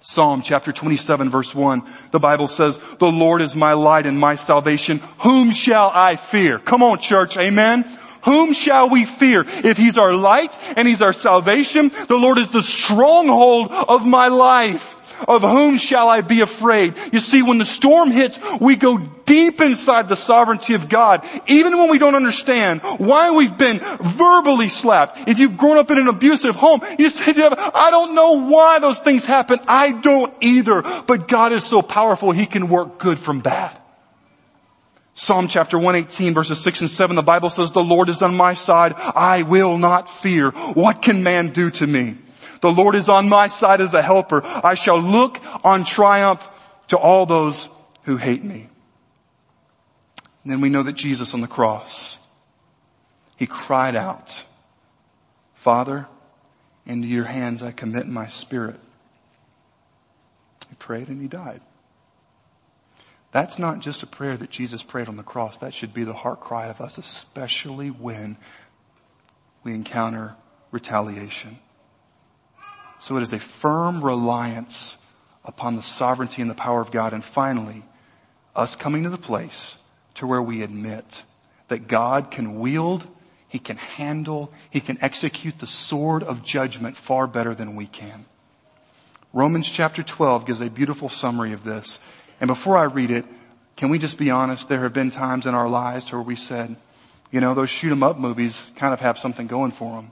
Psalm 0.00 0.42
chapter 0.42 0.72
27 0.72 1.30
verse 1.30 1.54
1, 1.54 1.84
the 2.10 2.18
Bible 2.18 2.48
says, 2.48 2.78
the 2.98 3.06
Lord 3.06 3.40
is 3.40 3.54
my 3.54 3.74
light 3.74 4.04
and 4.06 4.18
my 4.18 4.34
salvation. 4.34 4.98
Whom 5.20 5.52
shall 5.52 5.92
I 5.94 6.16
fear? 6.16 6.58
Come 6.58 6.82
on 6.82 6.98
church, 6.98 7.36
amen? 7.36 7.84
Whom 8.24 8.52
shall 8.52 8.88
we 8.88 9.04
fear? 9.04 9.44
If 9.46 9.76
He's 9.76 9.98
our 9.98 10.14
light 10.14 10.56
and 10.76 10.86
He's 10.86 11.02
our 11.02 11.12
salvation, 11.12 11.90
the 12.08 12.16
Lord 12.16 12.38
is 12.38 12.48
the 12.48 12.62
stronghold 12.62 13.70
of 13.70 14.06
my 14.06 14.28
life. 14.28 14.98
Of 15.28 15.42
whom 15.42 15.78
shall 15.78 16.08
I 16.08 16.20
be 16.20 16.40
afraid? 16.40 16.94
You 17.12 17.20
see, 17.20 17.42
when 17.42 17.58
the 17.58 17.64
storm 17.64 18.10
hits, 18.10 18.38
we 18.60 18.76
go 18.76 18.98
deep 18.98 19.60
inside 19.60 20.08
the 20.08 20.16
sovereignty 20.16 20.74
of 20.74 20.88
God, 20.88 21.24
even 21.46 21.78
when 21.78 21.90
we 21.90 21.98
don't 21.98 22.14
understand 22.14 22.80
why 22.82 23.30
we've 23.30 23.56
been 23.56 23.78
verbally 23.78 24.68
slapped. 24.68 25.28
If 25.28 25.38
you've 25.38 25.56
grown 25.56 25.78
up 25.78 25.90
in 25.90 25.98
an 25.98 26.08
abusive 26.08 26.56
home, 26.56 26.80
you 26.98 27.08
say, 27.08 27.32
I 27.36 27.88
don't 27.90 28.14
know 28.14 28.46
why 28.46 28.80
those 28.80 28.98
things 28.98 29.24
happen. 29.24 29.60
I 29.68 29.92
don't 29.92 30.34
either. 30.40 30.82
But 31.06 31.28
God 31.28 31.52
is 31.52 31.64
so 31.64 31.82
powerful, 31.82 32.32
He 32.32 32.46
can 32.46 32.68
work 32.68 32.98
good 32.98 33.18
from 33.18 33.40
bad. 33.40 33.78
Psalm 35.14 35.46
chapter 35.46 35.78
118 35.78 36.32
verses 36.32 36.60
6 36.60 36.82
and 36.82 36.90
7, 36.90 37.16
the 37.16 37.22
Bible 37.22 37.50
says, 37.50 37.70
the 37.70 37.80
Lord 37.80 38.08
is 38.08 38.22
on 38.22 38.36
my 38.36 38.54
side. 38.54 38.94
I 38.96 39.42
will 39.42 39.76
not 39.76 40.08
fear. 40.08 40.50
What 40.50 41.02
can 41.02 41.22
man 41.22 41.52
do 41.52 41.70
to 41.70 41.86
me? 41.86 42.16
The 42.62 42.70
Lord 42.70 42.94
is 42.94 43.08
on 43.08 43.28
my 43.28 43.48
side 43.48 43.80
as 43.80 43.92
a 43.92 44.00
helper. 44.00 44.40
I 44.44 44.74
shall 44.74 45.00
look 45.00 45.38
on 45.64 45.84
triumph 45.84 46.48
to 46.88 46.96
all 46.96 47.26
those 47.26 47.68
who 48.04 48.16
hate 48.16 48.42
me. 48.42 48.68
And 50.44 50.52
then 50.52 50.60
we 50.60 50.70
know 50.70 50.82
that 50.82 50.94
Jesus 50.94 51.34
on 51.34 51.40
the 51.40 51.48
cross, 51.48 52.18
He 53.36 53.46
cried 53.46 53.96
out, 53.96 54.44
Father, 55.56 56.06
into 56.86 57.08
your 57.08 57.24
hands 57.24 57.62
I 57.62 57.72
commit 57.72 58.08
my 58.08 58.28
spirit. 58.28 58.80
He 60.68 60.74
prayed 60.76 61.08
and 61.08 61.20
He 61.20 61.28
died. 61.28 61.60
That's 63.32 63.58
not 63.58 63.80
just 63.80 64.02
a 64.02 64.06
prayer 64.06 64.36
that 64.36 64.50
Jesus 64.50 64.82
prayed 64.82 65.08
on 65.08 65.16
the 65.16 65.22
cross. 65.22 65.58
That 65.58 65.72
should 65.74 65.94
be 65.94 66.04
the 66.04 66.12
heart 66.12 66.40
cry 66.40 66.66
of 66.66 66.80
us, 66.80 66.98
especially 66.98 67.88
when 67.88 68.36
we 69.64 69.72
encounter 69.72 70.36
retaliation. 70.70 71.58
So 72.98 73.16
it 73.16 73.22
is 73.22 73.32
a 73.32 73.40
firm 73.40 74.04
reliance 74.04 74.96
upon 75.44 75.76
the 75.76 75.82
sovereignty 75.82 76.42
and 76.42 76.50
the 76.50 76.54
power 76.54 76.80
of 76.80 76.90
God. 76.90 77.14
And 77.14 77.24
finally, 77.24 77.82
us 78.54 78.76
coming 78.76 79.04
to 79.04 79.10
the 79.10 79.18
place 79.18 79.76
to 80.16 80.26
where 80.26 80.42
we 80.42 80.62
admit 80.62 81.22
that 81.68 81.88
God 81.88 82.30
can 82.30 82.60
wield, 82.60 83.06
He 83.48 83.58
can 83.58 83.78
handle, 83.78 84.52
He 84.68 84.80
can 84.80 84.98
execute 85.00 85.58
the 85.58 85.66
sword 85.66 86.22
of 86.22 86.44
judgment 86.44 86.98
far 86.98 87.26
better 87.26 87.54
than 87.54 87.76
we 87.76 87.86
can. 87.86 88.26
Romans 89.32 89.66
chapter 89.66 90.02
12 90.02 90.44
gives 90.44 90.60
a 90.60 90.68
beautiful 90.68 91.08
summary 91.08 91.54
of 91.54 91.64
this. 91.64 91.98
And 92.42 92.48
before 92.48 92.76
I 92.76 92.84
read 92.84 93.12
it, 93.12 93.24
can 93.76 93.88
we 93.88 94.00
just 94.00 94.18
be 94.18 94.32
honest? 94.32 94.68
There 94.68 94.80
have 94.80 94.92
been 94.92 95.12
times 95.12 95.46
in 95.46 95.54
our 95.54 95.68
lives 95.68 96.10
where 96.10 96.20
we 96.20 96.34
said, 96.34 96.74
you 97.30 97.40
know, 97.40 97.54
those 97.54 97.70
shoot 97.70 97.92
'em 97.92 98.02
up 98.02 98.18
movies 98.18 98.68
kind 98.74 98.92
of 98.92 98.98
have 98.98 99.16
something 99.16 99.46
going 99.46 99.70
for 99.70 99.94
them. 99.94 100.10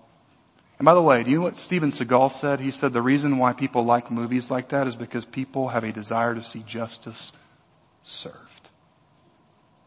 And 0.78 0.86
by 0.86 0.94
the 0.94 1.02
way, 1.02 1.24
do 1.24 1.30
you 1.32 1.38
know 1.38 1.42
what 1.42 1.58
Steven 1.58 1.90
Seagal 1.90 2.30
said? 2.30 2.60
He 2.60 2.70
said 2.70 2.92
the 2.92 3.02
reason 3.02 3.38
why 3.38 3.52
people 3.52 3.84
like 3.84 4.12
movies 4.12 4.48
like 4.48 4.68
that 4.68 4.86
is 4.86 4.94
because 4.94 5.24
people 5.24 5.70
have 5.70 5.82
a 5.82 5.90
desire 5.90 6.36
to 6.36 6.44
see 6.44 6.60
justice 6.60 7.32
served. 8.04 8.70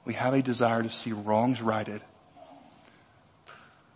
We 0.04 0.16
have 0.16 0.34
a 0.34 0.42
desire 0.42 0.84
to 0.84 0.90
see 0.90 1.14
wrongs 1.14 1.62
righted 1.62 2.04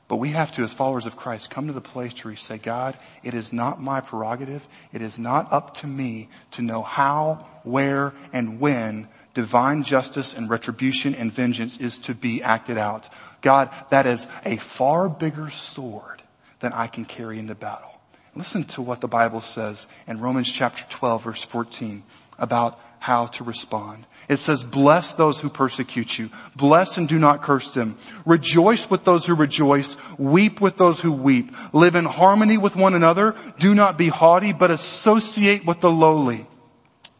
but 0.07 0.17
we 0.17 0.29
have 0.29 0.53
to, 0.53 0.63
as 0.63 0.71
followers 0.71 1.05
of 1.05 1.17
Christ, 1.17 1.49
come 1.49 1.67
to 1.67 1.73
the 1.73 1.81
place 1.81 2.13
to 2.13 2.35
say, 2.35 2.57
God, 2.57 2.97
it 3.23 3.33
is 3.33 3.51
not 3.51 3.81
my 3.81 3.99
prerogative. 3.99 4.65
It 4.93 5.01
is 5.01 5.19
not 5.19 5.51
up 5.51 5.75
to 5.75 5.87
me 5.87 6.29
to 6.51 6.61
know 6.61 6.81
how, 6.81 7.45
where, 7.63 8.13
and 8.31 8.61
when 8.61 9.09
divine 9.33 9.83
justice 9.83 10.33
and 10.33 10.49
retribution 10.49 11.13
and 11.13 11.31
vengeance 11.31 11.77
is 11.77 11.97
to 11.97 12.15
be 12.15 12.41
acted 12.41 12.77
out. 12.77 13.09
God, 13.41 13.69
that 13.89 14.05
is 14.05 14.25
a 14.45 14.57
far 14.57 15.09
bigger 15.09 15.49
sword 15.49 16.23
than 16.61 16.71
I 16.71 16.87
can 16.87 17.03
carry 17.03 17.37
into 17.37 17.53
battle. 17.53 17.96
Listen 18.37 18.65
to 18.65 18.83
what 18.83 19.01
the 19.01 19.07
Bible 19.07 19.41
says 19.41 19.87
in 20.07 20.21
Romans 20.21 20.51
chapter 20.51 20.83
12 20.89 21.23
verse 21.23 21.43
14 21.43 22.03
about 22.37 22.79
how 22.99 23.25
to 23.25 23.43
respond. 23.43 24.05
It 24.29 24.37
says, 24.37 24.63
bless 24.63 25.15
those 25.15 25.39
who 25.39 25.49
persecute 25.49 26.19
you. 26.19 26.29
Bless 26.55 26.97
and 26.97 27.09
do 27.09 27.17
not 27.17 27.41
curse 27.41 27.73
them. 27.73 27.97
Rejoice 28.27 28.87
with 28.91 29.03
those 29.03 29.25
who 29.25 29.33
rejoice. 29.33 29.97
Weep 30.19 30.61
with 30.61 30.77
those 30.77 30.99
who 30.99 31.13
weep. 31.13 31.51
Live 31.73 31.95
in 31.95 32.05
harmony 32.05 32.59
with 32.59 32.75
one 32.75 32.93
another. 32.93 33.35
Do 33.57 33.73
not 33.73 33.97
be 33.97 34.07
haughty, 34.07 34.53
but 34.53 34.69
associate 34.69 35.65
with 35.65 35.79
the 35.79 35.89
lowly. 35.89 36.45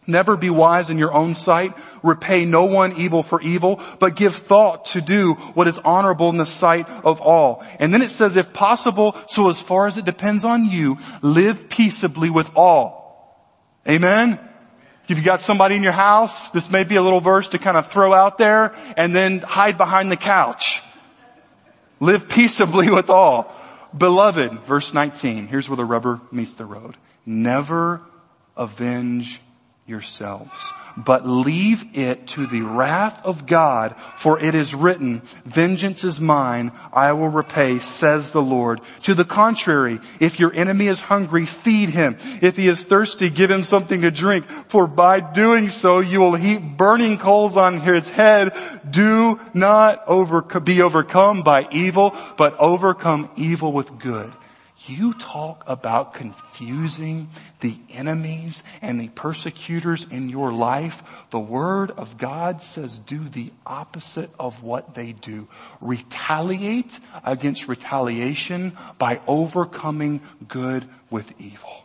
Never 0.09 0.37
be 0.37 0.49
wise 0.49 0.89
in 0.89 0.97
your 0.97 1.13
own 1.13 1.35
sight. 1.35 1.73
Repay 2.01 2.45
no 2.45 2.63
one 2.63 2.97
evil 2.97 3.23
for 3.23 3.41
evil, 3.41 3.81
but 3.99 4.15
give 4.15 4.37
thought 4.37 4.85
to 4.85 5.01
do 5.01 5.33
what 5.33 5.67
is 5.67 5.79
honorable 5.83 6.29
in 6.29 6.37
the 6.37 6.45
sight 6.45 6.89
of 6.89 7.19
all. 7.19 7.65
And 7.77 7.93
then 7.93 8.01
it 8.01 8.11
says, 8.11 8.37
if 8.37 8.53
possible, 8.53 9.17
so 9.27 9.49
as 9.49 9.61
far 9.61 9.87
as 9.87 9.97
it 9.97 10.05
depends 10.05 10.45
on 10.45 10.65
you, 10.65 10.97
live 11.21 11.67
peaceably 11.67 12.29
with 12.29 12.49
all. 12.55 13.05
Amen? 13.87 14.39
If 15.09 15.17
you've 15.17 15.25
got 15.25 15.41
somebody 15.41 15.75
in 15.75 15.83
your 15.83 15.91
house, 15.91 16.49
this 16.51 16.71
may 16.71 16.85
be 16.85 16.95
a 16.95 17.01
little 17.01 17.21
verse 17.21 17.49
to 17.49 17.59
kind 17.59 17.75
of 17.75 17.91
throw 17.91 18.13
out 18.13 18.37
there 18.37 18.75
and 18.95 19.13
then 19.13 19.39
hide 19.39 19.77
behind 19.77 20.09
the 20.09 20.17
couch. 20.17 20.81
Live 21.99 22.29
peaceably 22.29 22.89
with 22.91 23.09
all. 23.09 23.53
Beloved, 23.97 24.51
verse 24.67 24.93
19, 24.93 25.47
here's 25.47 25.67
where 25.67 25.77
the 25.77 25.85
rubber 25.85 26.21
meets 26.31 26.53
the 26.53 26.65
road. 26.65 26.95
Never 27.25 28.01
avenge 28.55 29.41
yourselves, 29.87 30.73
but 30.97 31.25
leave 31.25 31.97
it 31.97 32.27
to 32.27 32.45
the 32.45 32.61
wrath 32.61 33.21
of 33.23 33.45
God, 33.45 33.95
for 34.17 34.37
it 34.37 34.53
is 34.53 34.75
written, 34.75 35.21
vengeance 35.45 36.03
is 36.03 36.19
mine, 36.19 36.73
I 36.91 37.13
will 37.13 37.29
repay, 37.29 37.79
says 37.79 38.31
the 38.31 38.41
Lord. 38.41 38.81
To 39.03 39.13
the 39.13 39.23
contrary, 39.23 39.99
if 40.19 40.39
your 40.41 40.53
enemy 40.53 40.87
is 40.87 40.99
hungry, 40.99 41.45
feed 41.45 41.89
him. 41.89 42.17
If 42.41 42.57
he 42.57 42.67
is 42.67 42.83
thirsty, 42.83 43.29
give 43.29 43.49
him 43.49 43.63
something 43.63 44.01
to 44.01 44.11
drink, 44.11 44.45
for 44.67 44.87
by 44.87 45.21
doing 45.21 45.71
so 45.71 45.99
you 45.99 46.19
will 46.19 46.35
heap 46.35 46.61
burning 46.75 47.17
coals 47.17 47.55
on 47.55 47.79
his 47.79 48.09
head. 48.09 48.57
Do 48.89 49.39
not 49.53 50.03
over, 50.07 50.41
be 50.41 50.81
overcome 50.81 51.43
by 51.43 51.67
evil, 51.71 52.13
but 52.37 52.57
overcome 52.59 53.29
evil 53.37 53.71
with 53.71 53.97
good. 53.99 54.33
You 54.85 55.13
talk 55.13 55.63
about 55.65 56.13
confusing 56.13 57.29
the 57.61 57.75
enemies 57.89 58.61
and 58.81 58.99
the 58.99 59.07
persecutors 59.07 60.05
in 60.05 60.29
your 60.29 60.53
life. 60.53 61.01
The 61.31 61.39
Word 61.39 61.91
of 61.91 62.17
God 62.17 62.61
says 62.61 62.99
do 62.99 63.27
the 63.27 63.51
opposite 63.65 64.29
of 64.39 64.61
what 64.61 64.93
they 64.93 65.13
do. 65.13 65.47
Retaliate 65.81 66.99
against 67.23 67.67
retaliation 67.67 68.77
by 68.99 69.19
overcoming 69.25 70.21
good 70.47 70.87
with 71.09 71.33
evil. 71.39 71.83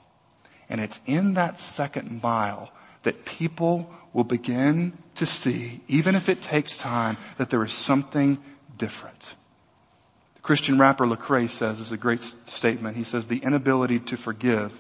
And 0.68 0.80
it's 0.80 1.00
in 1.06 1.34
that 1.34 1.60
second 1.60 2.22
mile 2.22 2.70
that 3.04 3.24
people 3.24 3.90
will 4.12 4.24
begin 4.24 4.96
to 5.16 5.26
see, 5.26 5.80
even 5.88 6.14
if 6.14 6.28
it 6.28 6.42
takes 6.42 6.76
time, 6.76 7.16
that 7.38 7.50
there 7.50 7.64
is 7.64 7.72
something 7.72 8.38
different. 8.76 9.34
Christian 10.42 10.78
rapper 10.78 11.06
Lecrae 11.06 11.48
says 11.48 11.78
is 11.78 11.92
a 11.92 11.96
great 11.96 12.22
statement. 12.46 12.96
He 12.96 13.04
says 13.04 13.26
the 13.26 13.38
inability 13.38 14.00
to 14.00 14.16
forgive 14.16 14.72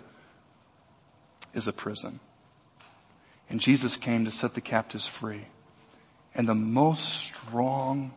is 1.54 1.68
a 1.68 1.72
prison. 1.72 2.18
And 3.48 3.60
Jesus 3.60 3.96
came 3.96 4.24
to 4.24 4.32
set 4.32 4.54
the 4.54 4.60
captives 4.60 5.06
free. 5.06 5.44
And 6.34 6.48
the 6.48 6.54
most 6.54 7.04
strong, 7.04 8.12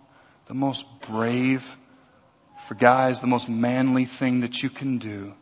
the 0.48 0.54
most 0.54 0.86
brave, 1.02 1.68
for 2.68 2.74
guys, 2.74 3.22
the 3.22 3.28
most 3.28 3.48
manly 3.48 4.06
thing 4.06 4.40
that 4.42 4.64
you 4.64 4.70
can 4.70 4.98
do 4.98 5.34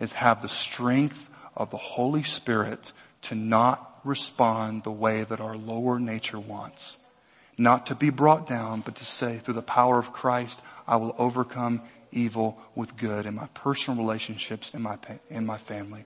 is 0.00 0.12
have 0.12 0.42
the 0.42 0.48
strength 0.48 1.28
of 1.54 1.70
the 1.70 1.76
Holy 1.76 2.24
Spirit 2.24 2.92
to 3.22 3.34
not 3.36 4.00
respond 4.04 4.82
the 4.82 4.90
way 4.90 5.22
that 5.22 5.40
our 5.40 5.56
lower 5.56 6.00
nature 6.00 6.40
wants. 6.40 6.96
Not 7.58 7.86
to 7.86 7.94
be 7.94 8.10
brought 8.10 8.46
down, 8.46 8.80
but 8.80 8.96
to 8.96 9.04
say, 9.04 9.38
through 9.38 9.54
the 9.54 9.62
power 9.62 9.98
of 9.98 10.12
Christ, 10.12 10.60
I 10.86 10.96
will 10.96 11.14
overcome 11.18 11.82
evil 12.10 12.58
with 12.74 12.96
good 12.96 13.26
in 13.26 13.34
my 13.34 13.46
personal 13.54 14.02
relationships, 14.02 14.70
in 14.74 14.82
my, 14.82 14.98
in 15.30 15.46
my 15.46 15.58
family. 15.58 16.00